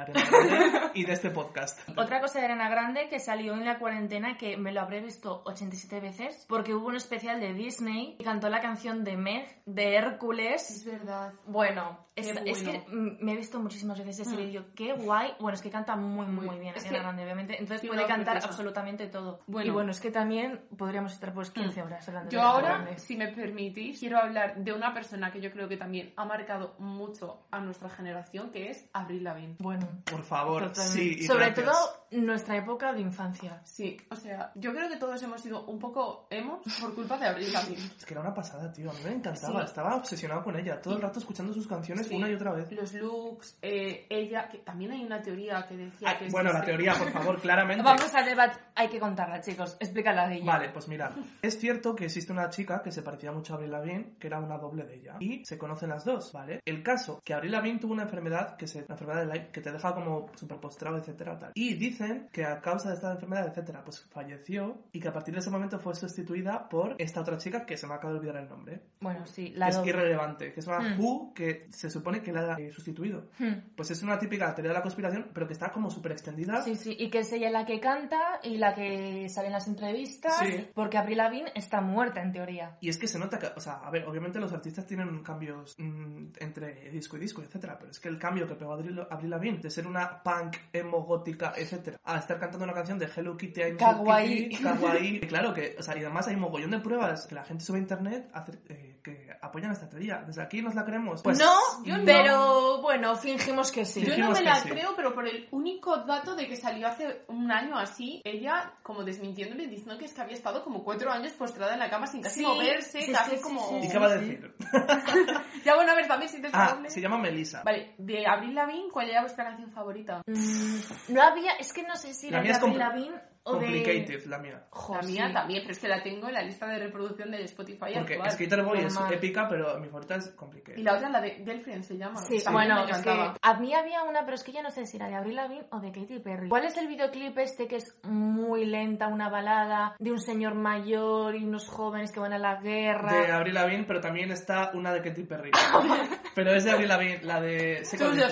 Y 0.94 1.04
de 1.04 1.12
este 1.12 1.30
podcast. 1.30 1.78
Otra 1.96 2.20
cosa 2.20 2.38
de 2.38 2.46
Ariana 2.46 2.68
Grande 2.68 3.08
que 3.08 3.20
salió 3.20 3.54
en 3.54 3.64
la 3.64 3.78
cuarentena 3.78 4.36
que 4.36 4.56
me 4.56 4.72
lo 4.72 4.80
habré 4.80 5.00
visto 5.00 5.42
87 5.44 6.00
veces 6.00 6.44
porque 6.48 6.74
hubo 6.74 6.86
un 6.88 6.96
especial 6.96 7.40
de 7.40 7.52
Disney 7.54 8.16
y 8.18 8.24
cantó 8.24 8.48
la 8.48 8.60
canción 8.60 9.04
de 9.04 9.16
Meg 9.16 9.62
de 9.66 9.96
Hércules 9.96 10.70
Es 10.70 10.84
verdad. 10.84 11.32
Bueno, 11.46 12.06
es, 12.16 12.32
que 12.62 12.84
mm, 12.88 13.24
me 13.24 13.32
he 13.32 13.36
visto 13.36 13.60
muchísimas 13.60 13.98
veces 13.98 14.20
ese 14.26 14.34
Mm. 14.34 14.38
vídeo. 14.38 14.64
Qué 14.74 14.92
guay. 14.94 15.32
Bueno, 15.38 15.54
es 15.54 15.62
que 15.62 15.70
canta 15.70 15.94
muy, 15.94 16.26
muy, 16.26 16.46
Muy- 16.46 16.58
bien 16.58 16.74
es 16.74 16.84
Ariana 16.86 17.04
Grande, 17.04 17.22
obviamente. 17.24 17.56
Entonces 17.60 17.86
puede 17.88 18.06
cantar 18.06 18.34
preciosa. 18.34 18.48
absolutamente 18.54 19.06
todo. 19.06 19.40
Bueno. 19.46 19.68
y 19.68 19.70
bueno, 19.70 19.90
es 19.92 20.00
que 20.00 20.10
también 20.10 20.60
podríamos 20.76 21.12
estar 21.12 21.32
pues 21.32 21.50
15 21.50 21.82
horas 21.82 22.08
hablando 22.08 22.30
Yo 22.30 22.38
de 22.40 22.44
ahora, 22.44 22.68
Grande. 22.78 22.98
si 22.98 23.16
me 23.16 23.28
permitís, 23.28 24.00
quiero 24.00 24.18
hablar 24.18 24.56
de 24.56 24.72
una 24.72 24.92
persona 24.94 25.30
que 25.30 25.40
yo 25.40 25.50
creo 25.52 25.68
que 25.68 25.76
también 25.76 26.12
ha 26.16 26.24
marcado 26.24 26.74
mucho 26.78 27.46
a 27.50 27.60
nuestra 27.60 27.88
generación, 27.88 28.50
que 28.50 28.70
es 28.70 28.88
Avril 28.92 29.22
Lavigne. 29.24 29.56
Bueno, 29.60 29.86
Por 30.04 30.22
favor, 30.22 30.68
totalmente. 30.68 30.98
sí. 31.00 31.16
y 31.20 31.26
Sobre 31.26 31.46
gracias. 31.46 31.66
todo 31.66 32.06
nuestra 32.10 32.56
época 32.56 32.92
de 32.92 33.00
infancia. 33.00 33.60
Sí, 33.64 33.96
o 34.10 34.16
sea, 34.16 34.52
yo 34.54 34.72
creo 34.72 34.88
que 34.88 34.96
todos 34.96 35.22
hemos 35.22 35.40
sido 35.40 35.64
un 35.66 35.78
poco 35.78 36.26
emos 36.30 36.60
por 36.80 36.94
culpa 36.94 37.18
de 37.18 37.26
Avril 37.26 37.52
Lavigne. 37.52 37.90
Es 37.98 38.04
que 38.04 38.14
era 38.14 38.20
una 38.20 38.34
pasada, 38.34 38.72
tío. 38.72 38.90
A 38.90 38.94
mí 38.94 39.00
me 39.04 39.12
encantaba. 39.14 39.60
Sí. 39.60 39.66
Estaba 39.66 39.96
obsesionado 39.96 40.42
con 40.42 40.56
ella. 40.58 40.80
Todo 40.80 40.94
el 40.96 41.02
rato 41.02 41.18
escuchando 41.18 41.52
sus 41.52 41.66
canciones 41.66 42.06
Sí. 42.06 42.14
una 42.16 42.28
y 42.30 42.34
otra 42.34 42.52
vez. 42.52 42.70
Los 42.72 42.92
looks, 42.94 43.58
eh, 43.62 44.06
ella, 44.08 44.48
que 44.48 44.58
también 44.58 44.92
hay 44.92 45.04
una 45.04 45.20
teoría 45.20 45.66
que 45.66 45.76
decía 45.76 46.10
Ay, 46.10 46.16
que... 46.18 46.30
bueno, 46.30 46.52
la 46.52 46.62
teoría, 46.62 46.94
por 46.94 47.10
favor, 47.10 47.38
claramente. 47.42 47.82
Vamos 47.82 48.14
al 48.14 48.24
debate. 48.24 48.58
Hay 48.74 48.88
que 48.88 49.00
contarla, 49.00 49.40
chicos. 49.40 49.76
Explícala 49.80 50.28
de 50.28 50.36
ella. 50.36 50.46
Vale, 50.46 50.70
pues 50.70 50.88
mira, 50.88 51.12
es 51.42 51.58
cierto 51.58 51.94
que 51.94 52.04
existe 52.06 52.32
una 52.32 52.48
chica 52.48 52.82
que 52.82 52.92
se 52.92 53.02
parecía 53.02 53.32
mucho 53.32 53.52
a 53.52 53.56
Avril 53.56 53.72
Lavigne, 53.72 54.14
que 54.18 54.26
era 54.28 54.38
una 54.38 54.56
doble 54.58 54.84
de 54.84 54.94
ella, 54.96 55.16
y 55.20 55.44
se 55.44 55.58
conocen 55.58 55.90
las 55.90 56.04
dos, 56.04 56.32
¿vale? 56.32 56.60
El 56.64 56.82
caso, 56.82 57.20
que 57.24 57.34
Avril 57.34 57.52
Lavigne 57.52 57.78
tuvo 57.80 57.92
una 57.92 58.04
enfermedad, 58.04 58.56
que 58.56 58.66
se, 58.66 58.78
una 58.84 58.94
enfermedad 58.94 59.20
de 59.20 59.26
Lyme, 59.26 59.48
que 59.50 59.60
te 59.60 59.72
deja 59.72 59.94
como 59.94 60.26
súper 60.36 60.58
postrado, 60.58 60.96
etcétera, 60.98 61.38
tal. 61.38 61.52
Y 61.54 61.74
dicen 61.98 62.28
que 62.32 62.44
a 62.44 62.61
causa 62.61 62.88
de 62.90 62.94
esta 62.94 63.12
enfermedad, 63.12 63.48
etcétera, 63.48 63.82
pues 63.84 64.00
falleció, 64.11 64.78
y 64.92 65.00
que 65.00 65.08
a 65.08 65.12
partir 65.12 65.34
de 65.34 65.40
ese 65.40 65.50
momento 65.50 65.78
fue 65.78 65.94
sustituida 65.94 66.68
por 66.68 66.94
esta 66.98 67.20
otra 67.20 67.38
chica, 67.38 67.66
que 67.66 67.76
se 67.76 67.87
me 67.87 67.94
acaba 67.94 68.12
de 68.12 68.18
olvidar 68.20 68.37
el 68.37 68.48
nombre, 68.48 68.82
Bueno, 69.00 69.26
sí, 69.26 69.50
que 69.52 69.58
la 69.58 69.68
es 69.68 69.76
doble. 69.76 69.90
irrelevante, 69.90 70.52
que 70.52 70.61
es 70.61 70.66
una 70.66 70.78
Hmm. 70.78 71.00
Who 71.00 71.34
que 71.34 71.66
se 71.70 71.90
supone 71.90 72.22
que 72.22 72.32
la 72.32 72.54
ha 72.54 72.61
eh, 72.61 72.70
sustituido. 72.72 73.28
Hmm. 73.38 73.54
Pues 73.76 73.90
es 73.90 74.02
una 74.02 74.18
típica 74.18 74.54
teoría 74.54 74.70
de 74.70 74.78
la 74.78 74.82
conspiración, 74.82 75.30
pero 75.34 75.46
que 75.46 75.52
está 75.54 75.70
como 75.72 75.90
súper 75.90 76.12
extendida. 76.12 76.62
Sí, 76.62 76.76
sí, 76.76 76.94
y 76.98 77.11
que 77.11 77.18
es 77.20 77.32
ella 77.32 77.50
la 77.50 77.66
que 77.66 77.80
canta 77.80 78.40
y 78.42 78.56
la 78.58 78.74
que 78.74 79.28
sale 79.28 79.48
en 79.48 79.52
las 79.54 79.66
entrevistas, 79.66 80.34
Sí. 80.38 80.68
porque 80.74 80.98
Avril 80.98 81.18
Lavigne 81.18 81.50
está 81.54 81.80
muerta 81.80 82.22
en 82.22 82.32
teoría. 82.32 82.76
Y 82.80 82.88
es 82.88 82.96
que 82.98 83.08
se 83.08 83.18
nota 83.18 83.38
que, 83.38 83.46
o 83.56 83.61
sea, 83.61 83.74
a 83.78 83.90
ver, 83.90 84.06
obviamente 84.06 84.38
los 84.38 84.52
artistas 84.52 84.87
tienen 84.87 85.22
cambios 85.22 85.74
mm, 85.78 86.26
entre 86.38 86.90
disco 86.90 87.16
y 87.16 87.20
disco, 87.20 87.42
etcétera, 87.42 87.76
pero 87.78 87.90
es 87.90 87.98
que 88.00 88.08
el 88.08 88.18
cambio 88.18 88.46
que 88.46 88.54
pegó 88.54 88.72
Avril 88.74 89.30
Lavigne 89.30 89.58
de 89.58 89.70
ser 89.70 89.87
una 89.87 90.22
punk, 90.22 90.56
emo, 90.72 91.02
gótica, 91.04 91.54
etcétera, 91.56 91.88
a 92.05 92.18
estar 92.18 92.38
cantando 92.38 92.64
una 92.64 92.74
canción 92.74 92.98
de 92.98 93.07
Hello 93.14 93.37
Kitty, 93.37 93.61
I'm 93.61 93.77
Kawaii. 93.77 94.48
Kitty, 94.48 94.62
kawaii, 94.62 95.20
claro 95.20 95.55
que, 95.55 95.77
o 95.79 95.83
sea, 95.83 95.96
y 95.96 96.01
además 96.01 96.29
hay 96.29 96.37
mogollón 96.37 96.70
de 96.70 96.79
pruebas 96.81 97.27
que 97.27 97.35
la 97.35 97.44
gente 97.44 97.64
sube 97.64 97.79
a 97.79 97.81
internet 97.81 98.29
acer- 98.33 98.59
eh, 98.68 98.88
que 99.02 99.28
apoyan 99.40 99.72
esta 99.72 99.88
teoría. 99.88 100.22
Desde 100.26 100.42
aquí 100.42 100.62
nos 100.62 100.74
la 100.74 100.84
creemos. 100.84 101.22
Pues, 101.22 101.38
no, 101.38 101.54
yo 101.84 101.96
no. 101.98 102.04
pero 102.04 102.82
bueno, 102.82 103.16
fingimos 103.16 103.70
que 103.72 103.84
sí. 103.84 104.04
Yo 104.04 104.16
no 104.18 104.30
me 104.30 104.40
la 104.42 104.56
sí. 104.56 104.68
creo, 104.68 104.94
pero 104.96 105.14
por 105.14 105.26
el 105.26 105.48
único 105.50 105.96
dato 105.98 106.34
de 106.34 106.46
que 106.48 106.56
salió 106.56 106.88
hace 106.88 107.22
un 107.28 107.50
año 107.50 107.76
así, 107.78 108.20
ella 108.24 108.72
como 108.82 109.04
desmintiéndole, 109.04 109.66
diciendo 109.66 109.98
que 109.98 110.04
es 110.06 110.12
que 110.14 110.20
había 110.20 110.34
estado 110.34 110.62
como 110.64 110.82
cuatro 110.84 111.11
años 111.11 111.32
postrada 111.32 111.72
en 111.74 111.78
la 111.80 111.90
cama 111.90 112.06
sin 112.06 112.22
casi 112.22 112.40
Sí, 112.40 112.46
moverse, 112.46 113.02
sí, 113.02 113.12
casi 113.12 113.30
sí, 113.32 113.37
sí, 113.37 113.42
como... 113.42 113.68
sí, 113.68 113.87
¿Y 113.87 113.88
qué 113.90 113.98
va 113.98 114.06
a 114.06 114.16
decir? 114.16 114.54
Ya 115.64 115.74
bueno, 115.74 115.92
a 115.92 115.94
ver, 115.94 116.06
también 116.06 116.30
si 116.30 116.40
te 116.40 116.48
Ah, 116.52 116.74
doble. 116.74 116.90
se 116.90 117.00
llama 117.00 117.18
Melissa. 117.18 117.62
Vale, 117.62 117.94
de 117.98 118.26
Avril 118.26 118.54
Lavigne, 118.54 118.90
¿cuál 118.90 119.11
era 119.11 119.20
vuestra 119.22 119.44
canción 119.44 119.70
favorita? 119.70 120.22
Mm, 120.26 121.12
no 121.12 121.22
había, 121.22 121.52
es 121.58 121.72
que 121.72 121.82
no 121.82 121.96
sé 121.96 122.14
si 122.14 122.30
La 122.30 122.40
de 122.42 122.50
compl- 122.54 122.76
Lavigne 122.76 123.20
O 123.48 123.58
de- 123.58 123.66
Complicated, 123.66 124.24
la 124.26 124.38
mía. 124.38 124.62
Jo, 124.70 124.94
La 124.94 125.02
mía 125.02 125.26
sí. 125.28 125.32
también, 125.34 125.61
pero 125.62 125.72
es 125.72 125.78
que 125.78 125.88
la 125.88 126.02
tengo 126.02 126.28
en 126.28 126.34
la 126.34 126.42
lista 126.42 126.66
de 126.66 126.78
reproducción 126.78 127.30
del 127.30 127.42
Spotify 127.42 127.92
Porque 127.94 128.14
actual. 128.14 128.30
Skater 128.30 128.62
Boy 128.62 128.78
es 128.80 128.94
Normal. 128.94 129.14
épica, 129.14 129.48
pero 129.48 129.78
mi 129.80 129.87
favorita 129.88 130.16
es 130.16 130.28
Complicated. 130.30 130.78
Y 130.78 130.82
la 130.82 130.94
otra, 130.94 131.08
la 131.08 131.20
de 131.20 131.30
Girlfriend, 131.44 131.82
se 131.84 131.96
llama. 131.96 132.16
Sí, 132.16 132.42
También 132.44 132.68
bueno, 132.74 132.88
es 132.88 132.98
que 132.98 133.11
a 133.42 133.54
mí 133.58 133.74
había 133.74 134.02
una, 134.02 134.24
pero 134.24 134.34
es 134.34 134.44
que 134.44 134.52
ya 134.52 134.62
no 134.62 134.70
sé 134.70 134.87
si 134.87 134.96
era 134.96 135.08
de 135.08 135.14
Avril 135.16 135.37
Lavigne 135.37 135.66
o 135.70 135.80
de 135.80 135.92
Katy 135.92 136.18
Perry. 136.20 136.48
¿Cuál 136.48 136.64
es 136.64 136.76
el 136.76 136.87
videoclip 136.88 137.37
este 137.38 137.66
que 137.66 137.76
es 137.76 137.98
muy 138.04 138.64
lenta, 138.66 139.08
una 139.08 139.28
balada 139.28 139.94
de 139.98 140.12
un 140.12 140.20
señor 140.20 140.54
mayor 140.54 141.34
y 141.37 141.44
unos 141.44 141.66
jóvenes 141.68 142.12
que 142.12 142.20
van 142.20 142.32
a 142.32 142.38
la 142.38 142.56
guerra? 142.61 143.12
De 143.12 143.32
Avril 143.32 143.54
Lavigne, 143.54 143.84
pero 143.87 144.00
también 144.00 144.30
está 144.30 144.70
una 144.74 144.92
de 144.92 145.02
Katy 145.02 145.24
Perry. 145.24 145.50
pero 146.34 146.52
es 146.54 146.64
de 146.64 146.70
Avril 146.70 146.88
Lavigne, 146.88 147.20
la 147.22 147.40
de. 147.40 147.82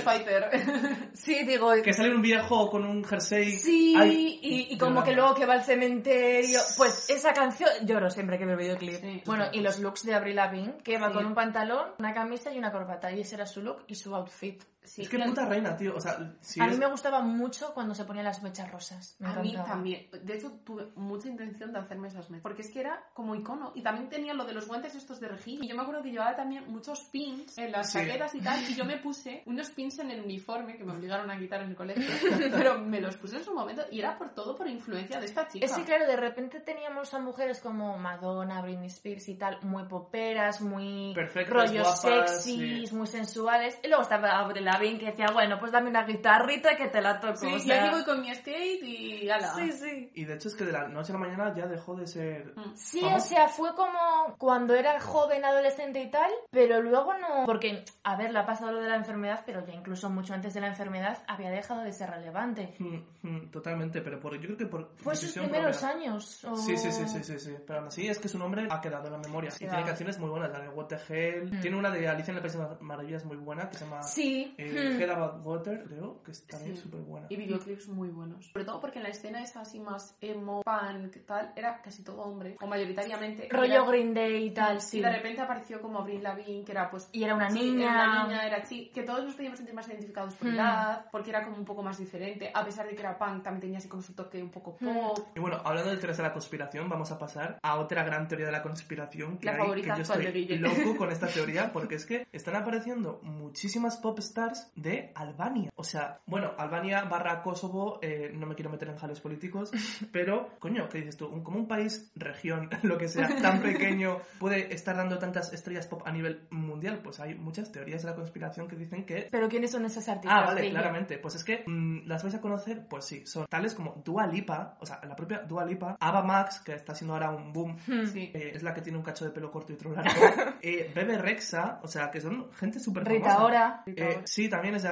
Fighter. 0.02 0.50
Sí, 1.14 1.44
digo... 1.46 1.72
Que 1.82 1.92
sale 1.92 2.14
un 2.14 2.22
viejo 2.22 2.68
con 2.70 2.84
un 2.84 3.02
jersey. 3.04 3.50
Sí, 3.50 3.94
Ay, 3.98 4.38
y, 4.42 4.74
y 4.74 4.78
como. 4.78 5.02
Que 5.06 5.12
luego 5.14 5.34
que 5.34 5.46
va 5.46 5.54
al 5.54 5.64
cementerio. 5.64 6.60
Pues 6.76 7.08
esa 7.10 7.32
canción 7.32 7.68
lloro 7.84 8.10
siempre 8.10 8.38
que 8.38 8.44
veo 8.44 8.54
el 8.54 8.60
videoclip. 8.60 9.00
Sí. 9.00 9.22
Bueno, 9.26 9.46
y 9.52 9.60
los 9.60 9.78
looks 9.78 10.04
de 10.04 10.14
Avril 10.14 10.36
Lavigne, 10.36 10.76
que 10.84 10.98
va 10.98 11.08
Sí. 11.08 11.14
con 11.14 11.26
un 11.26 11.34
pantalón, 11.34 11.90
una 11.98 12.12
camisa 12.12 12.52
y 12.52 12.58
una 12.58 12.72
corbata. 12.72 13.10
Y 13.12 13.20
ese 13.20 13.36
era 13.36 13.46
su 13.46 13.62
look 13.62 13.84
y 13.86 13.94
su 13.94 14.14
outfit. 14.14 14.62
Sí, 14.84 15.02
Es 15.02 15.08
que 15.08 15.18
puta 15.18 15.44
reina, 15.46 15.76
tío. 15.76 15.96
O 15.96 16.00
sea, 16.00 16.16
si 16.40 16.60
a 16.60 16.66
es- 16.66 16.70
mí 16.72 16.78
me 16.78 16.86
gustaba 16.86 17.20
mucho 17.20 17.74
cuando 17.74 17.92
se 17.92 18.04
ponía 18.04 18.22
las 18.22 18.40
mechas 18.44 18.70
rosas. 18.70 19.16
Me 19.18 19.26
A 19.26 19.32
mí 19.40 19.48
encantaba. 19.50 19.68
también. 19.74 20.06
De 20.22 20.36
hecho, 20.36 20.52
tuve 20.64 20.92
mucha 20.94 21.26
intención 21.26 21.72
de 21.72 21.80
hacerme 21.80 22.06
esas 22.06 22.30
mechas. 22.30 22.42
Porque 22.44 22.62
es 22.62 22.70
que 22.70 22.78
era 22.78 23.02
como 23.12 23.34
icono. 23.34 23.72
Y 23.74 23.82
también 23.82 24.08
tenía 24.08 24.32
lo 24.32 24.44
de 24.44 24.52
los 24.52 24.68
guantes 24.68 24.94
estos 24.94 25.18
de 25.18 25.26
rejilla. 25.26 25.64
Y 25.64 25.68
yo 25.68 25.74
me 25.74 25.82
acuerdo 25.82 26.04
que 26.04 26.12
llevaba 26.12 26.36
también 26.36 26.70
muchos 26.70 27.00
pins 27.10 27.58
en 27.58 27.72
las 27.72 27.90
Sí. 27.90 27.98
chaquetas 27.98 28.32
y 28.36 28.40
tal. 28.40 28.62
Y 28.62 28.76
yo 28.76 28.84
me 28.84 28.98
puse 28.98 29.42
unos 29.46 29.70
pins 29.70 29.98
en 29.98 30.12
el 30.12 30.20
uniforme 30.20 30.76
que 30.76 30.84
me 30.84 30.92
obligaron 30.92 31.28
a 31.32 31.36
quitar 31.36 31.62
en 31.62 31.70
el 31.70 31.74
colegio. 31.76 32.04
pero 32.52 32.78
me 32.78 33.00
los 33.00 33.16
puse 33.16 33.38
en 33.38 33.44
su 33.44 33.52
momento. 33.52 33.82
Y 33.90 33.98
era 33.98 34.16
por 34.16 34.34
todo 34.34 34.54
por 34.54 34.68
influencia 34.68 34.85
de 34.94 35.24
esta 35.24 35.48
chica. 35.48 35.64
Es 35.64 35.72
que 35.72 35.84
claro, 35.84 36.06
de 36.06 36.16
repente 36.16 36.60
teníamos 36.60 37.12
a 37.14 37.18
mujeres 37.18 37.60
como 37.60 37.98
Madonna, 37.98 38.62
Britney 38.62 38.86
Spears 38.86 39.28
y 39.28 39.34
tal, 39.34 39.58
muy 39.62 39.84
poperas, 39.84 40.60
muy 40.60 41.12
Perfectas, 41.14 41.52
rollos 41.52 42.02
guapas, 42.02 42.44
sexys, 42.44 42.88
sí. 42.88 42.94
muy 42.94 43.06
sensuales. 43.06 43.78
Y 43.82 43.88
luego 43.88 44.02
estaba 44.02 44.38
Avril 44.38 44.64
Lavigne 44.64 44.98
que 44.98 45.06
decía, 45.06 45.26
bueno, 45.32 45.58
pues 45.58 45.72
dame 45.72 45.90
una 45.90 46.04
guitarrita 46.04 46.76
que 46.76 46.88
te 46.88 47.00
la 47.00 47.20
toco. 47.20 47.36
Sí, 47.36 47.46
o 47.46 47.58
y 47.58 47.70
aquí 47.70 47.90
voy 47.90 48.04
con 48.04 48.20
mi 48.20 48.34
skate 48.34 48.82
y 48.82 49.28
ala. 49.28 49.54
Sí, 49.54 49.72
sí. 49.72 50.10
Y 50.14 50.24
de 50.24 50.34
hecho 50.34 50.48
es 50.48 50.54
que 50.54 50.64
de 50.64 50.72
la 50.72 50.88
noche 50.88 51.12
a 51.12 51.14
la 51.14 51.20
mañana 51.20 51.54
ya 51.54 51.66
dejó 51.66 51.94
de 51.94 52.06
ser... 52.06 52.52
Mm. 52.56 52.74
Sí, 52.74 53.00
Vamos. 53.02 53.24
o 53.24 53.26
sea, 53.26 53.48
fue 53.48 53.74
como 53.74 54.36
cuando 54.38 54.74
era 54.74 55.00
joven, 55.00 55.44
adolescente 55.44 56.00
y 56.00 56.10
tal, 56.10 56.30
pero 56.50 56.80
luego 56.82 57.14
no. 57.14 57.44
Porque, 57.46 57.84
a 58.02 58.16
ver, 58.16 58.32
le 58.32 58.38
ha 58.38 58.46
pasado 58.46 58.72
lo 58.72 58.80
de 58.80 58.88
la 58.88 58.96
enfermedad, 58.96 59.42
pero 59.46 59.64
ya 59.66 59.74
incluso 59.74 60.10
mucho 60.10 60.34
antes 60.34 60.54
de 60.54 60.60
la 60.60 60.68
enfermedad 60.68 61.22
había 61.26 61.50
dejado 61.50 61.82
de 61.82 61.92
ser 61.92 62.10
relevante. 62.10 62.74
Mm, 62.78 62.98
mm, 63.22 63.50
Totalmente, 63.50 64.00
pero 64.00 64.20
por, 64.20 64.34
yo 64.34 64.46
creo 64.46 64.56
que 64.56 64.66
por 64.66 64.75
Fue 64.96 65.16
sus 65.16 65.32
primeros 65.32 65.76
propia. 65.78 65.96
años. 65.96 66.44
o- 66.44 66.56
Sí, 66.56 66.76
sí, 66.76 66.90
sí, 66.92 67.08
sí, 67.08 67.22
sí, 67.24 67.38
sí. 67.38 67.54
Pero 67.66 67.78
aún 67.80 67.88
así 67.88 68.06
es 68.08 68.18
que 68.18 68.28
su 68.28 68.38
nombre 68.38 68.66
ha 68.70 68.80
quedado 68.80 69.06
en 69.06 69.12
la 69.12 69.18
memoria. 69.18 69.50
Y 69.54 69.58
Claro. 69.58 69.72
tiene 69.74 69.86
canciones 69.86 70.18
muy 70.18 70.30
buenas, 70.30 70.50
la 70.52 70.60
de 70.60 70.68
What 70.68 70.86
the 70.86 70.96
Hell. 71.08 71.52
Mm. 71.52 71.60
Tiene 71.60 71.76
una 71.76 71.90
de 71.90 72.08
Alicia 72.08 72.30
en 72.32 72.36
el 72.36 72.42
País 72.42 72.52
de 72.54 72.58
las 72.60 72.80
Maravillas 72.82 73.24
muy 73.24 73.36
buena 73.36 73.68
que 73.68 73.76
se 73.78 73.84
llama 73.84 74.02
Sí. 74.02 74.54
eh, 74.58 74.66
Hmm. 74.96 75.00
Head 75.00 75.10
About 75.10 75.46
Water, 75.46 75.84
creo, 75.84 76.22
que 76.22 76.30
es 76.32 76.46
también 76.46 76.76
Sí. 76.76 76.82
súper 76.82 77.00
buena. 77.00 77.26
Y 77.30 77.36
videoclips 77.36 77.88
muy 77.88 78.08
buenos. 78.08 78.46
Sobre 78.52 78.64
todo 78.64 78.80
porque 78.80 78.98
en 78.98 79.04
la 79.04 79.10
escena 79.10 79.42
esa 79.42 79.60
así 79.60 79.80
más 79.80 80.16
emo, 80.20 80.62
punk, 80.62 81.16
tal, 81.26 81.52
era 81.56 81.80
casi 81.82 82.02
todo 82.02 82.22
hombre. 82.22 82.56
O 82.60 82.66
mayoritariamente. 82.66 83.48
Rollo 83.50 83.74
era- 83.74 83.84
Green 83.86 84.14
Day 84.14 84.46
y 84.46 84.50
tal, 84.50 84.80
sí. 84.80 84.98
Y 84.98 85.02
de 85.02 85.10
repente 85.12 85.40
apareció 85.42 85.80
como 85.80 85.98
Avril 86.00 86.22
Lavigne, 86.22 86.64
que 86.64 86.72
era 86.72 86.90
pues... 86.90 87.08
Y 87.12 87.24
era 87.24 87.34
una 87.34 87.50
sí, 87.50 87.58
niña. 87.60 87.90
Era 87.92 88.10
una 88.10 88.22
niña, 88.24 88.46
era 88.46 88.62
chi, 88.62 88.90
que 88.90 89.02
todos 89.02 89.24
nos 89.24 89.34
podíamos 89.34 89.58
sentir 89.58 89.74
más 89.74 89.86
identificados 89.88 90.34
por 90.34 90.48
Hmm. 90.48 90.54
edad, 90.54 91.06
porque 91.10 91.30
era 91.30 91.44
como 91.44 91.56
un 91.56 91.64
poco 91.64 91.82
más 91.82 91.98
diferente. 91.98 92.50
A 92.54 92.64
pesar 92.64 92.86
de 92.86 92.94
que 92.94 93.00
era 93.00 93.16
punk, 93.18 93.42
también 93.42 93.60
tenía 93.60 93.78
así 93.78 93.88
como 93.88 94.02
su 94.02 94.14
toque 94.14 94.42
un 94.42 94.50
poco 94.50 94.65
Pop. 94.74 95.18
Y 95.34 95.40
bueno, 95.40 95.60
hablando 95.64 95.90
de 95.90 95.96
teorías 95.98 96.16
de 96.16 96.22
la 96.22 96.32
conspiración, 96.32 96.88
vamos 96.88 97.10
a 97.12 97.18
pasar 97.18 97.58
a 97.62 97.76
otra 97.76 98.02
gran 98.04 98.26
teoría 98.26 98.46
de 98.46 98.52
la 98.52 98.62
conspiración 98.62 99.38
que 99.38 99.46
La 99.46 99.52
hay, 99.52 99.58
favorita 99.58 99.94
que 99.94 100.02
yo 100.02 100.12
estoy 100.14 100.58
loco 100.58 100.96
con 100.96 101.10
esta 101.12 101.26
teoría 101.34 101.72
porque 101.72 101.96
es 101.96 102.06
que 102.06 102.26
están 102.32 102.56
apareciendo 102.56 103.20
muchísimas 103.22 103.96
pop 103.98 104.18
stars 104.18 104.70
de 104.74 105.12
Albania. 105.14 105.70
O 105.76 105.84
sea, 105.84 106.20
bueno, 106.26 106.52
Albania 106.58 107.04
barra 107.04 107.42
Kosovo, 107.42 107.98
eh, 108.02 108.30
no 108.34 108.46
me 108.46 108.54
quiero 108.54 108.70
meter 108.70 108.88
en 108.88 108.96
jales 108.96 109.20
políticos, 109.20 109.70
pero, 110.12 110.50
coño, 110.58 110.88
¿qué 110.88 110.98
dices 110.98 111.16
tú? 111.16 111.26
Un- 111.28 111.42
como 111.42 111.58
un 111.58 111.68
país, 111.68 112.10
región, 112.14 112.68
lo 112.82 112.98
que 112.98 113.08
sea, 113.08 113.28
tan 113.40 113.60
pequeño, 113.62 114.18
puede 114.38 114.74
estar 114.74 114.96
dando 114.96 115.18
tantas 115.18 115.52
estrellas 115.52 115.86
pop 115.86 116.02
a 116.04 116.10
nivel 116.12 116.46
mundial, 116.50 117.00
pues 117.02 117.20
hay 117.20 117.34
muchas 117.34 117.70
teorías 117.70 118.02
de 118.02 118.10
la 118.10 118.16
conspiración 118.16 118.68
que 118.68 118.76
dicen 118.76 119.04
que 119.04 119.28
Pero 119.30 119.48
¿quiénes 119.48 119.70
son 119.70 119.84
esas 119.84 120.08
artistas? 120.08 120.38
Ah, 120.42 120.46
vale, 120.46 120.70
claramente. 120.70 121.18
Pues 121.18 121.34
es 121.36 121.44
que 121.44 121.62
mm, 121.66 122.06
las 122.06 122.22
vais 122.22 122.34
a 122.34 122.40
conocer, 122.40 122.86
pues 122.88 123.04
sí, 123.04 123.26
son 123.26 123.46
tales 123.46 123.74
como 123.74 124.02
Dua 124.04 124.26
Lipa, 124.26 124.55
o 124.80 124.86
sea, 124.86 125.00
la 125.06 125.14
propia 125.16 125.40
Dua 125.40 125.64
Lipa, 125.64 125.96
Ava 126.00 126.22
Max, 126.22 126.60
que 126.64 126.74
está 126.74 126.92
haciendo 126.92 127.14
ahora 127.14 127.30
un 127.30 127.52
boom, 127.52 127.76
Hmm. 127.86 128.06
Sí. 128.06 128.30
eh, 128.34 128.52
es 128.54 128.62
la 128.62 128.72
que 128.74 128.80
tiene 128.80 128.98
un 128.98 129.04
cacho 129.04 129.24
de 129.24 129.30
pelo 129.30 129.50
corto 129.50 129.72
y 129.72 129.76
otro 129.76 129.92
largo, 129.92 130.10
eh, 130.62 130.90
Bebe 130.94 131.18
Rexa, 131.18 131.80
o 131.82 131.88
sea, 131.88 132.10
que 132.10 132.20
son 132.20 132.50
gente 132.52 132.78
súper 132.80 133.04
Rita 133.04 133.26
famosa. 133.30 133.44
Ora. 133.44 133.82
Eh, 133.86 134.20
sí, 134.24 134.48
también 134.48 134.74
es 134.76 134.82
de 134.82 134.90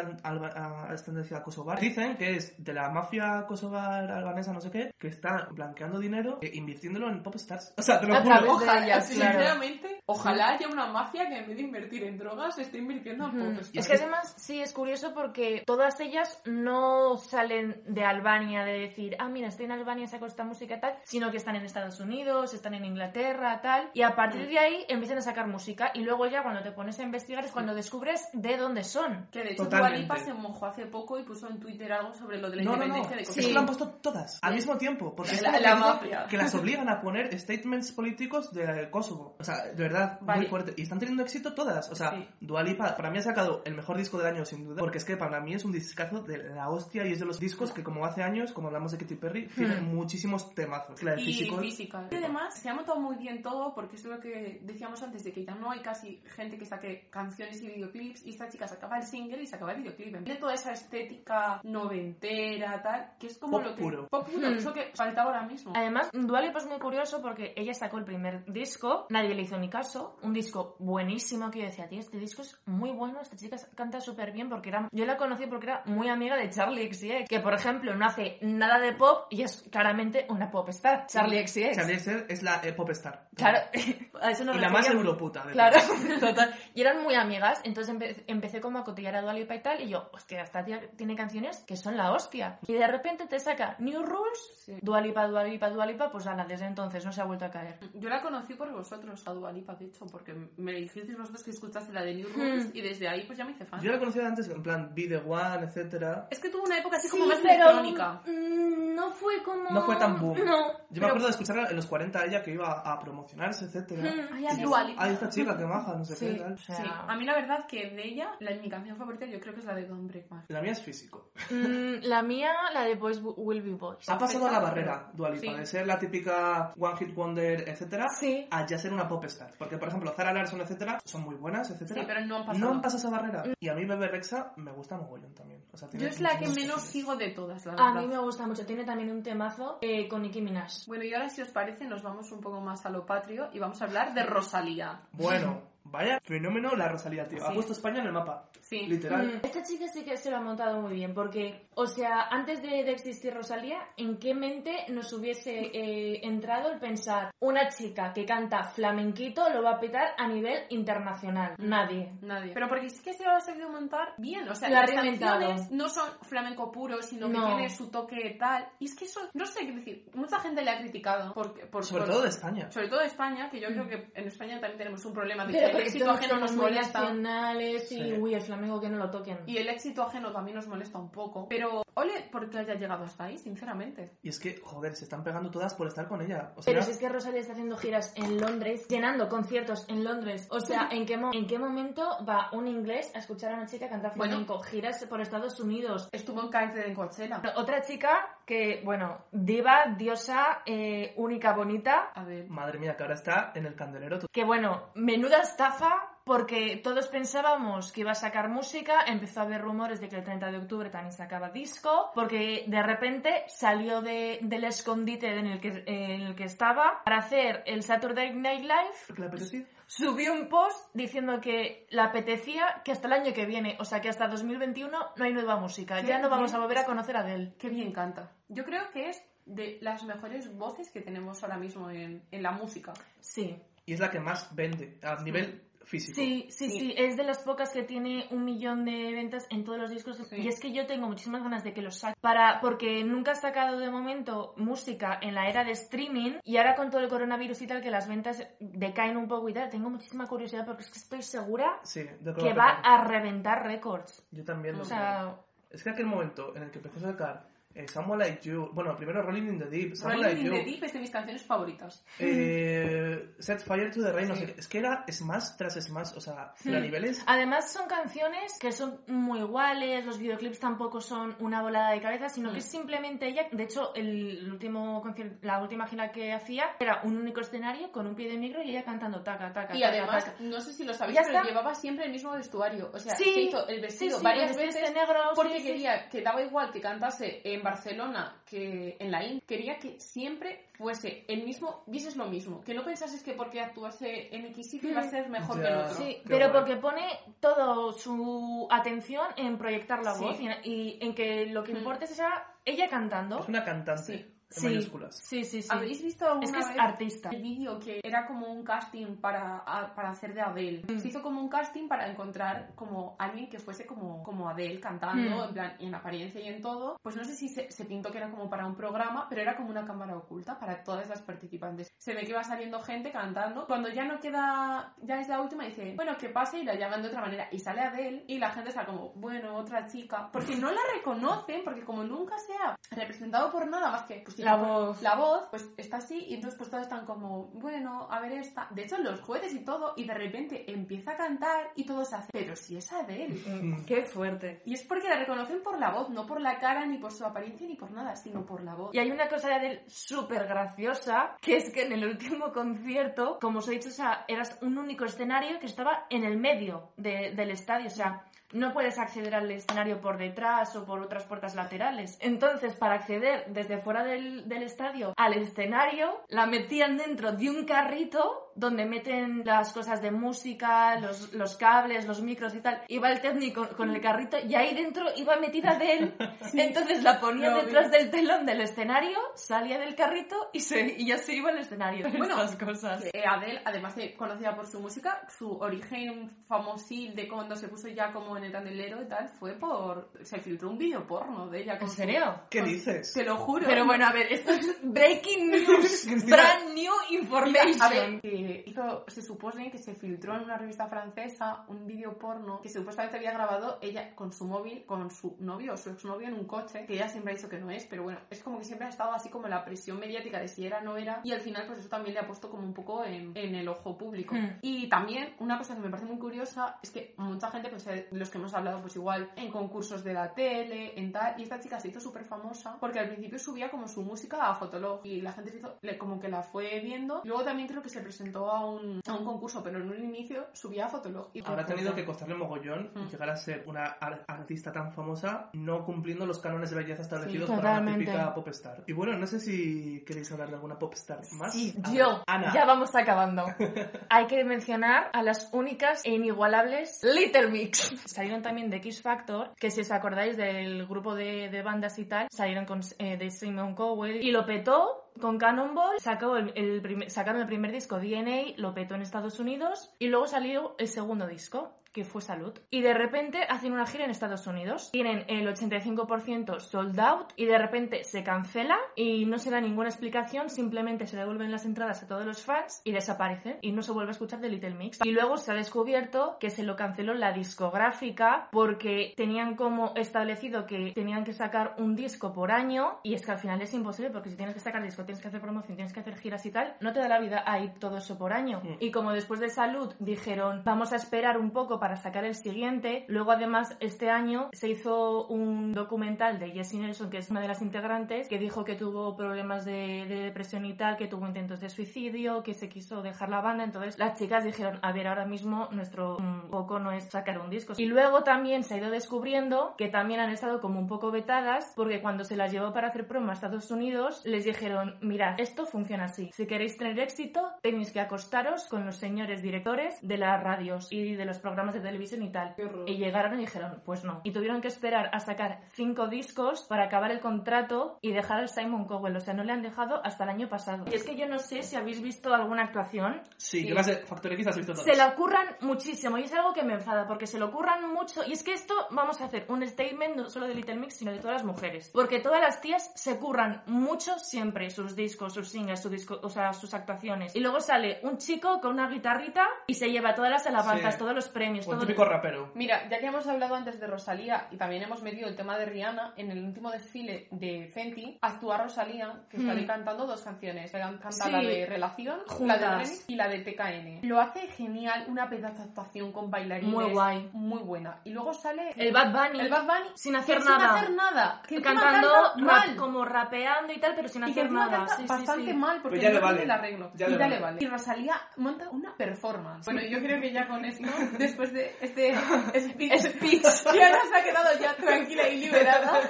ascendencia 0.89 1.43
kosovar. 1.43 1.81
Dicen 1.81 2.17
que 2.17 2.37
es 2.37 2.55
de 2.63 2.73
la 2.73 2.91
mafia 2.91 3.45
kosovar 3.47 4.11
albanesa, 4.11 4.53
no 4.53 4.61
sé 4.61 4.71
qué, 4.71 4.91
que 4.99 5.09
está 5.09 5.49
blanqueando 5.51 5.99
dinero 5.99 6.39
e 6.43 6.51
invirtiéndolo 6.55 7.09
en 7.11 7.23
pop 7.23 7.35
stars. 7.37 7.75
O 7.77 7.83
sea, 7.83 8.01
te 8.01 8.07
lo 8.07 8.15
juro. 8.21 8.53
Ojalá, 8.55 8.85
ellas, 8.85 9.09
claro. 9.11 9.33
sinceramente, 9.39 10.01
ojalá 10.07 10.51
haya 10.51 10.69
una 10.69 10.87
mafia 10.87 11.29
que 11.29 11.39
en 11.39 11.47
vez 11.47 11.57
de 11.57 11.63
invertir 11.63 12.05
en 12.05 12.19
drogas 12.19 12.59
esté 12.59 12.79
invirtiendo 12.79 13.29
en 13.29 13.41
Ujú. 13.41 13.55
pop. 13.57 13.65
Es 13.73 13.87
que 13.89 13.95
además 13.95 14.35
sí 14.37 14.61
es 14.61 14.73
curioso 14.73 15.13
porque 15.15 15.63
todas 15.67 15.99
ellas 16.01 16.41
no 16.45 17.17
salen 17.17 17.83
de 17.87 18.05
Albania 18.05 18.65
de 18.65 18.81
decir, 18.81 19.17
ah, 19.19 19.29
mira, 19.29 19.49
estoy 19.55 19.67
en 19.67 19.73
Albania, 19.73 20.07
saco 20.07 20.27
esta 20.27 20.45
música 20.45 20.77
y 20.77 20.81
tal, 20.81 20.99
sino 21.05 21.31
que 21.31 21.37
están 21.39 21.57
en 21.57 21.65
Estados 21.65 21.99
Unidos, 22.01 22.53
están 22.55 22.75
en 22.75 22.85
Inglaterra, 22.85 23.61
tal, 23.63 23.91
y 23.95 24.03
a 24.03 24.15
partir 24.15 24.49
de 24.49 24.59
ahí 24.59 24.85
empiezan 24.89 25.19
a 25.19 25.23
sacar 25.23 25.47
música 25.47 25.91
y 25.95 26.03
luego 26.03 26.27
ya 26.27 26.43
cuando 26.43 26.63
te 26.63 26.73
pones 26.73 26.99
a 26.99 27.03
investigar 27.03 27.45
es 27.45 27.51
cuando 27.53 27.75
descubres 27.75 28.23
de 28.33 28.57
dónde 28.57 28.85
son. 28.85 29.29
Que 29.31 29.41
de 29.43 29.53
hecho 29.53 29.65
Totalmente. 29.65 30.07
Dua 30.07 30.17
Lipa 30.17 30.25
se 30.27 30.35
mojó 30.35 30.67
hace 30.67 30.87
poco 30.87 31.19
y 31.19 31.23
puso 31.25 31.49
en 31.49 31.59
Twitter 31.61 31.93
algo 31.93 32.13
sobre 32.15 32.39
lo 32.39 32.51
de 32.51 32.57
la 32.57 32.63
No, 32.65 32.71
no, 32.73 32.77
no. 32.79 32.85
independencia 32.85 33.17
de 33.17 33.23
Es 33.23 33.29
Kosovo. 33.29 33.47
que 33.49 33.53
lo 33.55 33.61
han 33.61 33.67
puesto 33.67 33.89
todas 34.03 34.39
al 34.43 34.51
Sí. 34.53 34.57
mismo 34.57 34.77
tiempo. 34.79 35.15
Porque 35.15 35.33
La- 35.33 35.37
es 35.37 35.43
la- 35.43 35.61
la 35.61 35.77
mafia. 35.77 36.27
Que 36.29 36.37
las 36.37 36.55
obligan 36.55 36.89
a 36.89 37.01
poner 37.01 37.39
statements 37.39 37.93
políticos 37.93 38.53
de 38.53 38.91
Kosovo. 38.91 39.37
O 39.39 39.45
sea, 39.45 39.65
de 39.67 39.83
verdad, 39.83 40.19
Vale. 40.21 40.41
muy 40.41 40.49
fuerte. 40.51 40.75
Y 40.77 40.83
están 40.83 40.99
teniendo 40.99 41.23
éxito 41.23 41.55
todas. 41.55 41.91
O 41.91 41.95
sea, 41.95 42.11
Sí. 42.13 42.29
Dua 42.41 42.63
Lipa 42.63 42.97
para 42.97 43.11
mí 43.11 43.19
ha 43.19 43.23
sacado 43.23 43.63
el 43.65 43.75
mejor 43.75 43.97
disco 43.97 44.19
del 44.19 44.27
año 44.27 44.45
sin 44.45 44.65
duda. 44.65 44.81
Porque 44.81 44.99
es 44.99 45.05
que 45.05 45.17
para 45.17 45.41
mí 45.41 45.55
es 45.55 45.65
un 45.65 45.73
discazo 45.73 46.21
de 46.23 46.39
la 46.51 46.69
hostia 46.69 47.07
y 47.07 47.13
es 47.13 47.21
de 47.21 47.27
los 47.27 47.39
discos 47.41 47.73
que 47.73 47.83
como 47.83 48.05
hace 48.05 48.23
años, 48.23 48.53
como 48.53 48.69
hablamos 48.69 48.93
de 48.93 48.99
Katy 48.99 49.15
Perry, 49.17 49.44
tiene 49.55 49.75
Hmm. 49.81 49.95
muchísimos 49.95 50.55
temazos. 50.55 51.03
La 51.03 51.15
de 51.15 51.23
y 51.23 51.25
Physical. 51.27 51.61
física. 51.61 52.09
Y 52.11 52.15
además 52.17 52.55
se 52.59 52.69
ha 52.69 52.75
montado 52.75 53.01
muy 53.01 53.17
bien 53.17 53.43
todo 53.43 53.75
porque 53.75 53.97
es 53.97 54.05
lo 54.05 54.19
que 54.21 54.61
decíamos 54.63 55.03
antes 55.03 55.25
de 55.25 55.33
que 55.33 55.45
ya 55.45 55.55
no 55.55 55.71
hay 55.71 55.81
casi 55.81 56.23
gente 56.37 56.59
que 56.59 56.65
saque 56.65 57.09
canciones 57.11 57.63
y 57.63 57.67
videoclips 57.69 58.27
y 58.27 58.31
esta 58.31 58.49
chica 58.49 58.67
sacaba 58.69 58.97
el 58.99 59.03
single 59.05 59.43
y 59.43 59.47
sacaba 59.47 59.73
el 59.73 59.79
videoclip. 59.83 60.25
Tiene 60.25 60.41
toda 60.41 60.55
esa 60.55 60.73
estética 60.73 61.61
noventera, 61.99 62.83
tal, 62.83 63.13
que 63.19 63.27
es 63.29 63.39
como 63.39 63.59
Pop 63.59 63.67
lo 63.67 63.75
que... 63.77 63.83
puro. 63.83 64.09
Pop 64.09 64.29
puro, 64.29 64.49
Hmm. 64.51 64.55
es 64.55 64.65
lo 64.65 64.73
que 64.73 64.91
falta 64.95 65.23
ahora 65.23 65.43
mismo. 65.47 65.73
Además, 65.75 66.11
Dua 66.13 66.41
Lipa 66.41 66.59
es 66.59 66.67
muy 66.67 66.79
curioso 66.79 67.21
porque 67.23 67.53
ella 67.57 67.75
sacó 67.75 67.99
el 67.99 68.05
primer 68.05 68.45
disco, 68.47 69.07
nadie 69.11 69.35
le 69.35 69.43
hizo 69.43 69.59
ni 69.59 69.69
caso, 69.69 70.17
un 70.23 70.33
disco 70.33 70.77
buenísimo 70.79 71.51
que 71.51 71.61
yo 71.61 71.65
decía, 71.67 71.89
tío, 71.89 72.01
este 72.01 72.19
disco 72.19 72.43
es 72.43 72.61
muy 72.67 72.91
bueno, 72.91 73.21
esta 73.21 73.37
chica 73.37 73.57
canta 73.75 74.01
súper 74.01 74.33
bien 74.33 74.49
porque 74.49 74.69
era, 74.71 74.89
yo 74.93 75.05
la 75.05 75.17
conocí 75.17 75.47
porque 75.47 75.67
era 75.67 75.83
muy 75.87 76.09
amiga 76.09 76.37
de 76.37 76.51
Charlie 76.51 76.93
XCX, 76.93 77.29
que 77.29 77.41
por 77.41 77.55
ejemplo 77.55 77.95
no 77.95 78.07
hace 78.07 78.39
nada 78.43 78.79
de 78.79 78.93
pop 78.95 79.27
y 79.35 79.43
es 79.43 79.65
claramente 79.71 80.27
una 80.29 80.51
pop 80.51 80.69
star, 80.71 81.07
Charlie 81.07 81.47
XCX. 81.47 81.77
Charlie 81.77 81.99
XCX 81.99 82.25
es 82.29 82.43
la 82.43 82.61
eh, 82.65 82.73
pop 82.73 82.89
star. 82.91 83.29
Claro, 83.35 83.59
a 84.23 84.31
eso 84.31 84.45
nos 84.45 84.57
Y 84.57 84.61
la 84.61 84.69
más 84.71 84.89
europuta. 84.89 85.45
de 85.45 85.53
Claro, 85.53 85.77
total. 86.21 86.55
Y 86.75 86.81
eran 86.81 87.03
muy 87.03 87.15
amigas, 87.15 87.61
entonces 87.65 87.95
empe- 87.95 88.23
empecé 88.27 88.61
como 88.61 88.79
a 88.79 88.85
cotillar 88.85 89.17
a 89.17 89.23
Dua 89.23 89.33
Lipa 89.35 89.55
y 89.55 89.63
tal, 89.63 89.81
y 89.81 89.89
yo, 89.89 90.09
hostia, 90.13 90.43
esta 90.43 90.65
tía 90.65 90.81
tiene 90.97 91.17
canciones 91.17 91.65
que 91.67 91.77
son 91.77 91.97
la 91.97 92.13
hostia. 92.13 92.59
Y 92.67 92.73
de 92.75 92.87
repente 92.87 93.27
te 93.27 93.39
saca 93.39 93.77
New 93.79 94.03
Rules, 94.03 94.51
Sí. 94.65 94.79
Dua 94.81 95.01
Lipa, 95.01 95.27
Dua 95.27 95.45
Lipa, 95.45 95.69
Dua 95.69 95.85
Lipa, 95.85 96.11
pues 96.11 96.27
ala, 96.27 96.45
desde 96.47 96.67
entonces 96.67 97.05
no 97.05 97.13
se 97.13 97.21
ha 97.21 97.25
vuelto 97.25 97.45
a 97.45 97.51
caer. 97.51 97.79
Yo 97.95 98.09
la 98.09 98.23
conocí 98.23 98.55
por 98.55 98.73
vosotros, 98.73 99.23
a 99.27 99.33
Dua 99.33 99.53
Lipa, 99.53 99.75
de 99.75 99.87
hecho, 99.87 100.07
porque 100.07 100.33
me 100.57 100.73
dijisteis 100.73 101.19
vosotros 101.19 101.43
que 101.43 101.51
escuchaste 101.51 101.93
la 101.93 102.03
de 102.03 102.15
New 102.15 102.29
Rules 102.35 102.71
y 102.73 102.81
desde 102.81 103.09
ahí 103.09 103.25
pues 103.27 103.37
ya 103.39 103.45
me 103.45 103.51
hice 103.53 103.65
fan. 103.67 103.81
Yo 103.83 103.91
la 103.93 103.99
conocía 103.99 104.27
antes, 104.27 104.49
en 104.49 104.63
plan, 104.63 104.93
Be 104.95 105.09
The 105.09 105.17
One, 105.19 105.67
etcétera. 105.67 106.29
Es 106.31 106.39
que 106.39 106.49
tuvo 106.49 106.63
una 106.65 106.79
época 106.79 106.97
así 106.97 107.09
Sí, 107.09 107.11
como 107.11 107.27
más 107.27 107.41
pero 107.43 107.71
electrónica. 107.71 108.23
mm, 108.27 108.95
no 108.95 109.11
fue 109.11 109.24
como... 109.45 109.71
No 109.71 109.83
fue 109.83 109.97
tan 109.97 110.19
boom. 110.21 110.39
No. 110.45 110.45
Yo 110.45 110.75
me 110.79 110.79
pero- 110.95 111.07
acuerdo 111.07 111.27
de 111.27 111.31
escucharla 111.33 111.69
en 111.71 111.77
los 111.77 111.87
40 111.87 112.19
a 112.21 112.25
ella 112.27 112.43
que 112.43 112.53
iba 112.53 112.81
a 112.81 112.99
promocionarse, 113.01 113.65
etcétera. 113.67 114.03
Mm, 114.03 114.35
Ay, 114.35 114.47
a. 114.47 114.95
Ay, 114.99 115.13
esta 115.15 115.29
chica, 115.29 115.57
que 115.57 115.65
maja, 115.65 115.95
no 115.95 116.05
sé 116.05 116.15
Sí, 116.17 116.27
qué 116.27 116.35
tal. 116.41 116.53
o 116.53 116.57
sea, 116.59 116.77
Sí, 116.77 116.83
a 117.09 117.17
mí 117.17 117.25
la 117.25 117.35
verdad 117.35 117.67
que 117.67 117.91
de 117.91 118.07
ella, 118.07 118.33
la, 118.41 118.51
mi 118.57 118.69
canción 118.69 118.97
favorita 118.97 119.27
yo 119.27 119.41
creo 119.41 119.55
que 119.55 119.61
es 119.61 119.67
la 119.67 119.75
de 119.75 119.87
Don't 119.87 120.09
Break 120.09 120.31
My 120.31 120.37
Heart. 120.39 120.51
La 120.51 120.63
mía 120.63 120.73
es 120.73 120.83
físico. 120.83 121.31
mm, 121.51 122.03
la 122.03 122.23
mía, 122.23 122.53
la 122.73 122.83
de 122.83 122.95
Boys 122.95 123.21
Will 123.23 123.63
Be 123.63 123.73
Boys. 123.75 124.09
Ha 124.09 124.19
pasado 124.19 124.47
a 124.47 124.51
la 124.53 124.61
barrera, 124.61 125.11
Dua 125.13 125.31
Lipa, 125.31 125.53
Sí. 125.53 125.55
de 125.59 125.67
ser 125.67 125.87
la 125.87 125.99
típica 125.99 126.73
One 126.79 126.97
Hit 126.99 127.15
Wonder, 127.15 127.69
etcétera, 127.69 128.09
Sí. 128.09 128.47
a 128.51 128.67
ya 128.67 128.79
ser 128.79 128.93
una 128.93 129.09
pop 129.09 129.25
star. 129.25 129.51
Porque, 129.59 129.79
por 129.79 129.89
ejemplo, 129.89 130.13
Zara 130.17 130.33
Larson, 130.33 130.61
etcétera, 130.61 130.99
son 131.05 131.23
muy 131.25 131.35
buenas, 131.35 131.71
etcétera. 131.71 132.01
Sí, 132.01 132.07
pero 132.07 132.21
no 132.27 132.37
han 132.37 132.47
pasado. 132.47 132.65
No 132.67 132.73
han 132.75 132.81
pasado 132.83 132.99
esa 132.99 133.11
barrera. 133.11 133.43
Y 133.61 133.69
a 133.69 133.75
mí 133.75 133.85
Bebe 133.85 134.09
Rexa 134.09 134.53
me 134.57 134.73
gusta 134.73 134.97
mogollón 134.97 135.35
también. 135.35 135.65
O 135.73 135.77
sea, 135.77 135.89
tiene 135.89 136.05
Yo 136.05 136.11
es 136.11 136.21
la 136.21 136.39
que 136.39 136.47
menos 136.49 136.75
cosas. 136.77 136.89
sigo 136.91 137.17
de 137.17 137.31
todas, 137.31 137.65
la 137.67 137.73
A 137.73 137.77
verdad. 137.77 138.01
mí 138.03 138.07
me 138.09 138.19
gusta 138.19 138.47
mucho. 138.47 138.65
Tiene 138.65 138.85
también 138.85 139.11
un 139.15 139.23
temazo 139.23 139.79
eh, 139.81 140.09
con 140.09 140.23
Nicki 140.23 140.41
Minaj. 140.41 140.87
Bueno, 140.87 141.05
y 141.05 141.15
ahora 141.15 141.29
si 141.29 141.43
os 141.43 141.49
parece 141.49 141.87
nos 141.87 142.03
vamos 142.03 142.31
un 142.33 142.41
poco 142.41 142.61
más 142.61 142.85
a 142.85 142.91
lo 142.91 143.07
patrio 143.07 143.49
y 143.53 143.59
vamos 143.59 143.81
a 143.81 143.87
hablar 143.87 144.15
de 144.15 144.25
Rosalía. 144.25 145.01
Bueno, 145.13 145.74
vaya 145.85 146.19
fenómeno 146.23 146.75
la 146.77 146.89
Rosalía, 146.89 147.27
tío. 147.29 147.45
Ha 147.47 147.53
puesto 147.53 147.73
España 147.73 148.01
en 148.01 148.07
el 148.07 148.13
mapa. 148.13 148.49
Sí. 148.61 148.87
Literal. 148.87 149.27
Mm, 149.27 149.47
Esta 149.47 149.63
chica 149.63 149.87
sí 149.89 150.03
que 150.05 150.17
se 150.17 150.31
lo 150.31 150.39
ha 150.39 150.41
montado 150.41 150.81
muy 150.81 150.95
bien, 150.95 151.13
porque, 151.15 151.67
o 151.75 151.87
sea, 151.87 152.29
antes 152.31 152.63
de, 152.63 152.83
de 152.85 152.93
existir 152.93 153.33
Rosalía, 153.35 153.79
¿en 153.97 154.19
qué 154.19 154.35
mente 154.35 154.87
nos 154.89 155.13
hubiese 155.13 155.53
eh, 155.73 156.21
entrado 156.27 156.73
el 156.73 156.79
pensar 156.81 157.31
una 157.41 157.69
chica 157.69 158.13
que 158.13 158.25
canta 158.25 158.65
flamenquito 158.65 159.49
lo 159.51 159.63
va 159.63 159.73
a 159.73 159.81
petar 159.81 160.15
a 160.17 160.27
nivel 160.29 160.65
internacional? 160.71 161.55
Nadie. 161.59 162.13
Nadie. 162.23 162.53
Pero 162.55 162.69
porque 162.69 162.89
sí 162.89 163.03
que 163.03 163.13
se 163.13 163.25
lo 163.25 163.33
ha 163.33 163.41
sabido 163.41 163.69
montar 163.69 164.15
bien. 164.19 164.49
O 164.49 164.55
sea, 164.55 164.69
Lo 164.71 164.77
ha 164.79 164.81
las 164.81 164.91
canciones 164.93 165.71
no 165.71 165.89
son 165.89 166.09
flamenco 166.23 166.71
puro, 166.73 167.03
sino 167.03 167.29
que 167.29 167.35
tiene 167.35 167.69
su 167.71 167.91
toque 167.91 168.37
tal. 168.39 168.67
Y 168.79 168.87
es 168.87 168.95
que 168.97 169.05
eso, 169.05 169.21
no 169.35 169.45
sé 169.47 169.67
qué 169.67 169.73
decir. 169.73 170.07
Mucha 170.15 170.39
gente 170.41 170.63
le 170.63 170.71
ha 170.71 170.79
criticado. 170.79 171.35
Por, 171.35 171.53
por, 171.69 171.85
Sobre 171.85 172.05
por- 172.05 172.13
todo 172.13 172.23
de 172.23 172.29
España. 172.29 172.71
Sobre 172.71 172.89
todo 172.89 173.01
de 173.01 173.07
España, 173.07 173.51
que 173.51 173.61
yo 173.61 173.69
creo 173.69 173.87
que 173.89 174.11
en 174.15 174.27
España 174.27 174.59
también 174.61 174.79
tenemos 174.79 175.05
un 175.05 175.13
problema 175.13 175.45
de 175.45 175.53
el 175.77 175.87
éxito 175.87 176.11
ajeno 176.11 176.37
nos 176.39 176.53
molesta. 176.57 177.01
nacionales 177.01 177.91
y, 177.93 177.97
Sí. 177.97 178.13
uy, 178.19 178.35
el 178.35 178.41
flamenco 178.43 178.81
que 178.81 178.89
no 178.89 178.99
lo 178.99 179.11
toquen. 179.11 179.39
Y 179.47 179.57
el 179.59 179.69
éxito 179.69 180.03
ajeno 180.03 180.33
también 180.33 180.57
nos 180.57 180.67
molesta 180.67 180.99
un 180.99 181.11
poco. 181.11 181.47
Pero, 181.49 181.83
ole, 181.95 182.29
porque 182.33 182.59
haya 182.59 182.75
llegado 182.75 183.05
hasta 183.05 183.25
ahí, 183.25 183.39
sinceramente. 183.39 184.19
Y 184.23 184.29
es 184.29 184.39
que, 184.39 184.57
joder, 184.63 184.95
se 184.97 185.05
están 185.05 185.23
pegando 185.23 185.51
todas 185.51 185.75
por 185.75 185.87
estar 185.87 186.07
con 186.09 186.21
ella. 186.23 186.53
O 186.57 186.63
sea, 186.63 186.73
Pero 186.73 186.85
si 186.85 186.93
es 186.93 186.99
que 186.99 187.09
Rosalía 187.09 187.41
está 187.41 187.53
haciendo 187.53 187.77
giras 187.77 188.13
en 188.17 188.41
Londres, 188.41 188.87
llenando 188.89 189.29
conciertos 189.29 189.85
en 189.89 190.05
Londres. 190.05 190.47
O 190.51 190.61
sea, 190.61 190.89
¿en 190.91 191.07
qué, 191.07 191.17
mo- 191.17 191.31
¿en 191.33 191.47
qué 191.47 191.59
momento 191.59 192.03
va 192.29 192.49
un 192.53 192.67
inglés 192.69 193.11
a 193.15 193.19
escuchar 193.19 193.53
a 193.53 193.57
una 193.57 193.67
chica 193.67 193.89
cantar 193.89 194.13
Bueno. 194.17 194.33
flamenco? 194.33 194.61
Giras 194.63 195.05
por 195.09 195.21
Estados 195.21 195.59
Unidos. 195.61 196.09
Estuvo 196.13 196.43
en 196.43 196.49
Cáceres 196.49 196.87
en 196.89 196.95
Coachella. 196.95 197.43
Otra 197.57 197.83
chica 197.83 198.39
que, 198.45 198.83
bueno, 198.85 199.25
diva, 199.33 199.95
diosa, 199.97 200.63
eh, 200.67 201.15
única, 201.17 201.53
bonita. 201.53 202.11
A 202.15 202.25
ver. 202.25 202.49
madre 202.49 202.79
mía, 202.79 202.97
que 202.97 203.03
ahora 203.03 203.15
está 203.15 203.53
en 203.55 203.67
el 203.67 203.75
candelero. 203.75 204.19
Que, 204.31 204.45
bueno, 204.45 204.91
menuda 204.95 205.41
estafa. 205.41 206.14
Porque 206.25 206.81
todos 206.83 207.09
pensábamos 207.09 207.93
que 207.93 208.01
iba 208.01 208.13
a 208.13 208.15
sacar 208.15 208.49
música, 208.49 209.05
empezó 209.07 209.41
a 209.41 209.43
haber 209.43 209.61
rumores 209.61 210.01
de 210.01 210.09
que 210.09 210.17
el 210.17 210.25
30 210.25 210.51
de 210.51 210.57
octubre 210.59 210.89
también 210.89 211.13
sacaba 211.13 211.51
disco, 211.51 212.11
porque 212.15 212.65
de 212.67 212.83
repente 212.83 213.45
salió 213.49 214.01
de- 214.01 214.39
del 214.41 214.65
escondite 214.65 215.39
en 215.39 215.47
el, 215.47 215.61
que, 215.61 215.85
en 215.87 216.23
el 216.23 216.35
que 216.35 216.45
estaba 216.45 217.03
para 217.05 217.19
hacer 217.19 217.63
el 217.67 217.83
Saturday 217.83 218.33
Night 218.35 218.63
Live 218.63 218.95
¿Qué 219.15 219.21
le 219.21 219.27
apetecía? 219.27 219.67
subió 219.87 220.33
un 220.33 220.49
post 220.49 220.89
diciendo 220.95 221.41
que 221.43 221.87
le 221.91 222.01
apetecía 222.01 222.81
que 222.85 222.93
hasta 222.93 223.07
el 223.09 223.13
año 223.13 223.35
que 223.35 223.45
viene, 223.45 223.77
o 223.79 223.85
sea 223.85 224.01
que 224.01 224.09
hasta 224.09 224.27
2021 224.27 224.99
no 225.17 225.25
hay 225.25 225.33
nueva 225.35 225.57
música. 225.57 226.01
Qué 226.01 226.07
Ya 226.07 226.19
no 226.21 226.31
vamos 226.31 226.53
bien. 226.53 226.57
a 226.57 226.63
volver 226.65 226.79
a 226.79 226.85
conocer 226.87 227.19
a 227.19 227.21
Adele. 227.21 227.53
Qué 227.59 227.69
bien 227.69 227.93
canta. 227.93 228.33
Yo 228.49 228.65
creo 228.65 228.91
que 228.93 229.11
es 229.11 229.23
de 229.45 229.77
las 229.83 230.03
mejores 230.05 230.57
voces 230.57 230.91
que 230.91 231.03
tenemos 231.03 231.43
ahora 231.43 231.59
mismo 231.59 231.91
en, 231.91 232.23
en 232.31 232.43
la 232.43 232.53
música. 232.53 232.95
Sí. 233.21 233.61
Y 233.85 233.93
es 233.93 234.01
la 234.01 234.11
que 234.11 234.21
más 234.21 234.55
vende 234.57 234.99
a 235.03 235.23
nivel 235.23 235.63
físico. 235.85 236.17
Sí, 236.17 236.47
sí, 236.51 236.69
Sí. 236.71 236.79
sí, 236.81 236.95
es 236.97 237.17
de 237.17 237.25
las 237.25 237.39
pocas 237.41 237.71
que 237.71 237.83
tiene 237.83 238.27
un 238.31 238.45
millón 238.45 238.85
de 238.85 239.13
ventas 239.13 239.47
en 239.51 239.65
todos 239.65 239.79
los 239.79 239.91
discos. 239.91 240.17
Sí. 240.17 240.37
Y 240.37 240.49
es 240.49 240.59
que 240.61 240.73
yo 240.73 240.87
tengo 240.87 241.07
muchísimas 241.09 241.43
ganas 241.43 241.63
de 241.65 241.73
que 241.73 241.83
los 241.83 241.97
saque. 241.99 242.17
Para, 242.21 242.61
porque 242.61 243.05
nunca 243.05 243.33
ha 243.33 243.35
sacado 243.37 243.79
de 243.79 243.91
momento 243.91 244.55
música 244.57 245.19
en 245.23 245.35
la 245.35 245.49
era 245.49 245.65
de 245.65 245.73
streaming. 245.73 246.39
Y 246.43 246.57
ahora 246.57 246.75
con 246.75 246.91
todo 246.91 247.01
el 247.03 247.09
coronavirus 247.09 247.63
y 247.63 247.67
tal, 247.67 247.83
que 247.83 247.91
las 247.91 248.09
ventas 248.09 248.47
decaen 248.61 249.17
un 249.17 249.29
poco 249.29 249.49
y 249.49 249.53
tal, 249.55 249.71
tengo 249.71 249.91
muchísima 249.91 250.27
curiosidad 250.27 250.65
porque 250.67 250.83
es 250.83 250.91
que 250.91 250.99
estoy 250.99 251.23
segura 251.23 251.79
Sí, 251.83 252.03
de 252.21 252.35
que 252.35 252.53
va 252.55 252.81
a 252.83 253.05
reventar 253.05 253.65
récords. 253.67 254.27
Yo 254.31 254.45
también 254.45 254.77
lo 254.77 254.83
O 254.83 254.87
creo. 254.87 254.99
sea, 254.99 255.37
Es 255.71 255.83
que 255.83 255.91
aquel 255.91 256.07
momento 256.07 256.55
en 256.57 256.63
el 256.65 256.71
que 256.71 256.79
empezó 256.79 256.99
a 257.07 257.11
sacar 257.13 257.54
eh, 257.75 257.87
Someone 257.89 258.25
Like 258.25 258.49
You, 258.49 258.71
bueno, 258.73 258.97
primero 258.97 259.23
Rolling 259.23 259.49
in 259.49 259.59
the 259.59 259.67
Deep, 259.67 259.95
Someone 259.97 260.23
Rolling 260.23 260.29
Like 260.37 260.41
in 260.41 260.47
You, 260.47 260.53
the 260.65 260.71
Deep 260.71 260.85
es 260.85 260.93
de 260.93 261.01
mis 261.01 261.11
canciones 261.11 261.43
favoritas. 261.45 262.05
eh, 262.19 263.35
Set 263.39 263.61
Fire 263.63 263.91
to 263.91 264.03
the 264.03 264.13
Rain, 264.13 264.29
no 264.29 264.37
Sí. 264.37 264.47
sé. 264.47 264.55
Es 264.59 264.69
que 264.69 264.79
era 264.79 265.05
Smash 265.11 265.57
tras 265.57 265.75
Smash, 265.75 266.13
o 266.17 266.21
sea, 266.21 266.53
Hmm. 266.65 266.75
a 266.75 266.81
niveles... 266.81 267.23
Además 267.27 267.73
son 267.73 267.89
canciones 267.89 268.53
que 268.61 268.73
son 268.73 269.01
muy 269.07 269.41
iguales, 269.41 270.05
los 270.05 270.19
videoclips 270.19 270.59
tampoco 270.61 271.01
son 271.01 271.37
una 271.41 271.63
volada 271.63 271.91
de 271.93 272.01
cabeza, 272.01 272.29
sino 272.29 272.51
que 272.51 272.57
Mm. 272.57 272.59
es 272.59 272.71
simplemente 272.71 273.27
ella, 273.29 273.47
de 273.51 273.63
hecho 273.65 273.95
el 273.95 274.51
último 274.53 275.03
la 275.43 275.61
última 275.61 275.87
gira 275.87 276.11
que 276.13 276.33
hacía 276.33 276.77
era 276.79 277.01
un 277.05 277.17
único 277.17 277.41
escenario 277.41 277.91
con 277.93 278.07
un 278.07 278.15
pie 278.15 278.29
de 278.31 278.39
micro 278.39 278.63
y 278.63 278.71
ella 278.71 278.85
cantando 278.85 279.23
taca, 279.23 279.53
taca, 279.53 279.77
Y 279.77 279.81
taca, 279.81 279.93
además, 279.93 280.25
taca. 280.25 280.37
no 280.41 280.61
sé 280.61 280.73
si 280.73 280.85
lo 280.85 280.95
sabéis, 280.95 281.17
Ya 281.19 281.23
pero 281.25 281.39
está. 281.39 281.49
llevaba 281.49 281.75
siempre 281.75 282.05
el 282.07 282.13
mismo 282.13 282.33
vestuario. 282.33 282.91
O 282.93 282.99
sea, 282.99 283.15
Sí, 283.17 283.25
se 283.25 283.41
hizo 283.41 283.67
el 283.69 283.77
Sí, 283.77 283.81
vestido 283.83 284.19
sí, 284.19 284.25
varias 284.25 284.51
el 284.51 284.57
vestido 284.57 284.67
veces 284.67 284.83
este 284.89 285.01
negro, 285.01 285.21
porque 285.35 285.57
sí, 285.57 285.61
sí. 285.61 285.67
quería 285.69 286.09
que 286.09 286.23
daba 286.23 286.43
igual 286.43 286.71
que 286.73 286.81
cantase 286.81 287.41
en 287.45 287.63
Barcelona 287.65 288.43
que 288.47 288.97
en 289.01 289.11
la 289.11 289.25
India. 289.25 289.43
Quería 289.47 289.79
que 289.79 289.99
siempre 289.99 290.67
fuese 290.75 291.25
el 291.29 291.43
mismo, 291.45 291.83
vieses 291.87 292.15
lo 292.17 292.27
mismo. 292.27 292.61
Que 292.63 292.75
no 292.75 292.85
pensases 292.85 293.23
que 293.23 293.33
porque 293.33 293.61
actuase 293.61 294.29
en 294.35 294.45
X 294.47 294.71
sitio 294.71 294.91
iba 294.91 295.01
a 295.01 295.09
ser 295.11 295.29
mejor 295.29 295.57
que 295.61 295.69
Ya. 295.69 295.79
otro. 295.81 295.95
Sí, 295.97 296.05
Qué 296.05 296.23
pero 296.27 296.51
guay. 296.51 296.61
porque 296.61 296.77
pone 296.77 297.09
todo 297.41 297.93
su 297.93 298.69
atención 298.71 299.27
en 299.37 299.59
proyectar 299.59 300.05
la 300.05 300.15
Sí. 300.15 300.25
voz 300.25 300.39
y, 300.41 300.49
y 300.71 300.99
en 301.01 301.15
que 301.15 301.47
lo 301.47 301.65
que 301.65 301.73
Mm. 301.73 301.79
importa 301.79 302.05
es 302.05 302.13
esa, 302.13 302.47
ella 302.65 302.89
cantando. 302.89 303.41
Es 303.41 303.49
una 303.49 303.65
cantante, 303.65 304.19
Sí. 304.19 304.34
En 304.51 304.61
Sí, 304.61 304.67
mayúsculas. 304.67 305.17
sí, 305.17 305.45
sí, 305.45 305.63
sí. 305.63 305.69
¿Habéis 305.71 306.03
visto 306.03 306.25
alguna 306.27 306.45
Es 306.45 306.53
que 306.53 306.59
es 306.61 306.69
vez 306.69 306.79
artista. 306.79 307.31
el 307.31 307.43
vídeo 307.43 307.79
que 307.79 308.01
era 308.03 308.27
como 308.27 308.47
un 308.53 308.63
casting 308.65 309.17
para, 309.17 309.59
a- 309.59 309.95
para 309.95 310.11
hacer 310.11 310.35
de 310.35 310.41
Adele? 310.43 310.83
Mm. 310.89 310.99
Se 310.99 311.09
hizo 311.09 311.23
como 311.23 311.41
un 311.41 311.49
casting 311.49 311.89
para 311.89 312.09
encontrar 312.09 312.73
como 312.75 313.17
alguien 313.19 313.49
que 313.49 313.59
fuese 313.59 313.87
como, 313.87 314.23
como 314.23 314.49
Adele 314.49 314.81
cantando, 314.81 315.37
Mm. 315.45 315.49
en 315.49 315.53
plan, 315.55 315.77
en 315.81 315.95
apariencia 315.95 316.41
y 316.41 316.49
en 316.49 316.61
todo. 316.61 316.97
Pues 317.03 317.17
no 317.17 317.25
sé 317.25 317.35
si 317.35 317.49
se, 317.49 317.71
se 317.71 317.85
pintó 317.85 318.11
que 318.11 318.19
era 318.19 318.31
como 318.31 318.49
para 318.49 318.67
un 318.67 318.75
programa, 318.77 319.27
pero 319.29 319.41
era 319.43 319.57
como 319.57 319.71
una 319.71 319.85
cámara 319.85 320.17
oculta 320.17 320.59
para 320.59 320.83
todas 320.85 321.09
las 321.09 321.23
participantes. 321.23 321.91
Se 321.99 322.15
ve 322.15 322.25
que 322.25 322.35
va 322.35 322.45
saliendo 322.45 322.81
gente 322.81 323.11
cantando. 323.11 323.67
Cuando 323.67 323.89
ya 323.89 324.05
no 324.05 324.21
queda, 324.21 324.95
ya 325.03 325.21
es 325.21 325.29
la 325.29 325.41
última, 325.41 325.65
dice, 325.65 325.95
bueno, 325.97 326.17
que 326.17 326.29
pase 326.29 326.59
y 326.59 326.65
la 326.65 326.75
llaman 326.75 327.03
de 327.03 327.09
otra 327.09 327.21
manera. 327.21 327.49
Y 327.51 327.59
sale 327.59 327.81
Adele 327.81 328.25
y 328.29 328.39
la 328.39 328.51
gente 328.51 328.71
está 328.71 328.85
como, 328.87 329.11
bueno, 329.15 329.57
otra 329.57 329.87
chica. 329.87 330.29
Porque 330.33 330.57
no 330.57 330.71
la 330.71 330.81
reconocen, 330.95 331.63
porque 331.65 331.85
como 331.85 332.05
nunca 332.05 332.37
se 332.39 332.53
ha 332.55 332.77
representado 332.91 333.51
por 333.51 333.67
nada 333.69 333.91
más 333.91 334.03
que 334.05 334.21
pues, 334.25 334.34
La 334.39 334.59
por- 334.59 334.69
voz. 334.69 335.03
la 335.03 335.15
voz, 335.17 335.45
pues 335.51 335.69
está 335.77 335.99
así 335.99 336.25
y 336.29 336.35
entonces 336.35 336.59
pues 336.59 336.71
todos 336.71 336.83
están 336.83 337.05
como, 337.07 337.49
bueno, 337.55 338.09
a 338.11 338.21
ver 338.21 338.33
esta. 338.33 338.69
De 338.71 338.85
hecho, 338.85 338.99
los 338.99 339.21
jueces 339.21 339.53
y 339.55 339.65
todo, 339.65 339.93
y 339.97 340.05
de 340.05 340.15
repente 340.15 340.71
empieza 340.71 341.13
a 341.13 341.17
cantar 341.17 341.71
y 341.77 341.85
todos 341.87 342.13
hacen, 342.13 342.31
pero 342.33 342.57
si 342.57 342.77
es 342.77 342.93
Adele. 342.93 343.35
Mm, 343.47 343.85
Qué 343.85 344.03
fuerte. 344.03 344.63
Y 344.65 344.75
es 344.75 344.83
porque 344.83 345.09
la 345.09 345.17
reconocen 345.17 345.63
por 345.63 345.79
la 345.79 345.91
voz, 345.91 346.09
no 346.11 346.27
por 346.27 346.41
la 346.41 346.59
cara, 346.59 346.85
ni 346.87 346.99
por 346.99 347.13
su 347.13 347.25
apariencia, 347.25 347.67
ni 347.67 347.77
por 347.77 347.91
nada, 347.91 348.17
sino 348.17 348.45
por 348.45 348.63
la 348.63 348.75
voz. 348.75 348.95
Y 348.95 348.99
hay 348.99 349.11
una 349.11 349.29
cosa 349.29 349.49
de 349.49 349.55
Adele 349.55 349.83
súper 349.87 350.47
graciosa, 350.47 351.37
que 351.41 351.57
es 351.57 351.71
que 351.73 351.83
en 351.87 351.93
el 351.93 352.05
último 352.05 352.53
concierto, 352.53 353.39
como 353.41 353.59
os 353.61 353.69
he 353.69 353.73
dicho, 353.73 353.89
o 353.89 353.93
sea, 353.93 354.25
eras 354.29 354.59
un 354.63 354.79
único 354.79 355.05
escenario 355.05 355.59
que 355.59 355.67
estaba 355.67 356.07
en 356.11 356.25
el 356.25 356.37
medio 356.39 356.91
de- 356.97 357.33
del 357.35 357.51
estadio, 357.51 357.87
o 357.87 357.91
sea, 357.91 358.25
no 358.55 358.73
puedes 358.73 358.99
acceder 358.99 359.35
al 359.35 359.51
escenario 359.51 360.01
por 360.01 360.17
detrás 360.17 360.75
o 360.77 360.85
por 360.85 361.01
otras 361.03 361.25
puertas 361.25 361.55
laterales. 361.55 362.17
Entonces, 362.21 362.75
para 362.75 362.95
acceder 362.95 363.45
desde 363.49 363.79
fuera 363.79 364.05
del, 364.05 364.49
del 364.49 364.63
estadio 364.63 365.13
al 365.17 365.35
escenario, 365.35 366.23
la 366.29 366.47
metían 366.47 366.97
dentro 366.97 367.33
de 367.33 367.51
un 367.51 367.65
carrito 367.67 368.44
donde 368.57 368.85
meten 368.85 369.43
las 369.45 369.73
cosas 369.73 370.01
de 370.03 370.11
música, 370.11 370.99
los, 371.01 371.33
los 371.33 371.57
cables, 371.57 372.07
los 372.07 372.23
micros 372.23 372.55
y 372.55 372.61
tal. 372.61 372.83
Iba 372.89 373.11
el 373.11 373.21
técnico 373.21 373.69
con 373.77 373.91
el 373.91 374.01
carrito 374.01 374.37
y 374.47 374.55
ahí 374.55 374.75
dentro 374.75 375.07
iba 375.17 375.37
metida 375.37 375.75
de 375.77 375.93
él. 375.93 376.15
Entonces 376.55 377.03
la 377.03 377.21
ponía 377.21 377.55
vi. 377.55 377.63
detrás 377.63 377.91
del 377.91 378.11
telón 378.11 378.47
del 378.47 378.61
escenario, 378.61 379.19
salía 379.35 379.79
del 379.79 379.95
carrito 379.95 380.51
y, 380.53 380.61
se, 380.61 380.95
y 380.99 381.07
ya 381.07 381.19
se 381.19 381.35
iba 381.35 381.51
al 381.51 381.59
escenario. 381.59 382.07
Bueno, 382.25 382.43
Estas 382.43 382.57
cosas. 382.57 383.05
Eh, 383.13 383.25
Adele, 383.29 383.61
además 383.65 383.97
de 383.97 384.15
conocida 384.15 384.55
por 384.55 384.67
su 384.67 384.81
música, 384.81 385.27
su 385.37 385.51
origen 385.59 386.31
famosil 386.49 387.15
de 387.15 387.29
cuando 387.29 387.57
se 387.57 387.69
puso 387.69 387.89
ya 387.89 388.13
como 388.13 388.37
en 388.37 388.45
el 388.45 388.53
candelero 388.53 389.03
y 389.03 389.07
tal, 389.09 389.29
fue 389.29 389.53
por... 389.55 390.11
Se 390.23 390.39
filtró 390.41 390.71
un 390.71 390.79
vídeo 390.79 391.07
porno 391.07 391.49
de 391.49 391.63
ella. 391.63 391.73
¿En 391.75 391.79
con 391.81 391.89
su- 391.91 391.97
serio? 391.97 392.43
¿Qué 392.51 392.63
dices? 392.63 393.13
Te 393.13 393.25
lo 393.25 393.37
juro. 393.37 393.65
Pero 393.67 393.85
bueno, 393.85 394.07
a 394.07 394.13
ver, 394.13 394.33
esto 394.33 394.53
es 394.53 394.77
breaking 394.83 395.51
news, 395.51 396.07
brand 396.27 396.73
new 396.75 396.93
Mira, 397.11 397.21
information. 397.23 397.83
a 397.83 397.89
ver, 397.89 398.21
que 398.47 398.65
hizo, 398.67 399.05
se 399.09 399.23
supone 399.23 399.71
que 399.71 399.79
se 399.79 399.95
filtró 399.95 400.37
en 400.37 400.43
una 400.43 400.59
revista 400.59 400.87
francesa 400.87 401.65
un 401.69 401.87
vídeo 401.87 402.19
porno 402.19 402.61
que 402.61 402.69
supuestamente 402.69 403.17
había 403.17 403.33
grabado 403.33 403.79
ella 403.81 404.15
con 404.15 404.33
su 404.33 404.45
móvil, 404.45 404.85
con 404.85 405.11
su 405.11 405.37
novio 405.39 405.75
o 405.75 405.77
su 405.77 405.91
exnovio 405.91 406.29
en 406.29 406.35
un 406.35 406.45
coche, 406.45 406.85
que 406.87 406.95
ella 406.95 407.09
siempre 407.09 407.33
ha 407.33 407.37
dicho 407.37 407.49
que 407.49 407.59
no 407.59 407.71
es, 407.71 407.87
pero 407.87 408.03
bueno, 408.03 408.19
es 408.31 408.43
como 408.43 408.59
que 408.59 408.65
siempre 408.65 408.87
ha 408.87 408.91
estado 408.91 409.13
así 409.13 409.31
como 409.31 409.49
la 409.49 409.65
presión 409.65 409.99
mediática 409.99 410.39
de 410.41 410.49
si 410.49 410.67
era 410.67 410.81
o 410.81 410.83
no 410.83 410.97
era, 410.97 411.21
y 411.25 411.33
al 411.33 411.41
final 411.41 411.67
pues 411.67 411.79
eso 411.79 411.89
también 411.89 412.15
le 412.15 412.21
ha 412.21 412.27
puesto 412.27 412.51
como 412.51 412.65
un 412.65 412.75
poco 412.75 413.05
en, 413.05 413.33
en 413.35 413.55
el 413.55 413.69
ojo 413.69 413.97
público. 413.97 414.35
Hmm. 414.35 414.59
Y 414.61 414.89
también 414.89 415.35
una 415.39 415.57
cosa 415.59 415.75
que 415.75 415.81
me 415.81 415.89
parece 415.89 416.07
muy 416.07 416.19
curiosa 416.19 416.79
es 416.83 416.91
que 416.91 417.15
mucha 417.17 417.51
gente, 417.51 417.71
pues 417.71 417.87
eh, 417.87 418.09
los 418.13 418.29
que 418.29 418.39
hemos 418.39 418.53
hablado 418.53 418.81
pues 418.81 418.97
igual 418.97 419.31
en 419.37 419.51
concursos 419.51 420.05
de 420.05 420.13
la 420.13 420.35
tele, 420.35 420.99
en 420.99 421.13
tal, 421.13 421.39
y 421.39 421.45
esta 421.45 421.61
chica 421.61 421.81
se 421.81 421.89
hizo 421.89 422.01
súper 422.01 422.25
famosa 422.25 422.77
porque 422.79 422.99
al 422.99 423.09
principio 423.09 423.39
subía 423.39 423.71
como 423.71 423.89
su 423.89 424.03
música 424.03 424.51
a 424.51 424.55
Fotolog 424.55 425.01
y 425.05 425.21
la 425.21 425.33
gente 425.33 425.51
se 425.51 425.59
hizo, 425.59 425.79
como 425.99 426.21
que 426.21 426.29
la 426.29 426.43
fue 426.43 426.81
viendo. 426.81 427.23
Luego 427.25 427.43
también 427.45 427.69
creo 427.69 427.83
que 427.83 427.89
se 427.89 428.01
presentó 428.01 428.34
presentó 428.35 428.51
a 428.51 428.65
un, 428.67 429.01
a 429.07 429.13
un 429.15 429.25
concurso, 429.25 429.63
pero 429.63 429.79
en 429.79 429.89
un 429.89 430.03
inicio 430.05 430.47
subía 430.53 430.87
a 430.87 430.89
Fotolog. 430.89 431.29
Y 431.33 431.43
Habrá 431.45 431.65
tenido 431.65 431.95
que 431.95 432.05
costarle 432.05 432.35
mogollón 432.35 432.91
Mm. 432.95 433.09
llegar 433.09 433.31
a 433.31 433.37
ser 433.37 433.65
una 433.67 433.85
ar- 434.01 434.25
artista 434.29 434.73
tan 434.73 434.93
famosa 434.93 435.51
no 435.55 435.85
cumpliendo 435.85 436.27
los 436.27 436.39
cánones 436.39 436.71
de 436.71 436.77
belleza 436.77 437.03
establecidos 437.03 437.49
Sí, 437.49 437.57
para 437.57 437.81
una 437.81 437.93
típica 437.93 438.35
popstar. 438.35 438.85
Y 438.87 438.93
bueno, 438.93 439.17
no 439.17 439.27
sé 439.27 439.41
si 439.41 440.03
queréis 440.07 440.31
hablar 440.33 440.49
de 440.49 440.55
alguna 440.57 440.79
popstar 440.79 441.21
más. 441.39 441.53
Sí, 441.53 441.75
A 441.83 441.89
ver, 441.91 441.99
yo. 441.99 442.23
Ana. 442.27 442.53
Ya 442.53 442.65
vamos 442.65 442.95
acabando. 442.95 443.45
Hay 444.11 444.27
que 444.27 444.45
mencionar 444.45 445.11
a 445.13 445.23
las 445.23 445.51
únicas 445.53 446.03
e 446.05 446.11
inigualables 446.11 447.01
Little 447.03 447.49
Mix. 447.51 447.93
Salieron 448.07 448.43
también 448.43 448.71
de 448.71 448.77
X 448.79 449.03
Factor, 449.03 449.53
que 449.57 449.71
si 449.71 449.81
os 449.83 449.91
acordáis 449.91 450.37
del 450.37 450.87
grupo 450.87 451.15
de, 451.15 451.49
de 451.51 451.63
bandas 451.63 451.99
y 451.99 452.05
tal, 452.07 452.29
salieron 452.31 452.65
con, 452.67 452.81
eh, 452.99 453.17
de 453.17 453.31
Simon 453.31 453.75
Cowell 453.75 454.23
y 454.23 454.31
lo 454.33 454.45
petó 454.47 455.04
con 455.21 455.39
Cannonball, 455.39 456.01
sacó 456.01 456.37
el, 456.37 456.81
primer- 456.83 457.11
sacaron 457.11 457.41
el 457.41 457.47
primer 457.47 457.71
disco 457.73 457.99
DNA, 457.99 458.55
lo 458.57 458.75
petó 458.75 458.95
en 458.95 459.03
Estados 459.03 459.39
Unidos 459.39 459.95
y 459.99 460.09
luego 460.09 460.27
salió 460.27 460.75
el 460.79 460.89
segundo 460.89 461.27
disco 461.27 461.73
que 461.95 462.05
fue 462.05 462.21
Salud. 462.21 462.53
Y 462.71 462.83
de 462.83 462.93
repente 462.93 463.45
hacen 463.49 463.73
una 463.73 463.87
gira 463.87 464.05
en 464.05 464.11
Estados 464.11 464.47
Unidos. 464.47 464.91
Tienen 464.91 465.25
el 465.29 465.47
85% 465.47 466.59
sold 466.59 466.99
out 466.99 467.33
y 467.37 467.47
de 467.47 467.57
repente 467.57 468.03
se 468.05 468.25
cancela 468.25 468.77
y 468.97 469.27
no 469.27 469.39
se 469.39 469.51
da 469.51 469.61
ninguna 469.61 469.89
explicación, 469.89 470.51
simplemente 470.51 471.07
se 471.07 471.17
devuelven 471.17 471.53
las 471.53 471.65
entradas 471.65 472.03
a 472.03 472.09
todos 472.09 472.27
los 472.27 472.43
fans 472.43 472.83
y 472.85 472.93
desaparecen 472.93 473.59
y 473.63 473.73
no 473.73 473.83
se 473.83 473.93
vuelve 473.93 474.11
a 474.11 474.13
escuchar 474.13 474.41
de 474.41 474.49
Little 474.49 474.75
Mix. 474.75 474.99
Y 475.05 475.13
luego 475.13 475.37
se 475.37 475.53
ha 475.53 475.55
descubierto 475.55 476.37
que 476.41 476.51
se 476.51 476.65
lo 476.65 476.75
canceló 476.75 477.15
la 477.15 477.33
discográfica 477.33 478.49
porque 478.51 479.15
tenían 479.17 479.55
como 479.55 479.93
establecido 479.95 480.67
que 480.67 480.93
tenían 480.95 481.25
que 481.25 481.33
sacar 481.33 481.77
un 481.79 481.95
disco 481.95 482.33
por 482.33 482.51
año 482.51 482.99
y 483.05 483.15
es 483.15 483.25
que 483.25 483.31
al 483.31 483.39
final 483.39 483.63
es 483.63 483.73
imposible 483.73 484.11
porque 484.11 484.31
si 484.31 484.37
tienes 484.37 484.55
que 484.55 484.61
sacar 484.61 484.83
disco, 484.83 485.05
tienes 485.05 485.23
que 485.23 485.29
hacer 485.29 485.41
promoción, 485.41 485.77
tienes 485.77 485.93
que 485.93 486.01
hacer 486.01 486.17
giras 486.17 486.45
y 486.47 486.51
tal, 486.51 486.75
no 486.81 486.93
te 486.93 486.99
da 486.99 487.09
la 487.09 487.21
vida 487.21 487.45
a 487.47 487.61
ir 487.61 487.75
todo 487.79 487.99
eso 487.99 488.19
por 488.19 488.33
año. 488.33 488.61
Mm. 488.65 488.77
Y 488.81 488.91
como 488.91 489.13
después 489.13 489.39
de 489.39 489.49
Salud 489.49 489.95
dijeron, 490.01 490.63
vamos 490.65 490.93
a 490.93 490.97
esperar 490.97 491.39
un 491.39 491.53
poco 491.53 491.79
para 491.79 491.84
sacar 491.97 492.25
el 492.25 492.35
siguiente, 492.35 493.05
luego 493.09 493.33
además 493.33 493.77
este 493.81 494.11
año 494.11 494.49
se 494.53 494.69
hizo 494.69 495.27
un 495.27 495.73
documental 495.73 496.39
de 496.39 496.51
Jessie 496.51 496.81
Nelson, 496.81 497.11
que 497.11 497.19
es 497.19 497.31
una 497.31 497.41
de 497.41 497.49
las 497.49 497.63
integrantes, 497.63 498.29
que 498.29 498.39
dijo 498.39 498.65
que 498.65 498.75
tuvo 498.75 499.17
problemas 499.17 499.65
de, 499.65 500.07
de 500.07 500.23
depresión 500.23 500.65
y 500.65 500.75
tal, 500.75 500.97
que 500.97 501.07
tuvo 501.07 501.27
intentos 501.27 501.61
de 501.61 501.69
suicidio, 501.69 502.43
que 502.43 502.55
se 502.55 502.69
quiso 502.69 503.03
dejar 503.03 503.29
la 503.29 503.41
banda, 503.41 503.65
entonces 503.65 503.99
las 503.99 504.19
chicas 504.19 504.45
dijeron, 504.45 504.79
a 504.83 504.93
ver, 504.93 505.07
ahora 505.09 505.27
mismo 505.27 505.69
nuestro 505.71 506.19
mm, 506.19 506.51
foco 506.51 506.79
no 506.79 506.93
es 506.93 507.05
sacar 507.05 507.39
un 507.39 507.51
disco. 507.51 507.75
Y 507.77 507.87
luego 507.87 508.23
también 508.23 508.65
se 508.65 508.75
ha 508.75 508.79
ido 508.79 508.91
descubriendo 508.91 509.75
que 509.77 509.89
también 509.89 510.21
han 510.21 510.31
estado 510.31 510.61
como 510.61 510.79
un 510.79 510.87
poco 510.87 511.11
vetadas, 511.11 511.73
porque 511.77 512.01
cuando 512.01 512.25
se 512.25 512.37
las 512.37 512.53
llevó 512.53 512.73
para 512.73 512.89
hacer 512.89 513.07
promo 513.07 513.31
a 513.31 513.35
Estados 513.35 513.71
Unidos, 513.71 514.23
les 514.25 514.45
dijeron, 514.45 514.97
mirad, 515.01 515.39
esto 515.39 515.67
funciona 515.67 516.05
así. 516.05 516.31
Si 516.33 516.47
queréis 516.47 516.77
tener 516.77 516.99
éxito, 516.99 517.51
tenéis 517.63 517.93
que 517.93 518.01
acostaros 518.01 518.65
con 518.69 518.85
los 518.85 518.97
señores 518.97 519.43
directores 519.43 519.99
de 520.03 520.19
las 520.19 520.43
radios 520.43 520.91
y 520.91 521.15
de 521.15 521.25
los 521.25 521.39
programas 521.39 521.74
de 521.75 521.81
televisión 521.81 522.23
y 522.23 522.31
tal. 522.31 522.55
Y 522.87 522.97
llegaron 522.97 523.35
y 523.35 523.43
dijeron, 523.43 523.83
pues 523.85 524.05
no. 524.05 524.21
Y 524.25 524.33
tuvieron 524.33 524.61
que 524.61 524.69
esperar 524.69 525.11
a 525.13 525.21
sacar 525.21 525.61
cinco 525.73 526.09
discos 526.09 526.63
para 526.69 526.85
acabar 526.85 527.11
el 527.11 527.21
contrato 527.21 527.99
y 528.01 528.13
dejar 528.13 528.39
al 528.41 528.49
Simon 528.49 528.87
Cowell. 528.87 529.17
O 529.17 529.21
sea, 529.21 529.35
no 529.35 529.45
le 529.45 529.53
han 529.53 529.63
dejado 529.63 530.01
hasta 530.05 530.25
el 530.25 530.31
año 530.31 530.49
pasado. 530.49 530.85
Y 530.91 530.95
es 530.95 531.05
que 531.05 531.17
yo 531.17 531.27
no 531.27 531.39
sé 531.39 531.63
si 531.63 531.77
habéis 531.77 532.01
visto 532.03 532.33
alguna 532.35 532.63
actuación. 532.65 533.23
Sí, 533.37 533.61
Sí. 533.61 533.69
yo 533.69 533.75
las 533.75 533.87
de 533.87 533.97
Factor 534.05 534.33
X 534.33 534.47
has 534.49 534.57
visto 534.57 534.73
todas. 534.73 534.85
Se 534.85 534.97
lo 534.97 535.15
curran 535.15 535.47
muchísimo 535.61 536.19
y 536.19 536.25
es 536.25 536.33
algo 536.33 536.53
que 536.53 536.63
me 536.65 536.75
enfada 536.75 537.07
porque 537.07 537.27
se 537.27 537.39
lo 537.39 537.51
curran 537.53 537.93
mucho. 537.93 538.23
Y 538.27 538.33
es 538.33 538.43
que 538.43 538.53
esto 538.53 538.75
vamos 538.91 539.21
a 539.21 539.27
hacer 539.27 539.47
un 539.49 539.67
statement 539.67 540.17
no 540.17 540.29
solo 540.29 540.47
de 540.49 540.55
Little 540.55 540.77
Mix, 540.77 540.97
sino 540.97 541.13
de 541.13 541.19
todas 541.19 541.35
las 541.37 541.45
mujeres. 541.45 541.91
Porque 541.93 542.21
todas 542.21 542.41
las 542.41 542.61
tías 542.61 542.91
se 542.95 543.19
curran 543.19 543.63
mucho 543.67 544.19
siempre 544.19 544.71
sus 544.71 544.97
discos, 544.97 545.35
sus 545.35 545.49
singles, 545.49 545.81
su 545.83 545.89
disco, 545.89 546.19
o 546.23 546.29
sea, 546.29 546.53
sus 546.53 546.75
actuaciones. 546.75 547.35
Y 547.37 547.41
luego 547.41 547.61
sale 547.61 548.01
un 548.03 548.19
chico 548.19 548.61
con 548.61 548.73
una 548.73 548.89
guitarrita 548.89 549.47
y 549.67 549.75
se 549.75 549.91
lleva 549.91 550.15
todas 550.15 550.31
las 550.31 550.47
alabanzas, 550.47 550.95
Sí. 550.95 550.99
todos 550.99 551.15
los 551.15 551.29
premios, 551.29 551.64
Un 551.67 551.75
todo 551.77 551.87
típico 551.87 552.05
rapero. 552.05 552.51
Mira, 552.55 552.89
ya 552.89 552.99
que 552.99 553.07
hemos 553.07 553.27
hablado 553.27 553.55
antes 553.55 553.79
de 553.81 553.87
Rosalía 553.87 554.49
y 554.51 554.57
también 554.57 554.83
hemos 554.83 555.03
metido 555.03 555.29
el 555.29 555.37
tema 555.37 555.57
de 555.59 555.67
Rihanna, 555.67 556.13
en 556.17 556.31
el 556.31 556.45
último 556.45 556.71
desfile 556.71 557.29
de 557.31 557.71
Fenty 557.73 558.19
actúa 558.21 558.59
Rosalía, 558.59 559.23
que 559.31 559.37
está 559.39 559.53
Hmm. 559.53 559.57
ahí 559.59 559.67
cantando 559.67 560.07
dos 560.07 560.23
canciones. 560.23 560.73
Canta 560.73 561.11
Sí. 561.11 561.31
la 561.31 561.41
de 561.41 561.67
Relación, 561.67 562.19
la 562.27 562.33
Juntas. 562.35 562.61
de 562.61 562.69
Remix 562.71 563.05
y 563.09 563.15
la 563.17 563.29
de 563.29 563.39
TKN. 563.41 564.01
Lo 564.07 564.21
hace 564.21 564.41
genial, 564.49 565.05
una 565.09 565.29
pedazo 565.29 565.59
de 565.63 565.69
actuación 565.69 566.13
con 566.13 566.31
bailarines. 566.31 566.73
Muy 566.75 566.91
guay. 566.93 567.29
Muy 567.33 567.63
buena. 567.63 568.01
Y 568.05 568.11
luego 568.11 568.33
sale... 568.35 568.71
El 568.77 568.93
Bad 568.93 569.13
Bunny. 569.13 569.41
El 569.41 569.51
Bad 569.51 569.65
Bunny 569.67 569.91
Sin 569.95 570.17
hacer 570.17 570.39
que 570.39 570.45
nada. 570.45 570.59
Sin 570.59 570.77
hacer 570.85 570.91
nada. 570.95 571.43
Que 571.47 571.61
cantando 571.63 572.09
canta 572.13 572.29
rap- 572.35 572.37
mal. 572.67 572.77
como 572.77 573.05
rapeando 573.05 573.73
y 573.73 573.79
tal, 573.81 573.95
pero 573.95 574.09
sin 574.09 574.23
Y 574.23 574.27
que 574.27 574.31
hacer 574.33 574.43
encima 574.45 574.67
nada. 574.67 574.79
canta 574.79 574.97
Sí, 574.97 575.05
bastante 575.07 575.51
sí. 575.53 575.57
mal 575.57 575.81
porque 575.83 575.99
Pero 575.99 576.03
ya 576.03 576.09
no 576.09 576.15
le 576.15 576.21
vale. 576.33 576.43
el 576.43 576.51
arreglo. 576.51 576.91
Ya 576.95 577.07
y 577.07 577.11
le 577.11 577.17
ya 577.19 577.25
vale. 577.25 577.35
le 577.37 577.41
vale. 577.43 577.59
Y 577.63 577.67
Rosalía 577.67 578.15
monta 578.37 578.69
una 578.71 578.95
performance. 578.97 579.65
Bueno, 579.65 579.81
yo 579.89 579.99
creo 580.01 580.21
que 580.21 580.33
ya 580.33 580.47
con 580.49 580.65
esto, 580.65 580.83
después 581.19 581.53
este 581.55 582.15
speech, 582.61 583.01
Speech. 583.01 583.43
ya 583.75 583.91
nos 583.91 584.13
ha 584.13 584.23
quedado 584.23 584.59
ya 584.61 584.75
tranquila 584.75 585.29
y 585.29 585.39
liberada. 585.39 586.01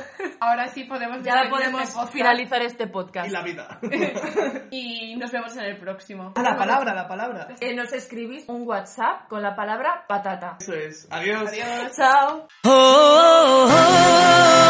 Ahora 0.41 0.69
sí 0.69 0.85
podemos 0.85 1.23
Ya 1.23 1.49
podemos 1.49 1.83
este 1.83 2.07
finalizar 2.13 2.63
este 2.63 2.87
podcast. 2.87 3.29
Y 3.29 3.31
la 3.31 3.43
vida. 3.43 3.79
Y 4.71 5.17
nos 5.17 5.31
vemos 5.31 5.57
en 5.57 5.65
el 5.65 5.79
próximo. 5.79 6.33
A 6.35 6.43
la 6.43 6.57
palabra, 6.57 6.95
la 6.95 7.07
palabra. 7.07 7.49
Eh, 7.61 7.75
nos 7.75 7.93
escribís 7.93 8.45
un 8.49 8.67
WhatsApp 8.67 9.29
con 9.29 9.43
la 9.43 9.55
palabra 9.55 10.05
patata. 10.09 10.57
Eso 10.61 10.75
es. 10.75 11.07
Adiós. 11.11 11.49
Adiós. 11.49 11.97
Chao. 11.97 12.49
oh, 12.65 13.69
oh, 13.69 13.69
oh. 13.71 14.64